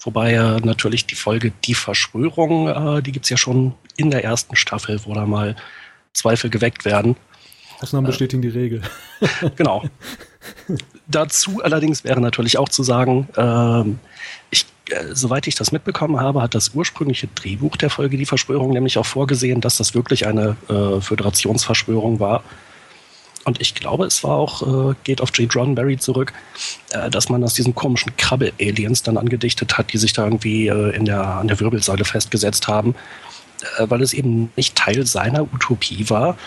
[0.00, 4.56] Wobei ja natürlich die Folge Die Verschwörung, äh, die gibt's ja schon in der ersten
[4.56, 5.54] Staffel, wo da mal
[6.12, 7.14] Zweifel geweckt werden.
[7.80, 8.82] Ausnahmen bestätigen die Regel.
[9.56, 9.84] genau.
[11.06, 13.98] Dazu allerdings wäre natürlich auch zu sagen, ähm,
[14.50, 18.70] ich, äh, soweit ich das mitbekommen habe, hat das ursprüngliche Drehbuch der Folge Die Verschwörung
[18.70, 22.42] nämlich auch vorgesehen, dass das wirklich eine äh, Föderationsverschwörung war.
[23.44, 25.54] Und ich glaube, es war auch, äh, geht auf J.
[25.54, 26.32] Roddenberry zurück,
[26.90, 30.96] äh, dass man aus diesen komischen Krabbel-Aliens dann angedichtet hat, die sich da irgendwie äh,
[30.96, 32.94] in der, an der Wirbelsäule festgesetzt haben,
[33.78, 36.38] äh, weil es eben nicht Teil seiner Utopie war,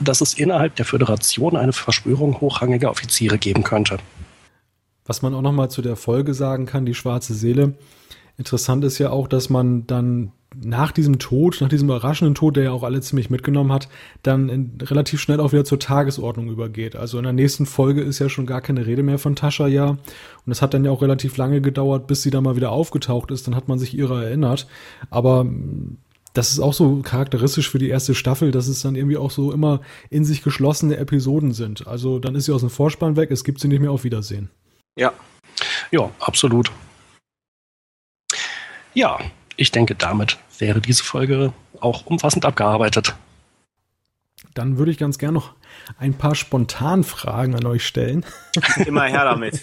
[0.00, 3.98] dass es innerhalb der Föderation eine Verschwörung hochrangiger Offiziere geben könnte.
[5.06, 7.74] Was man auch noch mal zu der Folge sagen kann, die schwarze Seele.
[8.36, 12.64] Interessant ist ja auch, dass man dann nach diesem Tod, nach diesem überraschenden Tod, der
[12.64, 13.88] ja auch alle ziemlich mitgenommen hat,
[14.22, 16.96] dann in, relativ schnell auch wieder zur Tagesordnung übergeht.
[16.96, 19.88] Also in der nächsten Folge ist ja schon gar keine Rede mehr von Tascha ja.
[19.88, 23.30] Und es hat dann ja auch relativ lange gedauert, bis sie dann mal wieder aufgetaucht
[23.30, 23.46] ist.
[23.46, 24.66] Dann hat man sich ihrer erinnert.
[25.10, 25.46] Aber
[26.34, 29.52] das ist auch so charakteristisch für die erste Staffel, dass es dann irgendwie auch so
[29.52, 31.86] immer in sich geschlossene Episoden sind.
[31.86, 34.50] Also dann ist sie aus dem Vorspann weg, es gibt sie nicht mehr auf Wiedersehen.
[34.96, 35.12] Ja.
[35.90, 36.70] Ja, absolut.
[38.94, 39.18] Ja,
[39.56, 43.14] ich denke, damit wäre diese Folge auch umfassend abgearbeitet.
[44.58, 45.54] Dann würde ich ganz gern noch
[45.98, 48.24] ein paar Spontanfragen an euch stellen.
[48.86, 49.62] Immer her damit.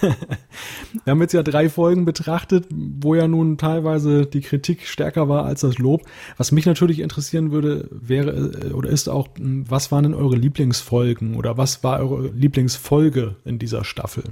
[1.04, 5.46] Wir haben jetzt ja drei Folgen betrachtet, wo ja nun teilweise die Kritik stärker war
[5.46, 6.06] als das Lob.
[6.36, 10.36] Was mich natürlich interessieren würde, wäre äh, oder ist auch, hm, was waren denn eure
[10.36, 14.22] Lieblingsfolgen oder was war eure Lieblingsfolge in dieser Staffel?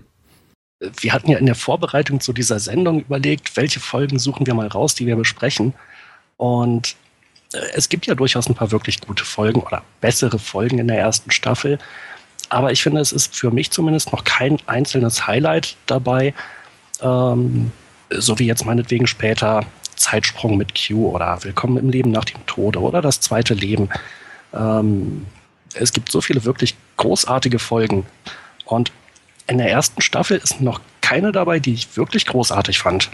[1.01, 4.69] Wir hatten ja in der Vorbereitung zu dieser Sendung überlegt, welche Folgen suchen wir mal
[4.69, 5.75] raus, die wir besprechen.
[6.37, 6.95] Und
[7.75, 11.31] es gibt ja durchaus ein paar wirklich gute Folgen oder bessere Folgen in der ersten
[11.31, 11.79] Staffel.
[12.49, 16.35] Aber ich finde, es ist für mich zumindest noch kein einzelnes Highlight dabei.
[17.01, 17.73] Ähm,
[18.11, 19.65] so wie jetzt meinetwegen später
[19.97, 23.89] Zeitsprung mit Q oder Willkommen im Leben nach dem Tode oder das zweite Leben.
[24.53, 25.27] Ähm,
[25.75, 28.07] es gibt so viele wirklich großartige Folgen.
[28.65, 28.93] Und
[29.47, 33.11] in der ersten Staffel ist noch keine dabei, die ich wirklich großartig fand.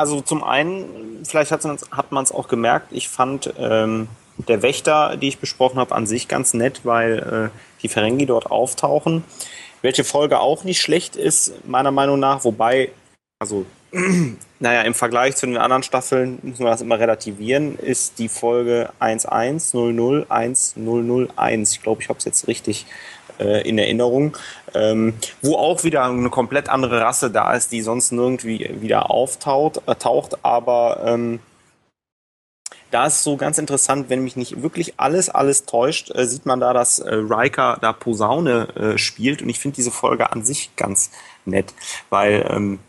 [0.00, 4.08] Also zum einen, vielleicht hat man es auch gemerkt, ich fand ähm,
[4.48, 7.50] der Wächter, die ich besprochen habe, an sich ganz nett, weil äh,
[7.82, 9.24] die Ferengi dort auftauchen.
[9.82, 12.92] Welche Folge auch nicht schlecht ist, meiner Meinung nach, wobei,
[13.40, 13.66] also,
[14.58, 18.88] naja, im Vergleich zu den anderen Staffeln müssen wir das immer relativieren, ist die Folge
[19.00, 21.72] 11.00.1001.
[21.74, 22.86] Ich glaube, ich habe es jetzt richtig
[23.40, 24.36] äh, in Erinnerung,
[24.74, 29.82] ähm, wo auch wieder eine komplett andere Rasse da ist, die sonst nirgendwie wieder auftaucht,
[29.86, 31.40] äh, taucht, aber ähm,
[32.90, 36.60] da ist so ganz interessant, wenn mich nicht wirklich alles, alles täuscht, äh, sieht man
[36.60, 39.42] da, dass äh, Riker da Posaune äh, spielt.
[39.42, 41.10] Und ich finde diese Folge an sich ganz
[41.44, 41.72] nett,
[42.08, 42.80] weil ähm,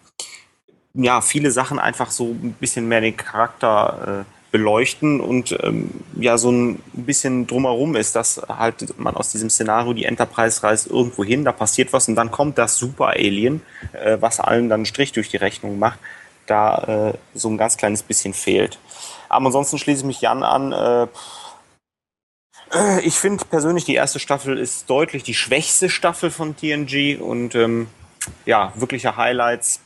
[0.94, 6.38] ja viele Sachen einfach so ein bisschen mehr den Charakter äh, beleuchten und ähm, ja
[6.38, 11.24] so ein bisschen drumherum ist, dass halt man aus diesem Szenario die Enterprise reist irgendwo
[11.24, 13.62] hin, da passiert was und dann kommt das Super Alien,
[13.94, 16.00] äh, was allen dann einen Strich durch die Rechnung macht,
[16.48, 18.78] da äh, so ein ganz kleines bisschen fehlt.
[19.30, 20.74] Aber ansonsten schließe ich mich Jan an.
[20.74, 21.08] Äh,
[23.04, 27.88] ich finde persönlich, die erste Staffel ist deutlich die schwächste Staffel von TNG und ähm,
[28.46, 29.80] ja, wirkliche Highlights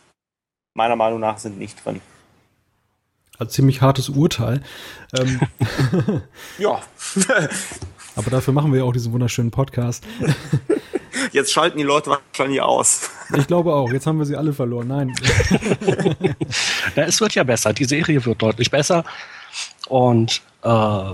[0.74, 2.02] meiner Meinung nach sind nicht drin.
[3.38, 4.62] Also ziemlich hartes Urteil.
[5.18, 5.40] Ähm,
[6.58, 6.82] ja.
[8.16, 10.04] aber dafür machen wir ja auch diesen wunderschönen Podcast.
[11.32, 13.10] Jetzt schalten die Leute wahrscheinlich aus.
[13.36, 13.92] Ich glaube auch.
[13.92, 14.88] Jetzt haben wir sie alle verloren.
[14.88, 15.16] Nein.
[16.96, 17.74] ja, es wird ja besser.
[17.74, 19.04] Die Serie wird deutlich besser.
[19.88, 21.14] Und äh,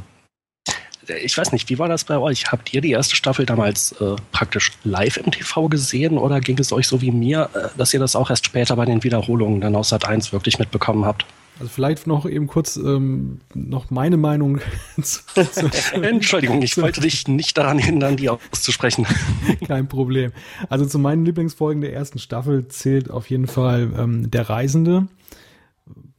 [1.24, 2.52] ich weiß nicht, wie war das bei euch?
[2.52, 6.72] Habt ihr die erste Staffel damals äh, praktisch live im TV gesehen oder ging es
[6.72, 9.76] euch so wie mir, äh, dass ihr das auch erst später bei den Wiederholungen dann
[9.76, 11.26] aus Sat 1 wirklich mitbekommen habt?
[11.62, 14.60] Also vielleicht noch eben kurz ähm, noch meine Meinung.
[15.04, 15.20] zu,
[16.02, 19.06] Entschuldigung, ich wollte dich nicht daran hindern, die auszusprechen.
[19.68, 20.32] Kein Problem.
[20.70, 25.08] Also zu meinen Lieblingsfolgen der ersten Staffel zählt auf jeden Fall ähm, Der Reisende,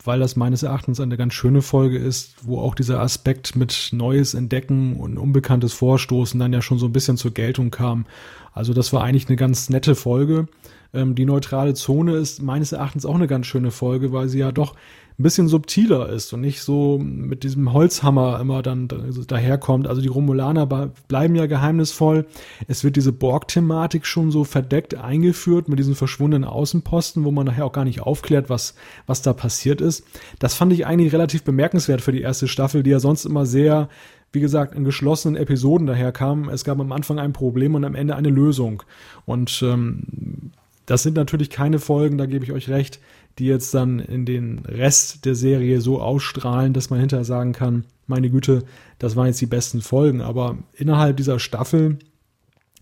[0.05, 4.35] weil das meines Erachtens eine ganz schöne Folge ist, wo auch dieser Aspekt mit Neues
[4.35, 8.07] entdecken und unbekanntes Vorstoßen dann ja schon so ein bisschen zur Geltung kam.
[8.53, 10.47] Also das war eigentlich eine ganz nette Folge.
[10.95, 14.53] Ähm, die neutrale Zone ist meines Erachtens auch eine ganz schöne Folge, weil sie ja
[14.53, 14.75] doch
[15.19, 19.87] ein bisschen subtiler ist und nicht so mit diesem Holzhammer immer dann daherkommt.
[19.87, 20.67] Also die Romulaner
[21.07, 22.27] bleiben ja geheimnisvoll.
[22.67, 27.67] Es wird diese Borg-Thematik schon so verdeckt eingeführt mit diesen verschwundenen Außenposten, wo man nachher
[27.67, 28.75] auch gar nicht aufklärt, was,
[29.07, 30.05] was da passiert ist.
[30.39, 33.89] Das fand ich eigentlich relativ bemerkenswert für die erste Staffel, die ja sonst immer sehr
[34.35, 36.49] wie gesagt, in geschlossenen Episoden daherkam.
[36.49, 38.83] Es gab am Anfang ein Problem und am Ende eine Lösung.
[39.27, 40.53] Und ähm,
[40.87, 43.01] das sind natürlich keine Folgen, da gebe ich euch recht,
[43.39, 47.85] die jetzt dann in den Rest der Serie so ausstrahlen, dass man hinterher sagen kann,
[48.07, 48.65] meine Güte,
[48.99, 50.21] das waren jetzt die besten Folgen.
[50.21, 51.99] Aber innerhalb dieser Staffel,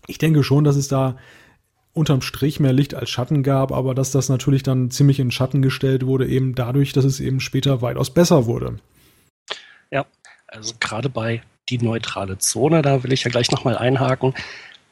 [0.07, 1.17] ich denke schon, dass es da
[1.93, 5.61] unterm Strich mehr Licht als Schatten gab, aber dass das natürlich dann ziemlich in Schatten
[5.61, 8.77] gestellt wurde, eben dadurch, dass es eben später weitaus besser wurde.
[9.91, 10.05] Ja,
[10.47, 14.33] also gerade bei die neutrale Zone, da will ich ja gleich nochmal einhaken.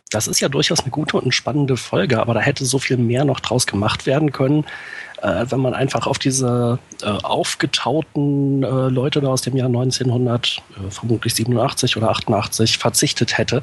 [0.10, 3.26] Das ist ja durchaus eine gute und spannende Folge, aber da hätte so viel mehr
[3.26, 4.66] noch draus gemacht werden können
[5.22, 10.62] äh, wenn man einfach auf diese äh, aufgetauten äh, Leute da aus dem Jahr 1900,
[10.78, 13.62] äh, vermutlich 87 oder 88, verzichtet hätte.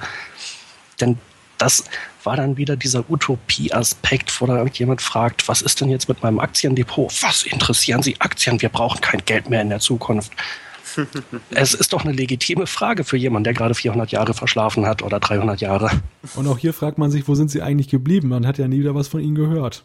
[1.00, 1.18] Denn
[1.58, 1.84] das
[2.24, 6.40] war dann wieder dieser Utopie-Aspekt, wo da irgendjemand fragt, was ist denn jetzt mit meinem
[6.40, 7.22] Aktiendepot?
[7.22, 8.60] Was interessieren Sie Aktien?
[8.60, 10.32] Wir brauchen kein Geld mehr in der Zukunft.
[11.50, 15.20] es ist doch eine legitime Frage für jemanden, der gerade 400 Jahre verschlafen hat oder
[15.20, 15.90] 300 Jahre.
[16.34, 18.28] Und auch hier fragt man sich, wo sind sie eigentlich geblieben?
[18.28, 19.84] Man hat ja nie wieder was von ihnen gehört.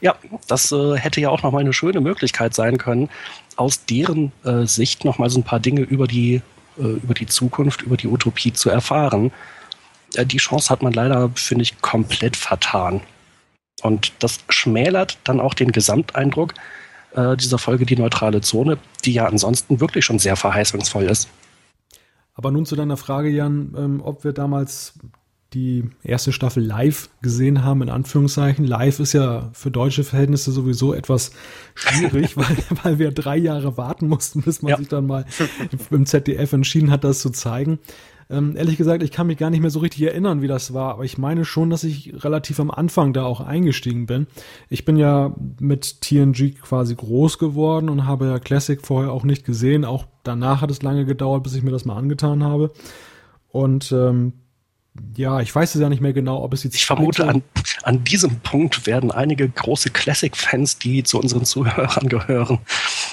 [0.00, 0.14] Ja,
[0.46, 3.08] das äh, hätte ja auch nochmal eine schöne Möglichkeit sein können,
[3.56, 6.42] aus deren äh, Sicht nochmal so ein paar Dinge über die,
[6.78, 9.32] äh, über die Zukunft, über die Utopie zu erfahren.
[10.14, 13.00] Äh, die Chance hat man leider, finde ich, komplett vertan.
[13.82, 16.54] Und das schmälert dann auch den Gesamteindruck
[17.14, 21.28] äh, dieser Folge Die neutrale Zone, die ja ansonsten wirklich schon sehr verheißungsvoll ist.
[22.34, 24.94] Aber nun zu deiner Frage, Jan, ähm, ob wir damals
[25.54, 28.66] die erste Staffel live gesehen haben, in Anführungszeichen.
[28.66, 31.30] Live ist ja für deutsche Verhältnisse sowieso etwas
[31.74, 34.76] schwierig, weil, weil wir drei Jahre warten mussten, bis man ja.
[34.78, 35.24] sich dann mal
[35.90, 37.78] im ZDF entschieden hat, das zu zeigen.
[38.34, 40.94] Ähm, ehrlich gesagt, ich kann mich gar nicht mehr so richtig erinnern, wie das war,
[40.94, 44.26] aber ich meine schon, dass ich relativ am Anfang da auch eingestiegen bin.
[44.68, 49.44] Ich bin ja mit TNG quasi groß geworden und habe ja Classic vorher auch nicht
[49.44, 49.84] gesehen.
[49.84, 52.72] Auch danach hat es lange gedauert, bis ich mir das mal angetan habe.
[53.50, 54.32] Und ähm,
[55.16, 56.76] ja, ich weiß es ja nicht mehr genau, ob es jetzt.
[56.76, 57.42] Ich vermute, an,
[57.82, 62.58] an diesem Punkt werden einige große Classic-Fans, die zu unseren Zuhörern gehören,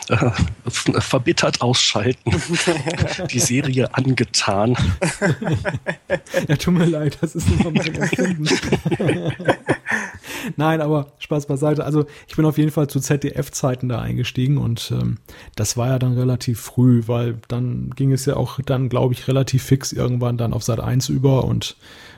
[0.09, 0.31] äh,
[0.99, 2.31] verbittert ausschalten.
[3.31, 4.75] Die Serie angetan.
[6.47, 8.47] ja, tut mir leid, das ist immer mein Empfinden.
[10.57, 11.83] Nein, aber Spaß beiseite.
[11.83, 15.17] Also ich bin auf jeden Fall zu ZDF-Zeiten da eingestiegen und ähm,
[15.55, 19.27] das war ja dann relativ früh, weil dann ging es ja auch dann, glaube ich,
[19.27, 21.75] relativ fix irgendwann dann auf Sat 1 über und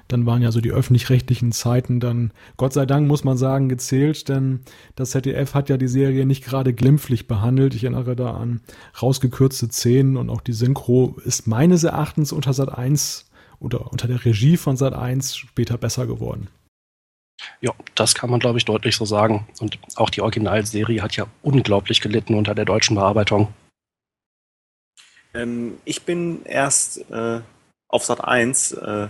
[0.07, 4.27] dann waren ja so die öffentlich-rechtlichen Zeiten dann, Gott sei Dank muss man sagen, gezählt,
[4.29, 4.59] denn
[4.95, 7.73] das ZDF hat ja die Serie nicht gerade glimpflich behandelt.
[7.73, 8.61] Ich erinnere da an
[9.01, 14.23] rausgekürzte Szenen und auch die Synchro ist meines Erachtens unter Sat 1 oder unter der
[14.25, 16.47] Regie von Sat 1 später besser geworden.
[17.61, 19.47] Ja, das kann man, glaube ich, deutlich so sagen.
[19.59, 23.53] Und auch die Originalserie hat ja unglaublich gelitten unter der deutschen Bearbeitung.
[25.33, 27.41] Ähm, ich bin erst äh,
[27.87, 29.07] auf Sat 1 äh,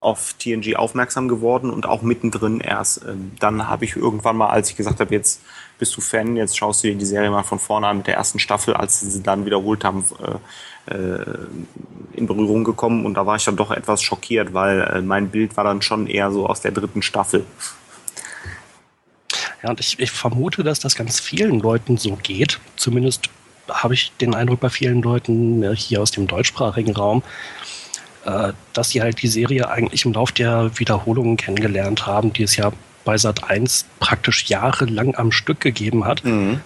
[0.00, 3.04] auf TNG aufmerksam geworden und auch mittendrin erst.
[3.04, 5.42] Ähm, dann habe ich irgendwann mal, als ich gesagt habe, jetzt
[5.78, 8.14] bist du Fan, jetzt schaust du dir die Serie mal von vorne an mit der
[8.14, 10.04] ersten Staffel, als sie sie dann wiederholt haben,
[10.86, 11.46] äh, äh,
[12.14, 15.56] in Berührung gekommen und da war ich dann doch etwas schockiert, weil äh, mein Bild
[15.56, 17.44] war dann schon eher so aus der dritten Staffel.
[19.62, 22.60] Ja, und ich, ich vermute, dass das ganz vielen Leuten so geht.
[22.76, 23.28] Zumindest
[23.68, 27.22] habe ich den Eindruck bei vielen Leuten hier aus dem deutschsprachigen Raum,
[28.72, 32.72] dass sie halt die Serie eigentlich im Lauf der Wiederholungen kennengelernt haben, die es ja
[33.04, 36.24] bei Sat 1 praktisch jahrelang am Stück gegeben hat.
[36.24, 36.60] Mhm.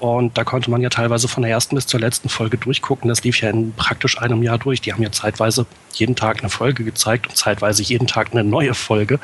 [0.00, 3.08] Und da konnte man ja teilweise von der ersten bis zur letzten Folge durchgucken.
[3.08, 4.80] Das lief ja in praktisch einem Jahr durch.
[4.80, 8.74] Die haben ja zeitweise jeden Tag eine Folge gezeigt und zeitweise jeden Tag eine neue
[8.74, 9.20] Folge.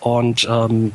[0.00, 0.92] Und ähm,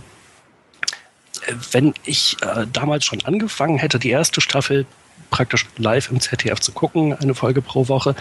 [1.72, 4.86] wenn ich äh, damals schon angefangen hätte, die erste Staffel
[5.30, 8.16] praktisch live im ZDF zu gucken, eine Folge pro Woche,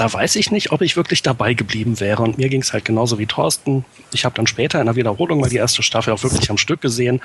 [0.00, 2.22] da weiß ich nicht, ob ich wirklich dabei geblieben wäre.
[2.22, 3.84] Und mir ging es halt genauso wie Thorsten.
[4.14, 6.80] Ich habe dann später in der Wiederholung mal die erste Staffel auch wirklich am Stück
[6.80, 7.20] gesehen.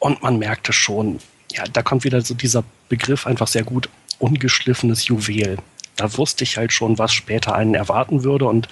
[0.00, 1.18] Und man merkte schon,
[1.50, 5.58] ja, da kommt wieder so dieser Begriff einfach sehr gut, ungeschliffenes Juwel.
[5.96, 8.46] Da wusste ich halt schon, was später einen erwarten würde.
[8.46, 8.68] Und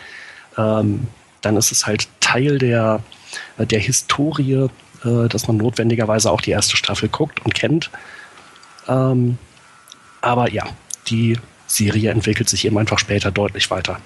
[0.56, 1.06] ähm,
[1.42, 3.02] dann ist es halt Teil der,
[3.58, 4.68] der Historie,
[5.04, 7.90] äh, dass man notwendigerweise auch die erste Staffel guckt und kennt.
[8.88, 9.36] Ähm,
[10.22, 10.64] aber ja,
[11.08, 11.36] die
[11.70, 13.98] Serie entwickelt sich eben einfach später deutlich weiter.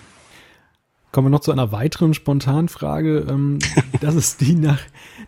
[1.12, 3.26] Kommen wir noch zu einer weiteren Spontanfrage.
[3.28, 3.60] Ähm,
[4.00, 4.80] das ist die nach,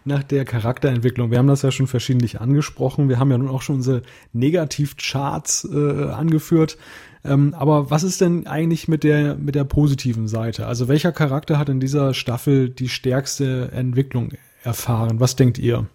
[0.05, 1.31] nach der Charakterentwicklung.
[1.31, 3.09] Wir haben das ja schon verschiedentlich angesprochen.
[3.09, 6.77] Wir haben ja nun auch schon unsere Negativcharts äh, angeführt.
[7.25, 10.67] Ähm, aber was ist denn eigentlich mit der, mit der positiven Seite?
[10.67, 14.33] Also welcher Charakter hat in dieser Staffel die stärkste Entwicklung
[14.63, 15.21] erfahren?
[15.21, 15.87] Was denkt ihr?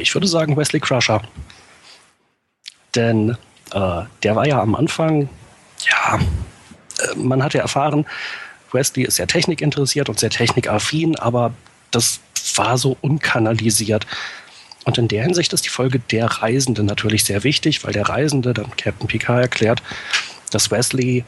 [0.00, 1.20] Ich würde sagen Wesley Crusher.
[2.94, 3.36] Denn
[3.72, 5.28] äh, der war ja am Anfang
[5.88, 8.06] ja, äh, man hat ja erfahren,
[8.72, 11.54] Wesley ist sehr technikinteressiert und sehr technikaffin, aber
[11.90, 12.20] das
[12.56, 14.06] war so unkanalisiert.
[14.84, 18.52] Und in der Hinsicht ist die Folge Der Reisende natürlich sehr wichtig, weil der Reisende
[18.52, 19.82] dann Captain Picard erklärt,
[20.50, 21.24] dass Wesley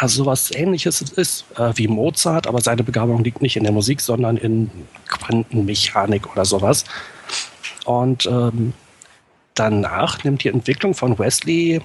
[0.00, 4.00] ja sowas ähnliches ist äh, wie Mozart, aber seine Begabung liegt nicht in der Musik,
[4.00, 4.70] sondern in
[5.06, 6.84] Quantenmechanik oder sowas.
[7.84, 8.72] Und ähm,
[9.54, 11.80] danach nimmt die Entwicklung von Wesley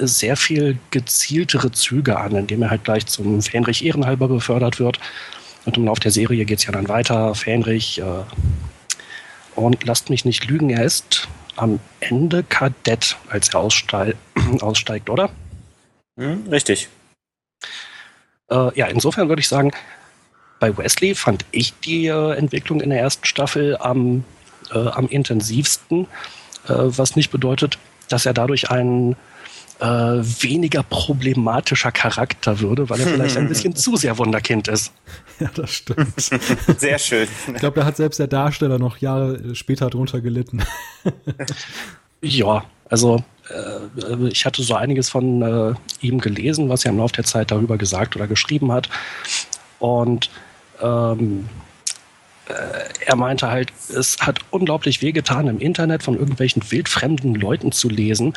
[0.00, 4.98] sehr viel gezieltere Züge an, indem er halt gleich zum Fähnrich Ehrenhalber befördert wird.
[5.64, 7.34] Und im Laufe der Serie geht es ja dann weiter.
[7.34, 8.24] Fähnrich äh,
[9.54, 14.16] und lasst mich nicht lügen, er ist am Ende Kadett, als er aussteig
[14.60, 15.30] aussteigt, oder?
[16.18, 16.88] Hm, richtig.
[18.50, 19.72] Äh, ja, insofern würde ich sagen,
[20.58, 24.24] bei Wesley fand ich die äh, Entwicklung in der ersten Staffel am,
[24.72, 26.06] äh, am intensivsten,
[26.66, 27.78] äh, was nicht bedeutet,
[28.08, 29.16] dass er dadurch einen
[29.80, 34.92] äh, weniger problematischer Charakter würde, weil er vielleicht ein bisschen zu sehr Wunderkind ist.
[35.38, 36.20] Ja, das stimmt.
[36.78, 37.26] Sehr schön.
[37.46, 40.62] Ich glaube, da hat selbst der Darsteller noch Jahre später drunter gelitten.
[42.20, 47.14] ja, also äh, ich hatte so einiges von äh, ihm gelesen, was er im Laufe
[47.14, 48.90] der Zeit darüber gesagt oder geschrieben hat.
[49.78, 50.28] Und
[50.82, 51.69] ähm, äh,
[53.06, 58.34] er meinte halt, es hat unglaublich wehgetan, im Internet von irgendwelchen wildfremden Leuten zu lesen,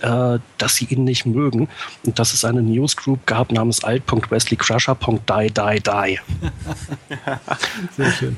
[0.00, 1.68] äh, dass sie ihn nicht mögen
[2.04, 5.52] und dass es eine Newsgroup gab namens alt.wesleycrusher.die,
[7.96, 8.36] Sehr schön.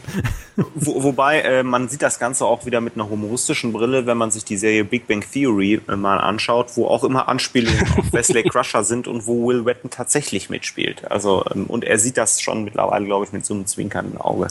[0.74, 4.30] Wo, wobei, äh, man sieht das Ganze auch wieder mit einer humoristischen Brille, wenn man
[4.30, 8.44] sich die Serie Big Bang Theory äh, mal anschaut, wo auch immer Anspielungen auf Wesley
[8.44, 11.10] Crusher sind und wo Will Wetton tatsächlich mitspielt.
[11.10, 14.46] Also, ähm, und er sieht das schon mittlerweile, glaube ich, mit so einem zwinkernden Auge.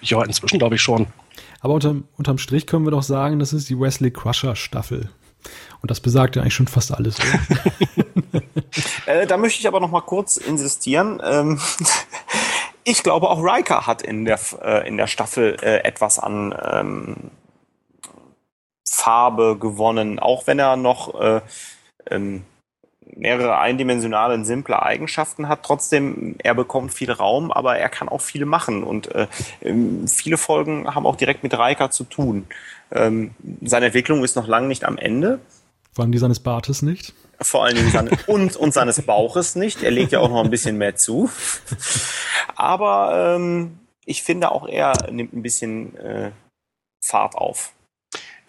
[0.00, 1.06] Ja, inzwischen glaube ich schon.
[1.60, 5.10] Aber unterm, unterm Strich können wir doch sagen, das ist die Wesley Crusher Staffel.
[5.82, 7.16] Und das besagt ja eigentlich schon fast alles.
[9.06, 11.20] äh, da möchte ich aber noch mal kurz insistieren.
[11.24, 11.60] Ähm,
[12.84, 17.16] ich glaube, auch Riker hat in der, äh, in der Staffel äh, etwas an ähm,
[18.88, 21.40] Farbe gewonnen, auch wenn er noch äh,
[22.10, 22.44] ähm,
[23.16, 25.62] mehrere eindimensionale, simple Eigenschaften hat.
[25.62, 28.82] Trotzdem, er bekommt viel Raum, aber er kann auch viel machen.
[28.82, 29.26] Und äh,
[29.62, 32.46] ähm, viele Folgen haben auch direkt mit Reika zu tun.
[32.92, 33.32] Ähm,
[33.62, 35.40] seine Entwicklung ist noch lange nicht am Ende.
[35.92, 37.14] Vor allem die seines Bartes nicht.
[37.40, 39.82] Vor allen Dingen seine, und, und seines Bauches nicht.
[39.82, 41.30] Er legt ja auch noch ein bisschen mehr zu.
[42.56, 46.30] Aber ähm, ich finde auch er nimmt ein bisschen äh,
[47.04, 47.72] Fahrt auf.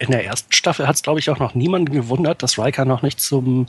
[0.02, 3.02] In der ersten Staffel hat es, glaube ich, auch noch niemanden gewundert, dass Riker noch
[3.02, 3.68] nicht zum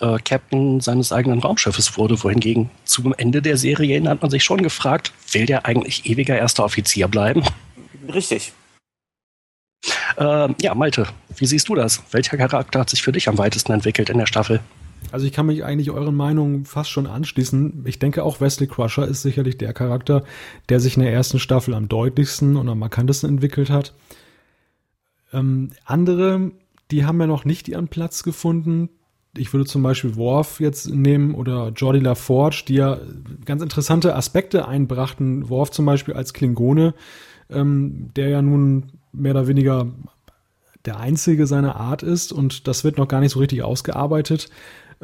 [0.00, 2.24] äh, Captain seines eigenen Raumschiffes wurde.
[2.24, 6.64] Wohingegen zum Ende der Serie hat man sich schon gefragt, will der eigentlich ewiger erster
[6.64, 7.42] Offizier bleiben?
[8.10, 8.54] Richtig.
[10.16, 11.06] Äh, ja, Malte,
[11.36, 12.02] wie siehst du das?
[12.12, 14.60] Welcher Charakter hat sich für dich am weitesten entwickelt in der Staffel?
[15.12, 17.84] Also ich kann mich eigentlich euren Meinungen fast schon anschließen.
[17.86, 20.24] Ich denke auch Wesley Crusher ist sicherlich der Charakter,
[20.70, 23.92] der sich in der ersten Staffel am deutlichsten und am markantesten entwickelt hat.
[25.34, 26.52] Ähm, andere,
[26.90, 28.88] die haben ja noch nicht ihren Platz gefunden.
[29.36, 32.98] Ich würde zum Beispiel Worf jetzt nehmen oder Jordi LaForge, die ja
[33.44, 35.48] ganz interessante Aspekte einbrachten.
[35.48, 36.94] Worf zum Beispiel als Klingone,
[37.50, 39.88] ähm, der ja nun mehr oder weniger
[40.84, 44.50] der einzige seiner Art ist und das wird noch gar nicht so richtig ausgearbeitet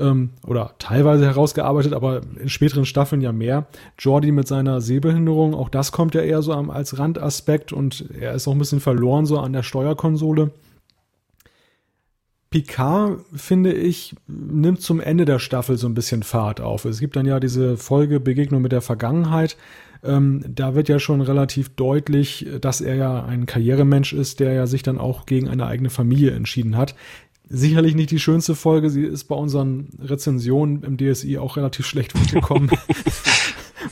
[0.01, 3.67] ähm, oder teilweise herausgearbeitet, aber in späteren Staffeln ja mehr.
[3.99, 8.49] Jordi mit seiner Sehbehinderung, auch das kommt ja eher so als Randaspekt und er ist
[8.49, 10.51] auch ein bisschen verloren so an der Steuerkonsole.
[12.51, 16.85] Picard, finde ich, nimmt zum Ende der Staffel so ein bisschen Fahrt auf.
[16.85, 19.57] Es gibt dann ja diese Folge Begegnung mit der Vergangenheit.
[20.03, 24.67] Ähm, da wird ja schon relativ deutlich, dass er ja ein Karrieremensch ist, der ja
[24.67, 26.97] sich dann auch gegen eine eigene Familie entschieden hat.
[27.53, 28.91] Sicherlich nicht die schönste Folge.
[28.91, 32.71] Sie ist bei unseren Rezensionen im DSI auch relativ schlecht weggekommen.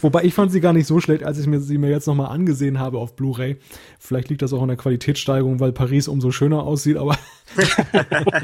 [0.01, 2.31] Wobei ich fand sie gar nicht so schlecht, als ich mir sie mir jetzt nochmal
[2.31, 3.57] angesehen habe auf Blu-ray.
[3.99, 7.19] Vielleicht liegt das auch an der Qualitätssteigerung, weil Paris umso schöner aussieht, aber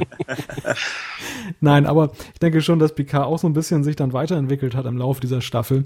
[1.60, 4.86] Nein, aber ich denke schon, dass Picard auch so ein bisschen sich dann weiterentwickelt hat
[4.86, 5.84] im Laufe dieser Staffel.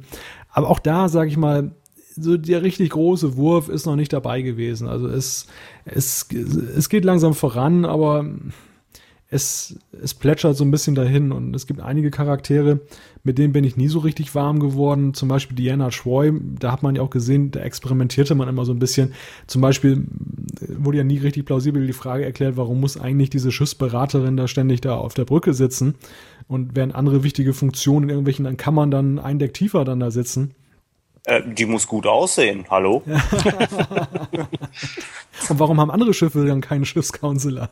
[0.51, 1.73] Aber auch da, sage ich mal,
[2.17, 4.89] so der richtig große Wurf ist noch nicht dabei gewesen.
[4.89, 5.49] Also es,
[5.85, 8.25] es, es geht langsam voran, aber
[9.31, 12.81] es, es plätschert so ein bisschen dahin und es gibt einige Charaktere,
[13.25, 15.13] mit denen bin ich nie so richtig warm geworden.
[15.13, 18.73] Zum Beispiel Diana Troy, da hat man ja auch gesehen, da experimentierte man immer so
[18.73, 19.13] ein bisschen.
[19.47, 20.07] Zum Beispiel
[20.67, 24.81] wurde ja nie richtig plausibel die Frage erklärt, warum muss eigentlich diese Schiffsberaterin da ständig
[24.81, 25.97] da auf der Brücke sitzen
[26.47, 30.55] und während andere wichtige Funktionen in irgendwelchen Kammern dann ein Deck tiefer dann da sitzen.
[31.29, 33.03] Äh, die muss gut aussehen, hallo?
[35.49, 37.69] Und warum haben andere Schiffe dann keinen Schiffscounselor?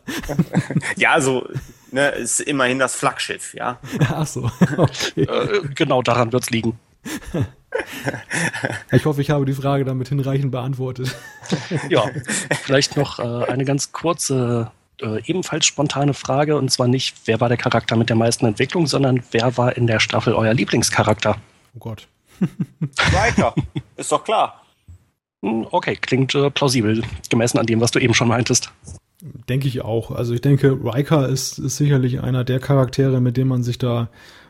[0.96, 1.48] ja, also,
[1.90, 3.78] ne, ist immerhin das Flaggschiff, ja.
[4.00, 4.50] Ach so.
[4.76, 5.22] Okay.
[5.22, 6.78] Äh, genau daran wird's liegen.
[8.92, 11.16] Ich hoffe, ich habe die Frage damit hinreichend beantwortet.
[11.88, 12.11] ja,
[12.62, 16.57] vielleicht noch äh, eine ganz kurze, äh, ebenfalls spontane Frage.
[16.57, 19.86] Und zwar nicht, wer war der Charakter mit der meisten Entwicklung, sondern wer war in
[19.86, 21.38] der Staffel euer Lieblingscharakter?
[21.74, 22.07] Oh Gott.
[23.12, 23.55] Riker,
[23.97, 24.62] ist doch klar.
[25.43, 28.72] Hm, okay, klingt äh, plausibel, gemessen an dem, was du eben schon meintest.
[29.49, 30.11] Denke ich auch.
[30.11, 34.09] Also ich denke, Riker ist, ist sicherlich einer der Charaktere, mit dem man sich da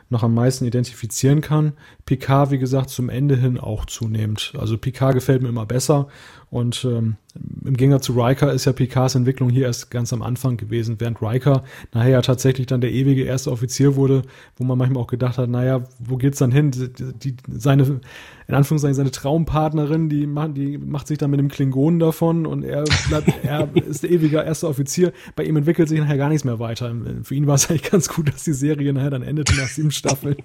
[0.09, 1.73] noch am meisten identifizieren kann.
[2.05, 4.53] Picard, wie gesagt, zum Ende hin auch zunehmend.
[4.57, 6.07] Also Picard gefällt mir immer besser
[6.49, 7.17] und ähm,
[7.65, 11.21] im Gegensatz zu Riker ist ja Picards Entwicklung hier erst ganz am Anfang gewesen, während
[11.21, 14.21] Riker nachher ja tatsächlich dann der ewige erste Offizier wurde,
[14.55, 16.71] wo man manchmal auch gedacht hat, naja, wo geht's dann hin?
[16.71, 17.99] Die, die, seine,
[18.47, 22.63] in Anführungszeichen, seine Traumpartnerin, die macht, die macht sich dann mit dem Klingonen davon und
[22.63, 25.11] er bleibt, er ist der ewige erste Offizier.
[25.35, 26.95] Bei ihm entwickelt sich nachher gar nichts mehr weiter.
[27.23, 29.91] Für ihn war es eigentlich ganz gut, dass die Serie nachher dann endete nach sieben
[29.91, 30.37] Staffeln.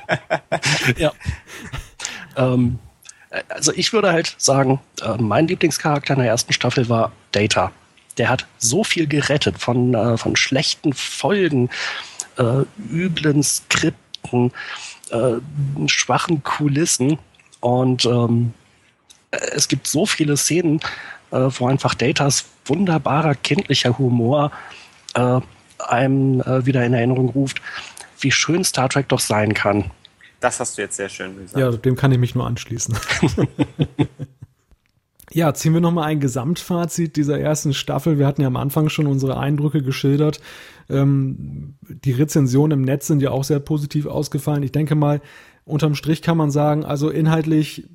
[0.96, 1.12] ja.
[2.36, 2.78] Ähm,
[3.48, 7.72] also ich würde halt sagen, äh, mein Lieblingscharakter in der ersten Staffel war Data.
[8.18, 11.70] Der hat so viel gerettet von, äh, von schlechten Folgen,
[12.36, 14.52] äh, üblen Skripten,
[15.10, 15.36] äh,
[15.86, 17.18] schwachen Kulissen
[17.60, 18.52] und ähm,
[19.30, 20.80] es gibt so viele Szenen,
[21.30, 24.50] äh, wo einfach Datas wunderbarer kindlicher Humor
[25.14, 25.40] äh,
[25.78, 27.62] einem wieder in Erinnerung ruft,
[28.20, 29.90] wie schön Star Trek doch sein kann.
[30.40, 31.58] Das hast du jetzt sehr schön gesagt.
[31.58, 32.96] Ja, dem kann ich mich nur anschließen.
[35.30, 38.18] ja, ziehen wir nochmal ein Gesamtfazit dieser ersten Staffel.
[38.18, 40.40] Wir hatten ja am Anfang schon unsere Eindrücke geschildert.
[40.88, 44.62] Ähm, die Rezensionen im Netz sind ja auch sehr positiv ausgefallen.
[44.62, 45.20] Ich denke mal,
[45.66, 47.86] unterm Strich kann man sagen, also inhaltlich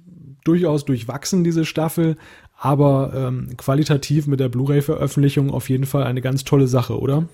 [0.43, 2.15] durchaus durchwachsen diese Staffel,
[2.57, 7.27] aber ähm, qualitativ mit der Blu-ray-Veröffentlichung auf jeden Fall eine ganz tolle Sache, oder?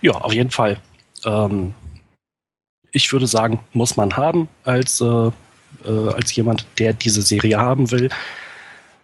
[0.00, 0.78] Ja, auf jeden Fall.
[1.24, 1.74] Ähm,
[2.92, 5.32] ich würde sagen, muss man haben als, äh, äh,
[6.14, 8.08] als jemand, der diese Serie haben will.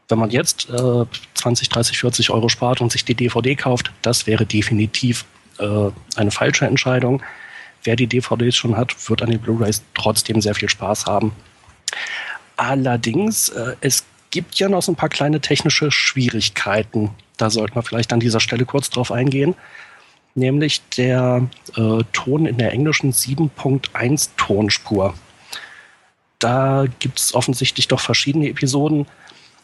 [0.08, 1.04] Wenn man jetzt äh,
[1.34, 5.24] 20, 30, 40 Euro spart und sich die DVD kauft, das wäre definitiv
[5.58, 7.22] äh, eine falsche Entscheidung.
[7.82, 11.32] Wer die DVDs schon hat, wird an den Blu-rays trotzdem sehr viel Spaß haben.
[12.56, 17.10] Allerdings, äh, es gibt ja noch so ein paar kleine technische Schwierigkeiten.
[17.36, 19.54] Da sollten wir vielleicht an dieser Stelle kurz drauf eingehen.
[20.34, 25.14] Nämlich der äh, Ton in der englischen 7.1 Tonspur.
[26.38, 29.06] Da gibt es offensichtlich doch verschiedene Episoden,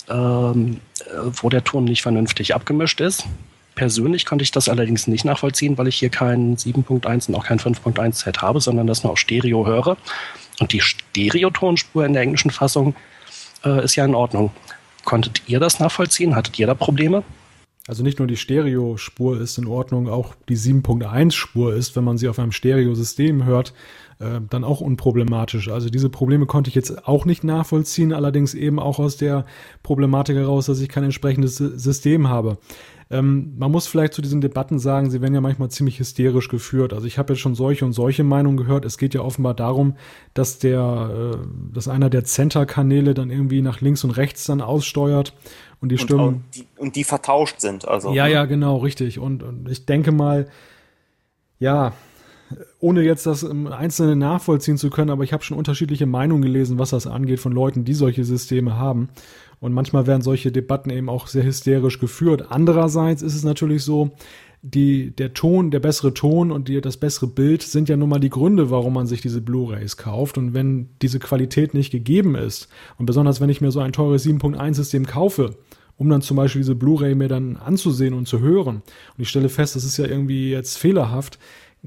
[0.08, 1.10] ähm, äh,
[1.42, 3.26] wo der Ton nicht vernünftig abgemischt ist.
[3.74, 7.58] Persönlich konnte ich das allerdings nicht nachvollziehen, weil ich hier kein 7.1 und auch kein
[7.58, 9.96] 5.1 Set habe, sondern das nur auf Stereo höre.
[10.60, 12.94] Und die Stereotonspur in der englischen Fassung
[13.64, 14.50] äh, ist ja in Ordnung.
[15.04, 16.36] Konntet ihr das nachvollziehen?
[16.36, 17.22] Hattet ihr da Probleme?
[17.90, 22.18] Also nicht nur die Stereospur ist in Ordnung, auch die 7.1 Spur ist, wenn man
[22.18, 23.74] sie auf einem Stereosystem hört,
[24.20, 25.68] äh, dann auch unproblematisch.
[25.68, 29.44] Also diese Probleme konnte ich jetzt auch nicht nachvollziehen, allerdings eben auch aus der
[29.82, 32.58] Problematik heraus, dass ich kein entsprechendes System habe.
[33.10, 36.92] Ähm, man muss vielleicht zu diesen Debatten sagen, sie werden ja manchmal ziemlich hysterisch geführt.
[36.92, 38.84] Also ich habe jetzt schon solche und solche Meinungen gehört.
[38.84, 39.96] Es geht ja offenbar darum,
[40.32, 45.34] dass der, äh, dass einer der Center-Kanäle dann irgendwie nach links und rechts dann aussteuert
[45.80, 47.88] und die Stimmen und die, und die vertauscht sind.
[47.88, 49.18] Also ja, ja, genau, richtig.
[49.18, 50.48] Und, und ich denke mal,
[51.58, 51.92] ja,
[52.80, 56.78] ohne jetzt das im Einzelnen nachvollziehen zu können, aber ich habe schon unterschiedliche Meinungen gelesen,
[56.78, 59.08] was das angeht von Leuten, die solche Systeme haben.
[59.60, 62.46] Und manchmal werden solche Debatten eben auch sehr hysterisch geführt.
[62.50, 64.10] Andererseits ist es natürlich so,
[64.62, 68.20] die, der Ton, der bessere Ton und die, das bessere Bild sind ja nun mal
[68.20, 70.36] die Gründe, warum man sich diese Blu-rays kauft.
[70.36, 74.26] Und wenn diese Qualität nicht gegeben ist, und besonders wenn ich mir so ein teures
[74.26, 75.56] 7.1-System kaufe,
[75.96, 78.76] um dann zum Beispiel diese Blu-ray mir dann anzusehen und zu hören,
[79.16, 81.38] und ich stelle fest, das ist ja irgendwie jetzt fehlerhaft,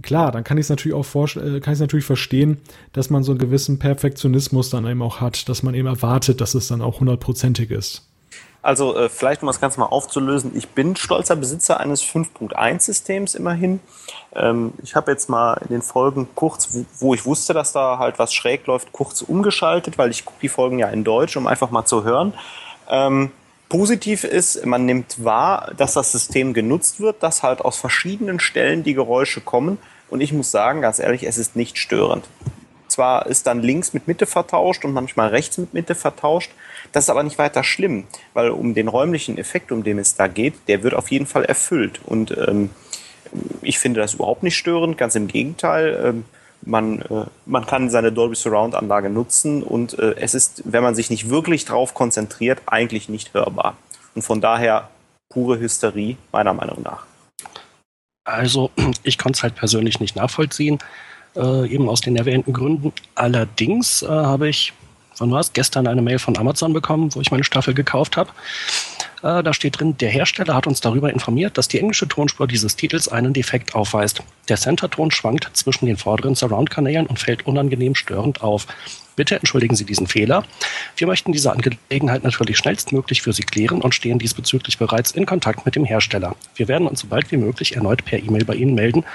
[0.02, 1.06] klar, dann kann ich es natürlich auch
[1.36, 2.58] äh, kann ich natürlich verstehen,
[2.92, 6.56] dass man so einen gewissen Perfektionismus dann eben auch hat, dass man eben erwartet, dass
[6.56, 8.10] es dann auch hundertprozentig ist.
[8.64, 13.82] Also äh, vielleicht um das Ganze mal aufzulösen, ich bin stolzer Besitzer eines 5.1-Systems immerhin.
[14.34, 18.20] Ähm, ich habe jetzt mal in den Folgen kurz, wo, ich wusste, dass da halt
[18.20, 21.72] was schräg läuft, kurz umgeschaltet, weil ich gucke die Folgen ja in Deutsch, um einfach
[21.72, 22.34] mal zu hören.
[22.90, 23.32] Ähm,
[23.68, 28.84] Positiv ist, man nimmt wahr, dass das System genutzt wird, dass halt aus verschiedenen Stellen
[28.84, 29.80] die Geräusche kommen.
[30.10, 32.30] Und ich muss sagen, ganz ehrlich, es ist nicht störend.
[32.88, 36.52] Zwar ist dann links mit Mitte vertauscht und manchmal rechts mit Mitte vertauscht.
[36.94, 40.28] Das ist aber nicht weiter schlimm, weil um den räumlichen Effekt, um den es da
[40.28, 42.00] geht, der wird auf jeden Fall erfüllt.
[42.06, 42.70] Und ähm,
[43.62, 46.00] ich finde das überhaupt nicht störend, ganz im Gegenteil.
[46.04, 46.26] Ähm,
[46.62, 50.96] man, äh, man kann seine Dolby Surround Anlage nutzen und äh, es ist, wenn man
[50.96, 53.76] sich nicht wirklich drauf konzentriert, eigentlich nicht hörbar.
[54.16, 54.90] Und von daher
[55.30, 57.06] pure Hysterie, meiner Meinung nach.
[58.24, 58.72] Also,
[59.04, 60.80] ich konnte es halt persönlich nicht nachvollziehen,
[61.36, 62.94] äh, eben aus den erwähnten Gründen.
[63.16, 64.74] Allerdings äh, habe ich,
[65.18, 68.32] wann war es, gestern eine Mail von Amazon bekommen, wo ich meine Staffel gekauft habe.
[69.24, 72.76] Äh, da steht drin, der Hersteller hat uns darüber informiert, dass die englische Tonspur dieses
[72.76, 74.22] Titels einen Defekt aufweist.
[74.50, 78.68] Der Center-Ton schwankt zwischen den vorderen Surround-Kanälen und fällt unangenehm störend auf.
[79.16, 80.44] Bitte entschuldigen Sie diesen Fehler.
[80.98, 85.66] Wir möchten diese Angelegenheit natürlich schnellstmöglich für Sie klären und stehen diesbezüglich bereits in Kontakt
[85.66, 86.36] mit dem Hersteller.
[86.56, 89.06] Wir werden uns so bald wie möglich erneut per E-Mail bei Ihnen melden,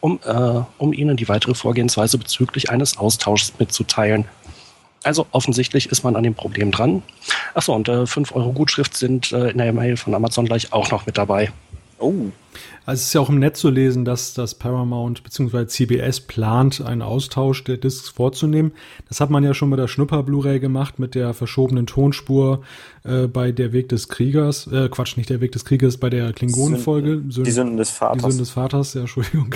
[0.00, 4.26] um, äh, um Ihnen die weitere Vorgehensweise bezüglich eines Austauschs mitzuteilen.
[5.04, 7.02] Also offensichtlich ist man an dem Problem dran.
[7.54, 10.90] Achso, und äh, 5 Euro Gutschrift sind äh, in der Mail von Amazon gleich auch
[10.90, 11.50] noch mit dabei.
[11.98, 12.14] Oh.
[12.86, 15.66] Also es ist ja auch im Netz zu lesen, dass das Paramount bzw.
[15.66, 18.72] CBS plant, einen Austausch der Discs vorzunehmen.
[19.08, 22.62] Das hat man ja schon bei der Schnupper Blu-ray gemacht mit der verschobenen Tonspur
[23.04, 24.66] äh, bei Der Weg des Kriegers.
[24.68, 27.18] Äh, Quatsch, nicht Der Weg des Kriegers, bei der Klingonenfolge.
[27.18, 28.16] Die Sünden des Vaters.
[28.16, 29.54] Die Sünden des Vaters, ja, Entschuldigung.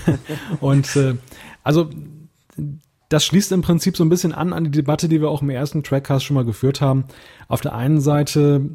[0.60, 1.14] Und äh,
[1.64, 1.90] also
[3.08, 5.48] das schließt im Prinzip so ein bisschen an an die Debatte, die wir auch im
[5.48, 7.04] ersten Trackcast schon mal geführt haben.
[7.48, 8.68] Auf der einen Seite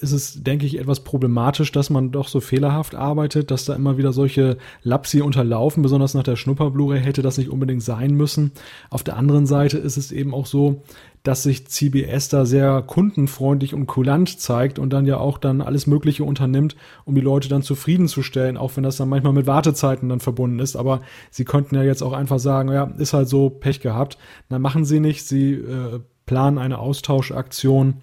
[0.00, 3.96] ist es, denke ich, etwas problematisch, dass man doch so fehlerhaft arbeitet, dass da immer
[3.96, 8.50] wieder solche Lapsi unterlaufen, besonders nach der Schnupper-Blu-ray hätte das nicht unbedingt sein müssen.
[8.90, 10.82] Auf der anderen Seite ist es eben auch so,
[11.22, 15.86] dass sich CBS da sehr kundenfreundlich und kulant zeigt und dann ja auch dann alles
[15.86, 20.20] Mögliche unternimmt, um die Leute dann zufriedenzustellen, auch wenn das dann manchmal mit Wartezeiten dann
[20.20, 20.76] verbunden ist.
[20.76, 24.18] Aber sie könnten ja jetzt auch einfach sagen, ja, ist halt so Pech gehabt.
[24.48, 27.94] Dann machen sie nicht, sie äh, planen eine Austauschaktion.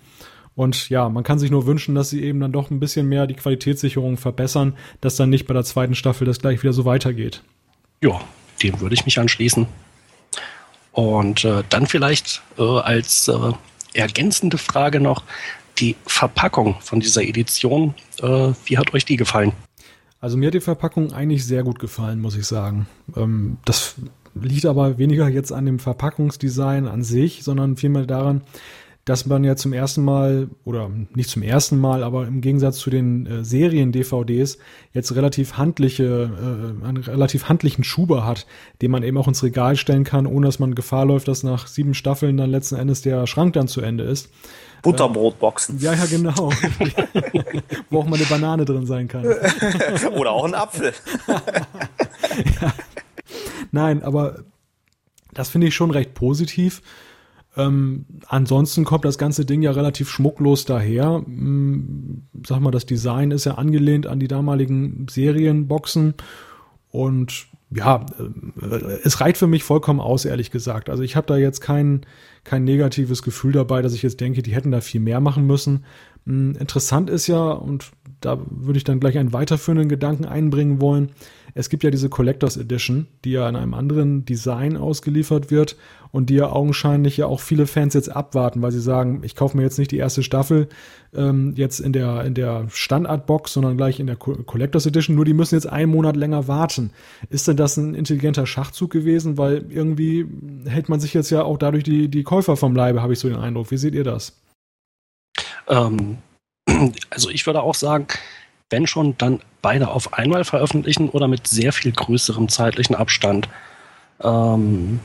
[0.56, 3.28] Und ja, man kann sich nur wünschen, dass sie eben dann doch ein bisschen mehr
[3.28, 7.44] die Qualitätssicherung verbessern, dass dann nicht bei der zweiten Staffel das gleich wieder so weitergeht.
[8.02, 8.22] Ja,
[8.64, 9.68] dem würde ich mich anschließen.
[10.96, 13.52] Und äh, dann vielleicht äh, als äh,
[13.94, 15.24] ergänzende Frage noch
[15.78, 17.94] die Verpackung von dieser Edition.
[18.22, 19.52] Äh, wie hat euch die gefallen?
[20.22, 22.88] Also mir hat die Verpackung eigentlich sehr gut gefallen, muss ich sagen.
[23.18, 23.96] Ähm, das
[24.36, 28.42] liegt aber weniger jetzt an dem Verpackungsdesign an sich, sondern vielmehr daran,
[29.06, 32.90] dass man ja zum ersten Mal, oder nicht zum ersten Mal, aber im Gegensatz zu
[32.90, 34.58] den äh, Serien-DVDs
[34.94, 36.32] jetzt relativ handliche,
[36.84, 38.48] äh, einen relativ handlichen Schuber hat,
[38.82, 41.68] den man eben auch ins Regal stellen kann, ohne dass man Gefahr läuft, dass nach
[41.68, 44.30] sieben Staffeln dann letzten Endes der Schrank dann zu Ende ist.
[44.82, 45.80] Butterbrotboxen.
[45.80, 46.34] Ja, ja, genau.
[47.92, 49.26] Wo auch mal eine Banane drin sein kann.
[50.16, 50.94] Oder auch ein Apfel.
[51.28, 52.74] ja.
[53.72, 54.44] Nein, aber
[55.34, 56.82] das finde ich schon recht positiv.
[57.58, 61.24] Ähm, ansonsten kommt das ganze Ding ja relativ schmucklos daher.
[61.26, 66.16] Hm, sag mal, das Design ist ja angelehnt an die damaligen Serienboxen
[66.90, 70.90] und ja, äh, es reicht für mich vollkommen aus, ehrlich gesagt.
[70.90, 72.06] Also ich habe da jetzt kein,
[72.44, 75.86] kein negatives Gefühl dabei, dass ich jetzt denke, die hätten da viel mehr machen müssen.
[76.26, 77.92] Hm, interessant ist ja, und
[78.26, 81.12] da würde ich dann gleich einen weiterführenden Gedanken einbringen wollen,
[81.58, 85.78] es gibt ja diese Collectors Edition, die ja in einem anderen Design ausgeliefert wird
[86.12, 89.56] und die ja augenscheinlich ja auch viele Fans jetzt abwarten, weil sie sagen, ich kaufe
[89.56, 90.68] mir jetzt nicht die erste Staffel
[91.14, 95.34] ähm, jetzt in der, in der Standardbox, sondern gleich in der Collectors Edition, nur die
[95.34, 96.92] müssen jetzt einen Monat länger warten.
[97.30, 99.38] Ist denn das ein intelligenter Schachzug gewesen?
[99.38, 100.26] Weil irgendwie
[100.66, 103.30] hält man sich jetzt ja auch dadurch die, die Käufer vom Leibe, habe ich so
[103.30, 103.72] den Eindruck.
[103.72, 104.42] Wie seht ihr das?
[105.70, 106.18] Ähm,
[107.10, 108.08] also ich würde auch sagen,
[108.70, 113.48] wenn schon, dann beide auf einmal veröffentlichen oder mit sehr viel größerem zeitlichen Abstand.
[114.22, 115.00] Ähm,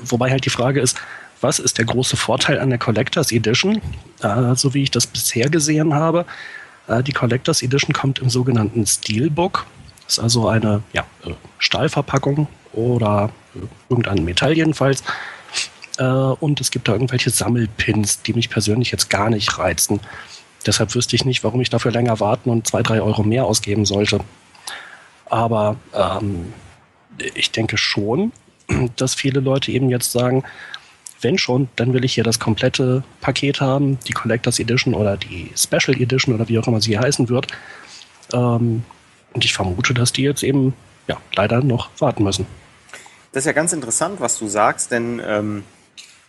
[0.00, 0.98] wobei halt die Frage ist,
[1.40, 3.82] was ist der große Vorteil an der Collectors Edition?
[4.22, 6.24] Äh, so wie ich das bisher gesehen habe,
[6.86, 9.66] äh, die Collectors Edition kommt im sogenannten Steelbook.
[10.04, 13.58] Das ist also eine ja, äh, Stahlverpackung oder äh,
[13.88, 15.02] irgendein Metall jedenfalls.
[15.98, 20.00] Äh, und es gibt da irgendwelche Sammelpins, die mich persönlich jetzt gar nicht reizen.
[20.66, 23.84] Deshalb wüsste ich nicht, warum ich dafür länger warten und zwei, drei Euro mehr ausgeben
[23.84, 24.20] sollte.
[25.26, 26.52] Aber ähm,
[27.34, 28.32] ich denke schon,
[28.96, 30.44] dass viele Leute eben jetzt sagen,
[31.20, 35.52] wenn schon, dann will ich hier das komplette Paket haben, die Collectors Edition oder die
[35.56, 37.46] Special Edition oder wie auch immer sie heißen wird.
[38.32, 38.84] Ähm,
[39.32, 40.74] und ich vermute, dass die jetzt eben
[41.06, 42.46] ja, leider noch warten müssen.
[43.32, 45.64] Das ist ja ganz interessant, was du sagst, denn ähm,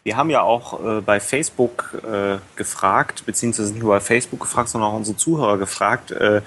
[0.04, 4.70] wir haben ja auch äh, bei Facebook äh, gefragt, beziehungsweise nicht nur bei Facebook gefragt,
[4.70, 6.42] sondern auch unsere Zuhörer gefragt, äh,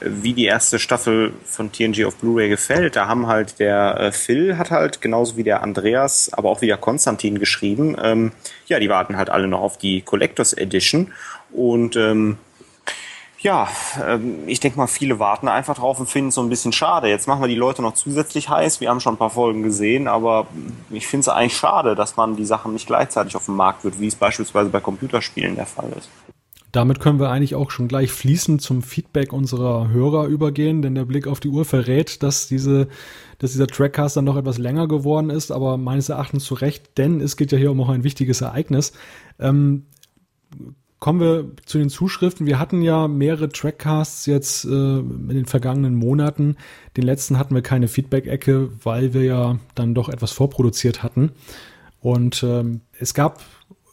[0.00, 2.96] wie die erste Staffel von TNG auf Blu-ray gefällt.
[2.96, 6.66] Da haben halt der äh, Phil hat halt genauso wie der Andreas, aber auch wie
[6.66, 7.96] der Konstantin geschrieben.
[8.02, 8.32] Ähm,
[8.66, 11.12] ja, die warten halt alle noch auf die Collectors Edition
[11.52, 12.38] und ähm,
[13.40, 13.68] ja,
[14.04, 17.08] ähm, ich denke mal, viele warten einfach drauf und finden es so ein bisschen schade.
[17.08, 18.80] Jetzt machen wir die Leute noch zusätzlich heiß.
[18.80, 20.46] Wir haben schon ein paar Folgen gesehen, aber
[20.90, 24.00] ich finde es eigentlich schade, dass man die Sachen nicht gleichzeitig auf den Markt wird,
[24.00, 26.08] wie es beispielsweise bei Computerspielen der Fall ist.
[26.72, 31.06] Damit können wir eigentlich auch schon gleich fließend zum Feedback unserer Hörer übergehen, denn der
[31.06, 32.88] Blick auf die Uhr verrät, dass diese,
[33.38, 37.20] dass dieser Trackcast dann noch etwas länger geworden ist, aber meines Erachtens zu Recht, denn
[37.20, 38.92] es geht ja hier um auch ein wichtiges Ereignis.
[39.38, 39.86] Ähm,
[40.98, 42.46] Kommen wir zu den Zuschriften.
[42.46, 46.56] Wir hatten ja mehrere Trackcasts jetzt äh, in den vergangenen Monaten.
[46.96, 51.30] Den letzten hatten wir keine Feedback-Ecke, weil wir ja dann doch etwas vorproduziert hatten.
[52.00, 53.40] Und ähm, es gab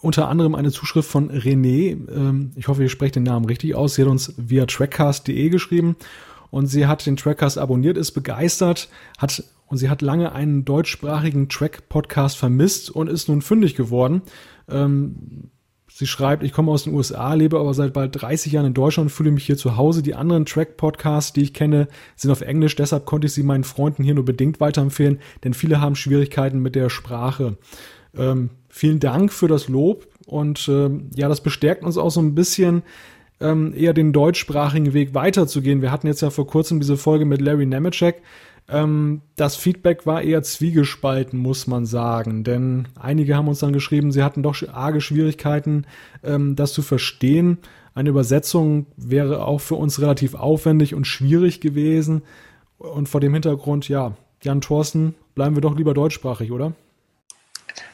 [0.02, 1.98] unter anderem eine Zuschrift von René.
[2.10, 3.96] Ähm, ich hoffe, ihr sprecht den Namen richtig aus.
[3.96, 5.96] Sie hat uns via trackcast.de geschrieben
[6.50, 11.50] und sie hat den Trackcast abonniert, ist begeistert, hat und sie hat lange einen deutschsprachigen
[11.50, 14.22] Track-Podcast vermisst und ist nun fündig geworden.
[14.70, 15.50] Ähm,
[15.98, 19.06] Sie schreibt, ich komme aus den USA, lebe aber seit bald 30 Jahren in Deutschland
[19.06, 20.04] und fühle mich hier zu Hause.
[20.04, 22.76] Die anderen Track-Podcasts, die ich kenne, sind auf Englisch.
[22.76, 26.76] Deshalb konnte ich sie meinen Freunden hier nur bedingt weiterempfehlen, denn viele haben Schwierigkeiten mit
[26.76, 27.56] der Sprache.
[28.14, 32.36] Ähm, vielen Dank für das Lob und ähm, ja, das bestärkt uns auch so ein
[32.36, 32.84] bisschen,
[33.40, 35.82] ähm, eher den deutschsprachigen Weg weiterzugehen.
[35.82, 38.22] Wir hatten jetzt ja vor kurzem diese Folge mit Larry Nemeczek,
[38.68, 42.44] ähm, das Feedback war eher zwiegespalten, muss man sagen.
[42.44, 45.86] Denn einige haben uns dann geschrieben, sie hatten doch arge Schwierigkeiten,
[46.24, 47.60] ähm, das zu verstehen.
[47.94, 52.24] Eine Übersetzung wäre auch für uns relativ aufwendig und schwierig gewesen.
[52.78, 56.74] Und vor dem Hintergrund, ja, Jan Thorsten, bleiben wir doch lieber deutschsprachig, oder?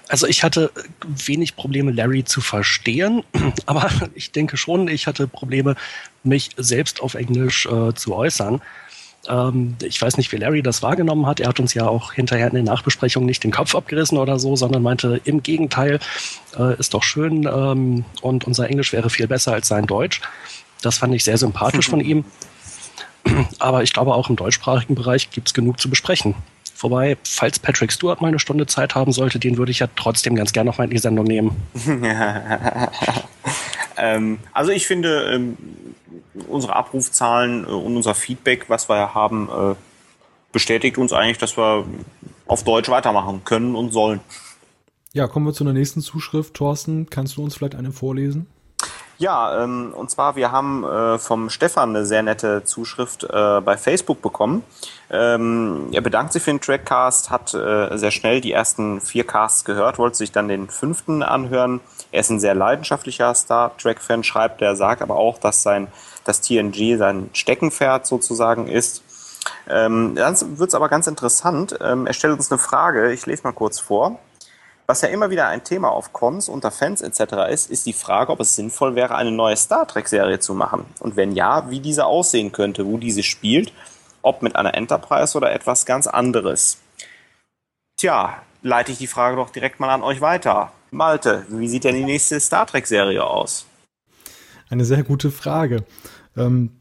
[0.07, 0.71] Also ich hatte
[1.03, 3.23] wenig Probleme, Larry zu verstehen,
[3.65, 5.75] aber ich denke schon, ich hatte Probleme,
[6.23, 8.61] mich selbst auf Englisch äh, zu äußern.
[9.27, 11.39] Ähm, ich weiß nicht, wie Larry das wahrgenommen hat.
[11.39, 14.55] Er hat uns ja auch hinterher in den Nachbesprechungen nicht den Kopf abgerissen oder so,
[14.55, 15.99] sondern meinte, im Gegenteil,
[16.57, 20.21] äh, ist doch schön ähm, und unser Englisch wäre viel besser als sein Deutsch.
[20.81, 22.25] Das fand ich sehr sympathisch von ihm.
[23.59, 26.33] Aber ich glaube, auch im deutschsprachigen Bereich gibt es genug zu besprechen.
[26.79, 30.33] Wobei, falls Patrick Stewart mal eine Stunde Zeit haben sollte, den würde ich ja trotzdem
[30.33, 31.55] ganz gerne noch mal in die Sendung nehmen.
[33.97, 35.57] ähm, also ich finde, ähm,
[36.47, 39.75] unsere Abrufzahlen äh, und unser Feedback, was wir haben, äh,
[40.51, 41.85] bestätigt uns eigentlich, dass wir
[42.45, 44.19] auf Deutsch weitermachen können und sollen.
[45.13, 46.53] Ja, kommen wir zu der nächsten Zuschrift.
[46.53, 48.47] Thorsten, kannst du uns vielleicht eine vorlesen?
[49.21, 53.77] Ja, ähm, und zwar, wir haben äh, vom Stefan eine sehr nette Zuschrift äh, bei
[53.77, 54.63] Facebook bekommen.
[55.11, 59.63] Ähm, er bedankt sich für den Trackcast, hat äh, sehr schnell die ersten vier Casts
[59.63, 61.81] gehört, wollte sich dann den fünften anhören.
[62.11, 65.87] Er ist ein sehr leidenschaftlicher Star Trek-Fan, schreibt er, sagt aber auch, dass sein
[66.25, 69.03] das TNG sein Steckenpferd sozusagen ist.
[69.69, 71.77] Ähm, dann wird es aber ganz interessant.
[71.81, 74.19] Ähm, er stellt uns eine Frage, ich lese mal kurz vor.
[74.87, 77.49] Was ja immer wieder ein Thema auf Cons, unter Fans etc.
[77.49, 80.85] ist, ist die Frage, ob es sinnvoll wäre, eine neue Star Trek-Serie zu machen.
[80.99, 83.71] Und wenn ja, wie diese aussehen könnte, wo diese spielt,
[84.21, 86.77] ob mit einer Enterprise oder etwas ganz anderes.
[87.97, 90.71] Tja, leite ich die Frage doch direkt mal an euch weiter.
[90.93, 93.65] Malte, wie sieht denn die nächste Star Trek-Serie aus?
[94.69, 95.85] Eine sehr gute Frage.
[96.35, 96.71] Ähm,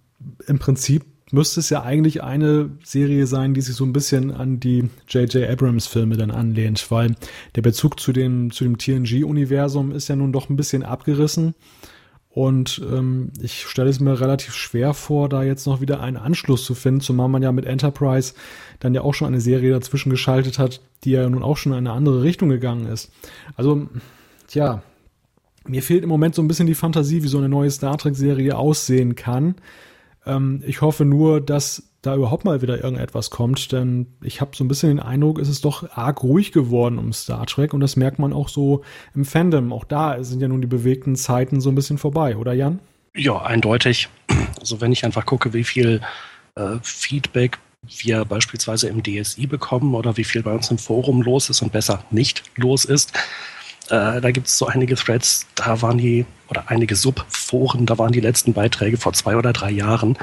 [0.49, 4.59] Im Prinzip müsste es ja eigentlich eine Serie sein, die sich so ein bisschen an
[4.59, 5.49] die J.J.
[5.49, 7.15] Abrams-Filme dann anlehnt, weil
[7.55, 11.55] der Bezug zu dem, zu dem TNG-Universum ist ja nun doch ein bisschen abgerissen.
[12.33, 16.65] Und ähm, ich stelle es mir relativ schwer vor, da jetzt noch wieder einen Anschluss
[16.65, 18.35] zu finden, zumal man ja mit Enterprise
[18.79, 21.79] dann ja auch schon eine Serie dazwischen geschaltet hat, die ja nun auch schon in
[21.79, 23.11] eine andere Richtung gegangen ist.
[23.57, 23.89] Also,
[24.47, 24.83] tja,
[25.67, 28.57] mir fehlt im Moment so ein bisschen die Fantasie, wie so eine neue Star Trek-Serie
[28.57, 29.57] aussehen kann.
[30.25, 34.65] Ähm, ich hoffe nur, dass da überhaupt mal wieder irgendetwas kommt, denn ich habe so
[34.65, 37.97] ein bisschen den Eindruck, es ist doch arg ruhig geworden um Star Trek und das
[37.97, 38.83] merkt man auch so
[39.15, 39.73] im Fandom.
[39.73, 42.81] Auch da sind ja nun die bewegten Zeiten so ein bisschen vorbei, oder Jan?
[43.15, 44.09] Ja, eindeutig.
[44.59, 46.01] Also wenn ich einfach gucke, wie viel
[46.55, 47.59] äh, Feedback
[48.03, 51.73] wir beispielsweise im DSI bekommen oder wie viel bei uns im Forum los ist und
[51.73, 53.13] besser nicht los ist,
[53.91, 58.13] äh, da gibt es so einige Threads, da waren die, oder einige Subforen, da waren
[58.13, 60.17] die letzten Beiträge vor zwei oder drei Jahren.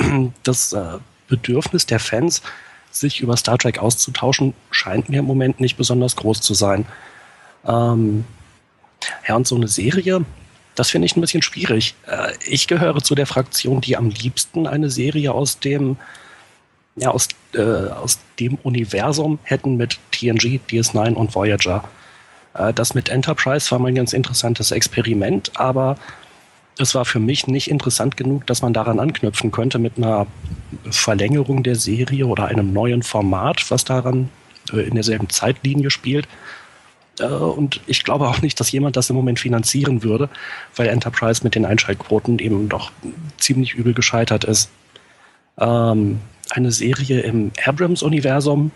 [0.42, 0.98] Das äh,
[1.28, 2.42] Bedürfnis der Fans,
[2.90, 6.86] sich über Star Trek auszutauschen, scheint mir im Moment nicht besonders groß zu sein.
[7.64, 8.24] Ähm,
[9.26, 10.24] ja, und so eine Serie,
[10.74, 11.94] das finde ich ein bisschen schwierig.
[12.06, 15.96] Äh, ich gehöre zu der Fraktion, die am liebsten eine Serie aus dem,
[16.96, 21.84] ja, aus, äh, aus dem Universum hätten mit TNG, DS9 und Voyager.
[22.54, 25.96] Äh, das mit Enterprise war mal ein ganz interessantes Experiment, aber
[26.78, 30.26] es war für mich nicht interessant genug, dass man daran anknüpfen könnte mit einer
[30.90, 34.28] Verlängerung der Serie oder einem neuen Format, was daran
[34.72, 36.26] äh, in derselben Zeitlinie spielt.
[37.18, 40.28] Äh, und ich glaube auch nicht, dass jemand das im Moment finanzieren würde,
[40.76, 42.92] weil Enterprise mit den Einschaltquoten eben doch
[43.38, 44.70] ziemlich übel gescheitert ist.
[45.58, 46.20] Ähm,
[46.50, 48.70] eine Serie im Abrams-Universum,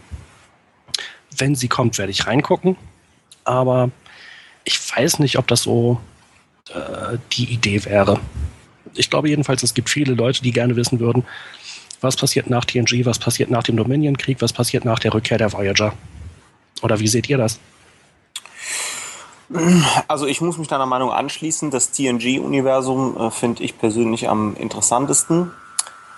[1.36, 2.76] wenn sie kommt, werde ich reingucken
[3.44, 3.90] aber
[4.64, 6.00] ich weiß nicht, ob das so
[6.70, 8.20] äh, die Idee wäre.
[8.94, 11.24] Ich glaube jedenfalls, es gibt viele Leute, die gerne wissen würden,
[12.00, 15.52] was passiert nach TNG, was passiert nach dem Dominion-Krieg, was passiert nach der Rückkehr der
[15.52, 15.92] Voyager.
[16.82, 17.58] Oder wie seht ihr das?
[20.08, 21.70] Also ich muss mich deiner Meinung anschließen.
[21.70, 25.50] Das TNG-Universum äh, finde ich persönlich am interessantesten.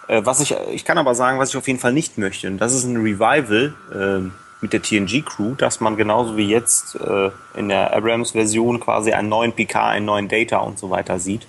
[0.08, 2.48] Äh, was ich, ich kann aber sagen, was ich auf jeden Fall nicht möchte.
[2.48, 7.30] Und das ist ein Revival äh, mit der TNG-Crew, dass man genauso wie jetzt äh,
[7.56, 11.46] in der Abrams-Version quasi einen neuen PK, einen neuen Data und so weiter sieht.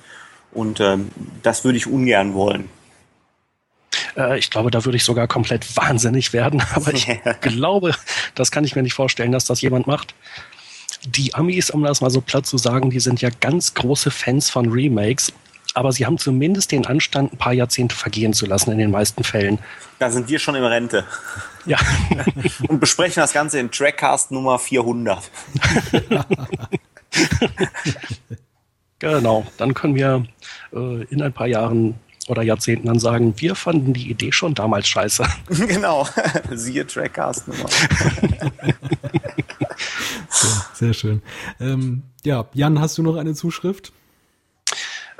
[0.51, 1.11] Und ähm,
[1.43, 2.69] das würde ich ungern wollen.
[4.17, 7.07] Äh, ich glaube, da würde ich sogar komplett wahnsinnig werden, aber ich
[7.41, 7.93] glaube,
[8.35, 10.13] das kann ich mir nicht vorstellen, dass das jemand macht.
[11.05, 14.49] Die Amis, um das mal so platt zu sagen, die sind ja ganz große Fans
[14.49, 15.31] von Remakes
[15.77, 19.23] aber sie haben zumindest den Anstand, ein paar Jahrzehnte vergehen zu lassen in den meisten
[19.23, 19.59] Fällen.
[19.99, 21.05] Da sind wir schon in Rente.
[21.67, 21.77] Ja.
[22.67, 25.29] Und besprechen das Ganze in Trackcast Nummer 400.
[28.97, 30.25] genau, dann können wir
[30.73, 34.87] äh, in ein paar Jahren oder Jahrzehnten dann sagen, wir fanden die Idee schon damals
[34.87, 35.25] scheiße.
[35.67, 36.07] genau,
[36.53, 37.69] siehe Trackcast Nummer.
[40.27, 41.21] sehr, sehr schön.
[41.59, 43.93] Ähm, ja, Jan, hast du noch eine Zuschrift?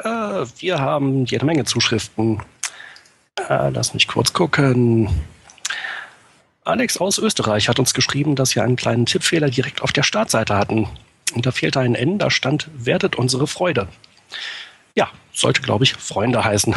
[0.03, 2.41] Äh, wir haben jede Menge Zuschriften.
[3.49, 5.09] Äh, lass mich kurz gucken.
[6.63, 10.55] Alex aus Österreich hat uns geschrieben, dass wir einen kleinen Tippfehler direkt auf der Startseite
[10.55, 10.89] hatten.
[11.33, 13.87] Und da fehlte ein N, da stand, werdet unsere Freude.
[14.95, 16.75] Ja, sollte, glaube ich, Freunde heißen.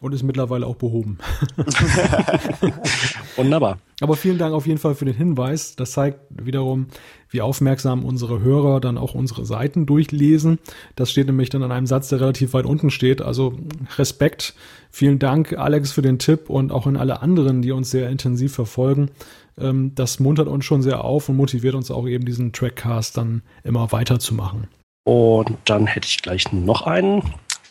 [0.00, 1.18] Und ist mittlerweile auch behoben.
[3.36, 3.78] Wunderbar.
[4.00, 5.74] Aber vielen Dank auf jeden Fall für den Hinweis.
[5.74, 6.86] Das zeigt wiederum,
[7.30, 10.60] wie aufmerksam unsere Hörer dann auch unsere Seiten durchlesen.
[10.94, 13.20] Das steht nämlich dann an einem Satz, der relativ weit unten steht.
[13.20, 13.58] Also
[13.96, 14.54] Respekt.
[14.90, 18.54] Vielen Dank, Alex, für den Tipp und auch an alle anderen, die uns sehr intensiv
[18.54, 19.10] verfolgen.
[19.58, 23.42] Ähm, das muntert uns schon sehr auf und motiviert uns auch eben diesen Trackcast dann
[23.64, 24.68] immer weiterzumachen.
[25.04, 27.22] Und dann hätte ich gleich noch einen.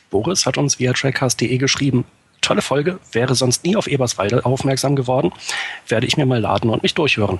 [0.09, 2.05] Boris hat uns via trackcast.de geschrieben,
[2.47, 5.31] tolle Folge, wäre sonst nie auf Eberswalde aufmerksam geworden,
[5.87, 7.39] werde ich mir mal laden und mich durchhören.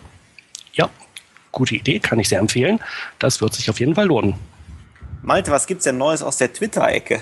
[0.74, 0.90] Ja,
[1.58, 2.80] Gute Idee, kann ich sehr empfehlen.
[3.18, 4.36] Das wird sich auf jeden Fall lohnen.
[5.24, 7.22] Malte, was gibt's denn Neues aus der Twitter-Ecke?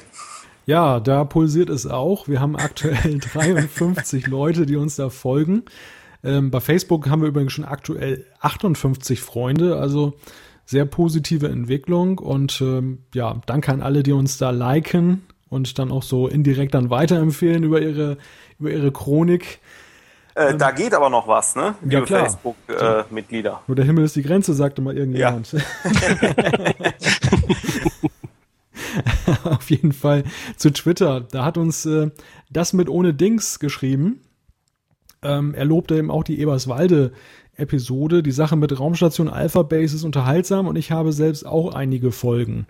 [0.65, 2.27] Ja, da pulsiert es auch.
[2.27, 5.63] Wir haben aktuell 53 Leute, die uns da folgen.
[6.21, 10.17] Ähm, bei Facebook haben wir übrigens schon aktuell 58 Freunde, also
[10.65, 15.21] sehr positive Entwicklung und ähm, ja, danke an alle, die uns da liken
[15.55, 18.17] und dann auch so indirekt dann weiterempfehlen über ihre,
[18.59, 19.59] über ihre Chronik.
[20.35, 21.75] Äh, ähm, da geht aber noch was, ne?
[21.81, 22.05] Liebe ja.
[22.05, 23.51] Facebook-Mitglieder.
[23.51, 25.53] Äh, Nur der Himmel ist die Grenze, sagte mal irgendjemand.
[25.53, 25.61] Ja.
[29.45, 30.23] Auf jeden Fall
[30.57, 31.21] zu Twitter.
[31.21, 32.11] Da hat uns äh,
[32.49, 34.19] das mit ohne Dings geschrieben.
[35.23, 37.13] Ähm, er lobte eben auch die Eberswalde
[37.55, 38.21] Episode.
[38.21, 42.67] Die Sache mit Raumstation Alpha Base ist unterhaltsam und ich habe selbst auch einige Folgen.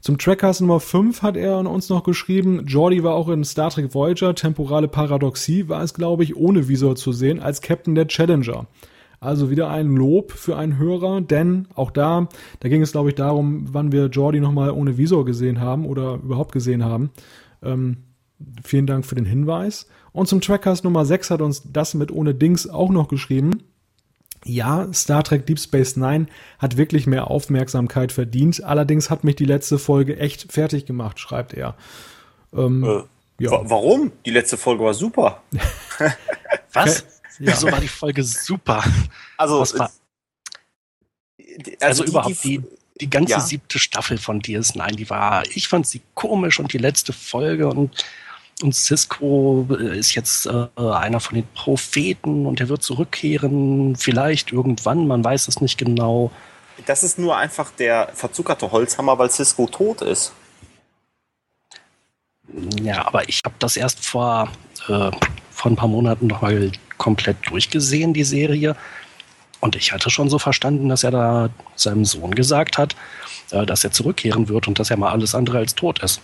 [0.00, 3.94] Zum Trackcast Nummer 5 hat er uns noch geschrieben, Jordi war auch in Star Trek
[3.94, 8.66] Voyager, temporale Paradoxie war es, glaube ich, ohne Visor zu sehen, als Captain der Challenger.
[9.18, 12.28] Also wieder ein Lob für einen Hörer, denn auch da,
[12.60, 16.14] da ging es, glaube ich, darum, wann wir Jordi nochmal ohne Visor gesehen haben oder
[16.16, 17.10] überhaupt gesehen haben.
[17.62, 17.98] Ähm,
[18.62, 19.86] vielen Dank für den Hinweis.
[20.12, 23.62] Und zum Trackcast Nummer 6 hat uns das mit ohne Dings auch noch geschrieben.
[24.48, 26.26] Ja, Star Trek Deep Space Nine
[26.58, 28.62] hat wirklich mehr Aufmerksamkeit verdient.
[28.62, 31.74] Allerdings hat mich die letzte Folge echt fertig gemacht, schreibt er.
[32.54, 33.50] Ähm, äh, ja.
[33.68, 34.12] Warum?
[34.24, 35.42] Die letzte Folge war super.
[36.72, 37.04] Was?
[37.40, 37.52] Ja.
[37.52, 38.84] Wieso war die Folge super?
[39.36, 39.84] Also, war, also,
[41.80, 42.62] also die, überhaupt die,
[43.00, 43.40] die ganze ja.
[43.40, 48.04] siebte Staffel von DS9, die war, ich fand sie komisch und die letzte Folge und
[48.62, 54.52] und Cisco äh, ist jetzt äh, einer von den Propheten und er wird zurückkehren, vielleicht
[54.52, 56.30] irgendwann, man weiß es nicht genau.
[56.86, 60.32] Das ist nur einfach der verzuckerte Holzhammer, weil Cisco tot ist.
[62.80, 64.48] Ja, aber ich habe das erst vor,
[64.88, 65.10] äh,
[65.50, 68.76] vor ein paar Monaten nochmal komplett durchgesehen, die Serie.
[69.60, 72.94] Und ich hatte schon so verstanden, dass er da seinem Sohn gesagt hat,
[73.50, 76.20] äh, dass er zurückkehren wird und dass er mal alles andere als tot ist.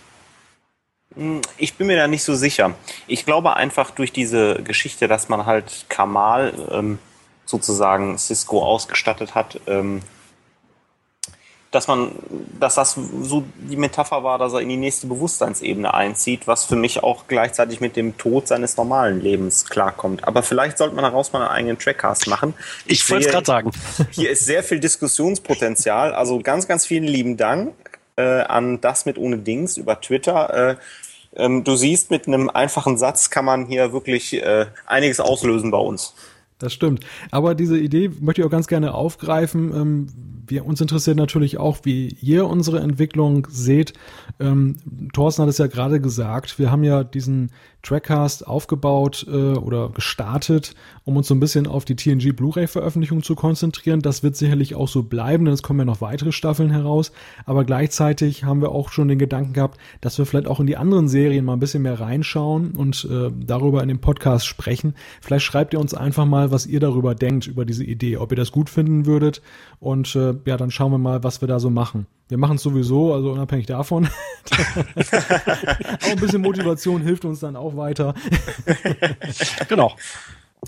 [1.15, 2.73] Hm, ich bin mir da nicht so sicher.
[3.07, 6.99] Ich glaube einfach durch diese Geschichte, dass man halt Kamal ähm,
[7.45, 10.01] sozusagen Cisco ausgestattet hat, ähm,
[11.73, 12.11] dass man,
[12.59, 16.75] dass das so die Metapher war, dass er in die nächste Bewusstseinsebene einzieht, was für
[16.75, 20.27] mich auch gleichzeitig mit dem Tod seines normalen Lebens klarkommt.
[20.27, 22.53] Aber vielleicht sollte man daraus mal einen eigenen Trackcast machen.
[22.85, 23.71] Ich, ich wollte es gerade sagen.
[24.11, 26.13] Hier ist sehr viel Diskussionspotenzial.
[26.13, 27.73] Also ganz, ganz vielen lieben Dank
[28.17, 30.71] äh, an das mit ohne Dings über Twitter.
[30.71, 30.75] Äh,
[31.35, 35.77] ähm, du siehst, mit einem einfachen Satz kann man hier wirklich äh, einiges auslösen bei
[35.77, 36.13] uns.
[36.59, 37.05] Das stimmt.
[37.31, 39.73] Aber diese Idee möchte ich auch ganz gerne aufgreifen.
[39.75, 40.07] Ähm,
[40.45, 43.93] wir uns interessiert natürlich auch, wie ihr unsere Entwicklung seht.
[44.39, 44.77] Ähm,
[45.13, 47.51] Thorsten hat es ja gerade gesagt, wir haben ja diesen
[47.83, 53.35] Trackcast aufgebaut äh, oder gestartet, um uns so ein bisschen auf die TNG Blu-ray-Veröffentlichung zu
[53.35, 54.01] konzentrieren.
[54.01, 57.11] Das wird sicherlich auch so bleiben, denn es kommen ja noch weitere Staffeln heraus.
[57.45, 60.77] Aber gleichzeitig haben wir auch schon den Gedanken gehabt, dass wir vielleicht auch in die
[60.77, 64.95] anderen Serien mal ein bisschen mehr reinschauen und äh, darüber in dem Podcast sprechen.
[65.21, 68.37] Vielleicht schreibt ihr uns einfach mal, was ihr darüber denkt, über diese Idee, ob ihr
[68.37, 69.41] das gut finden würdet.
[69.81, 72.07] Und äh, ja, dann schauen wir mal, was wir da so machen.
[72.29, 74.07] Wir machen es sowieso, also unabhängig davon.
[76.05, 78.13] auch ein bisschen Motivation hilft uns dann auch weiter.
[79.69, 79.95] genau.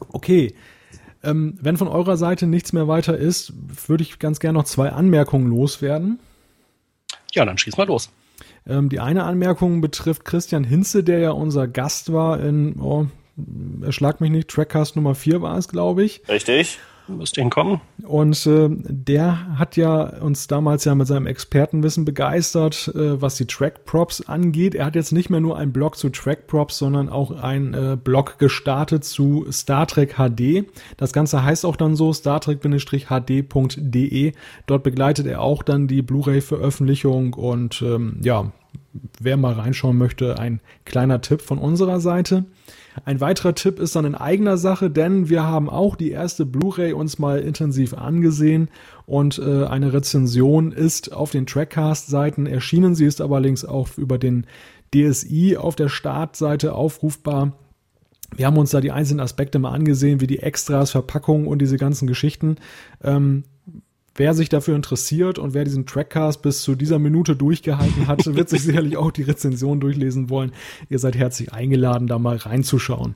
[0.10, 0.54] Okay.
[1.24, 3.54] Ähm, wenn von eurer Seite nichts mehr weiter ist,
[3.88, 6.20] würde ich ganz gerne noch zwei Anmerkungen loswerden.
[7.32, 8.12] Ja, dann schieß mal los.
[8.68, 13.08] Ähm, die eine Anmerkung betrifft Christian Hinze, der ja unser Gast war in, oh,
[13.82, 16.22] erschlag mich nicht, Trackcast Nummer 4 war es, glaube ich.
[16.30, 17.82] Richtig müsste hinkommen.
[18.04, 23.46] Und äh, der hat ja uns damals ja mit seinem Expertenwissen begeistert, äh, was die
[23.46, 24.74] Track-Props angeht.
[24.76, 28.40] Er hat jetzt nicht mehr nur einen Blog zu Track-Props, sondern auch einen äh, Blog
[28.40, 30.64] gestartet zu Star Trek HD.
[30.98, 34.34] Das Ganze heißt auch dann so, startrek-hd.de.
[34.66, 38.52] Dort begleitet er auch dann die Blu-ray-Veröffentlichung und ähm, ja,
[39.20, 42.46] wer mal reinschauen möchte, ein kleiner Tipp von unserer Seite.
[43.04, 46.94] Ein weiterer Tipp ist dann in eigener Sache, denn wir haben auch die erste Blu-ray
[46.94, 48.70] uns mal intensiv angesehen
[49.06, 52.96] und äh, eine Rezension ist auf den Trackcast-Seiten erschienen.
[52.96, 54.48] Sie ist aber allerdings auch über den
[54.94, 57.52] DSI auf der Startseite aufrufbar.
[58.36, 61.78] Wir haben uns da die einzelnen Aspekte mal angesehen, wie die Extras, Verpackungen und diese
[61.78, 62.58] ganzen Geschichten.
[63.04, 63.44] Ähm,
[64.16, 68.50] wer sich dafür interessiert und wer diesen Trackcast bis zu dieser Minute durchgehalten hat, wird
[68.50, 70.54] sich sicherlich auch die Rezension durchlesen wollen.
[70.90, 73.16] Ihr seid herzlich eingeladen, da mal reinzuschauen.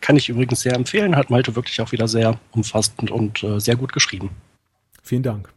[0.00, 3.76] Kann ich übrigens sehr empfehlen, hat Malte wirklich auch wieder sehr umfassend und äh, sehr
[3.76, 4.30] gut geschrieben.
[5.02, 5.48] Vielen Dank.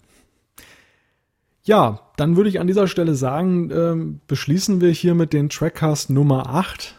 [1.64, 6.10] Ja, dann würde ich an dieser Stelle sagen, äh, beschließen wir hier mit den Trackcast
[6.10, 6.96] Nummer 8.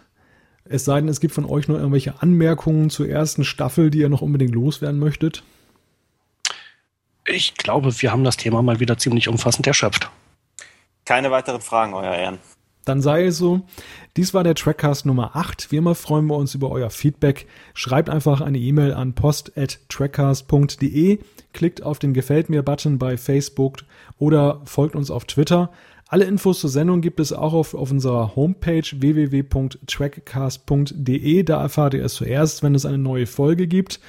[0.64, 4.08] Es sei denn, es gibt von euch noch irgendwelche Anmerkungen zur ersten Staffel, die ihr
[4.08, 5.42] noch unbedingt loswerden möchtet.
[7.32, 10.10] Ich glaube, wir haben das Thema mal wieder ziemlich umfassend erschöpft.
[11.04, 12.38] Keine weiteren Fragen, euer Ehren.
[12.84, 13.60] Dann sei es so.
[14.16, 15.70] Dies war der Trackcast Nummer 8.
[15.70, 17.46] Wie immer freuen wir uns über euer Feedback.
[17.74, 21.20] Schreibt einfach eine E-Mail an post.trackcast.de,
[21.52, 23.78] klickt auf den Gefällt mir-Button bei Facebook
[24.18, 25.70] oder folgt uns auf Twitter.
[26.08, 31.42] Alle Infos zur Sendung gibt es auch auf, auf unserer Homepage www.trackcast.de.
[31.44, 34.00] Da erfahrt ihr es zuerst, wenn es eine neue Folge gibt.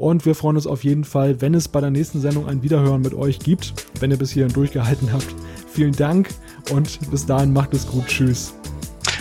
[0.00, 3.02] Und wir freuen uns auf jeden Fall, wenn es bei der nächsten Sendung ein Wiederhören
[3.02, 5.26] mit euch gibt, wenn ihr bis hierhin durchgehalten habt.
[5.70, 6.30] Vielen Dank
[6.70, 8.06] und bis dahin macht es gut.
[8.06, 8.54] Tschüss.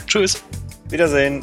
[0.08, 0.42] Tschüss.
[0.90, 1.42] Wiedersehen.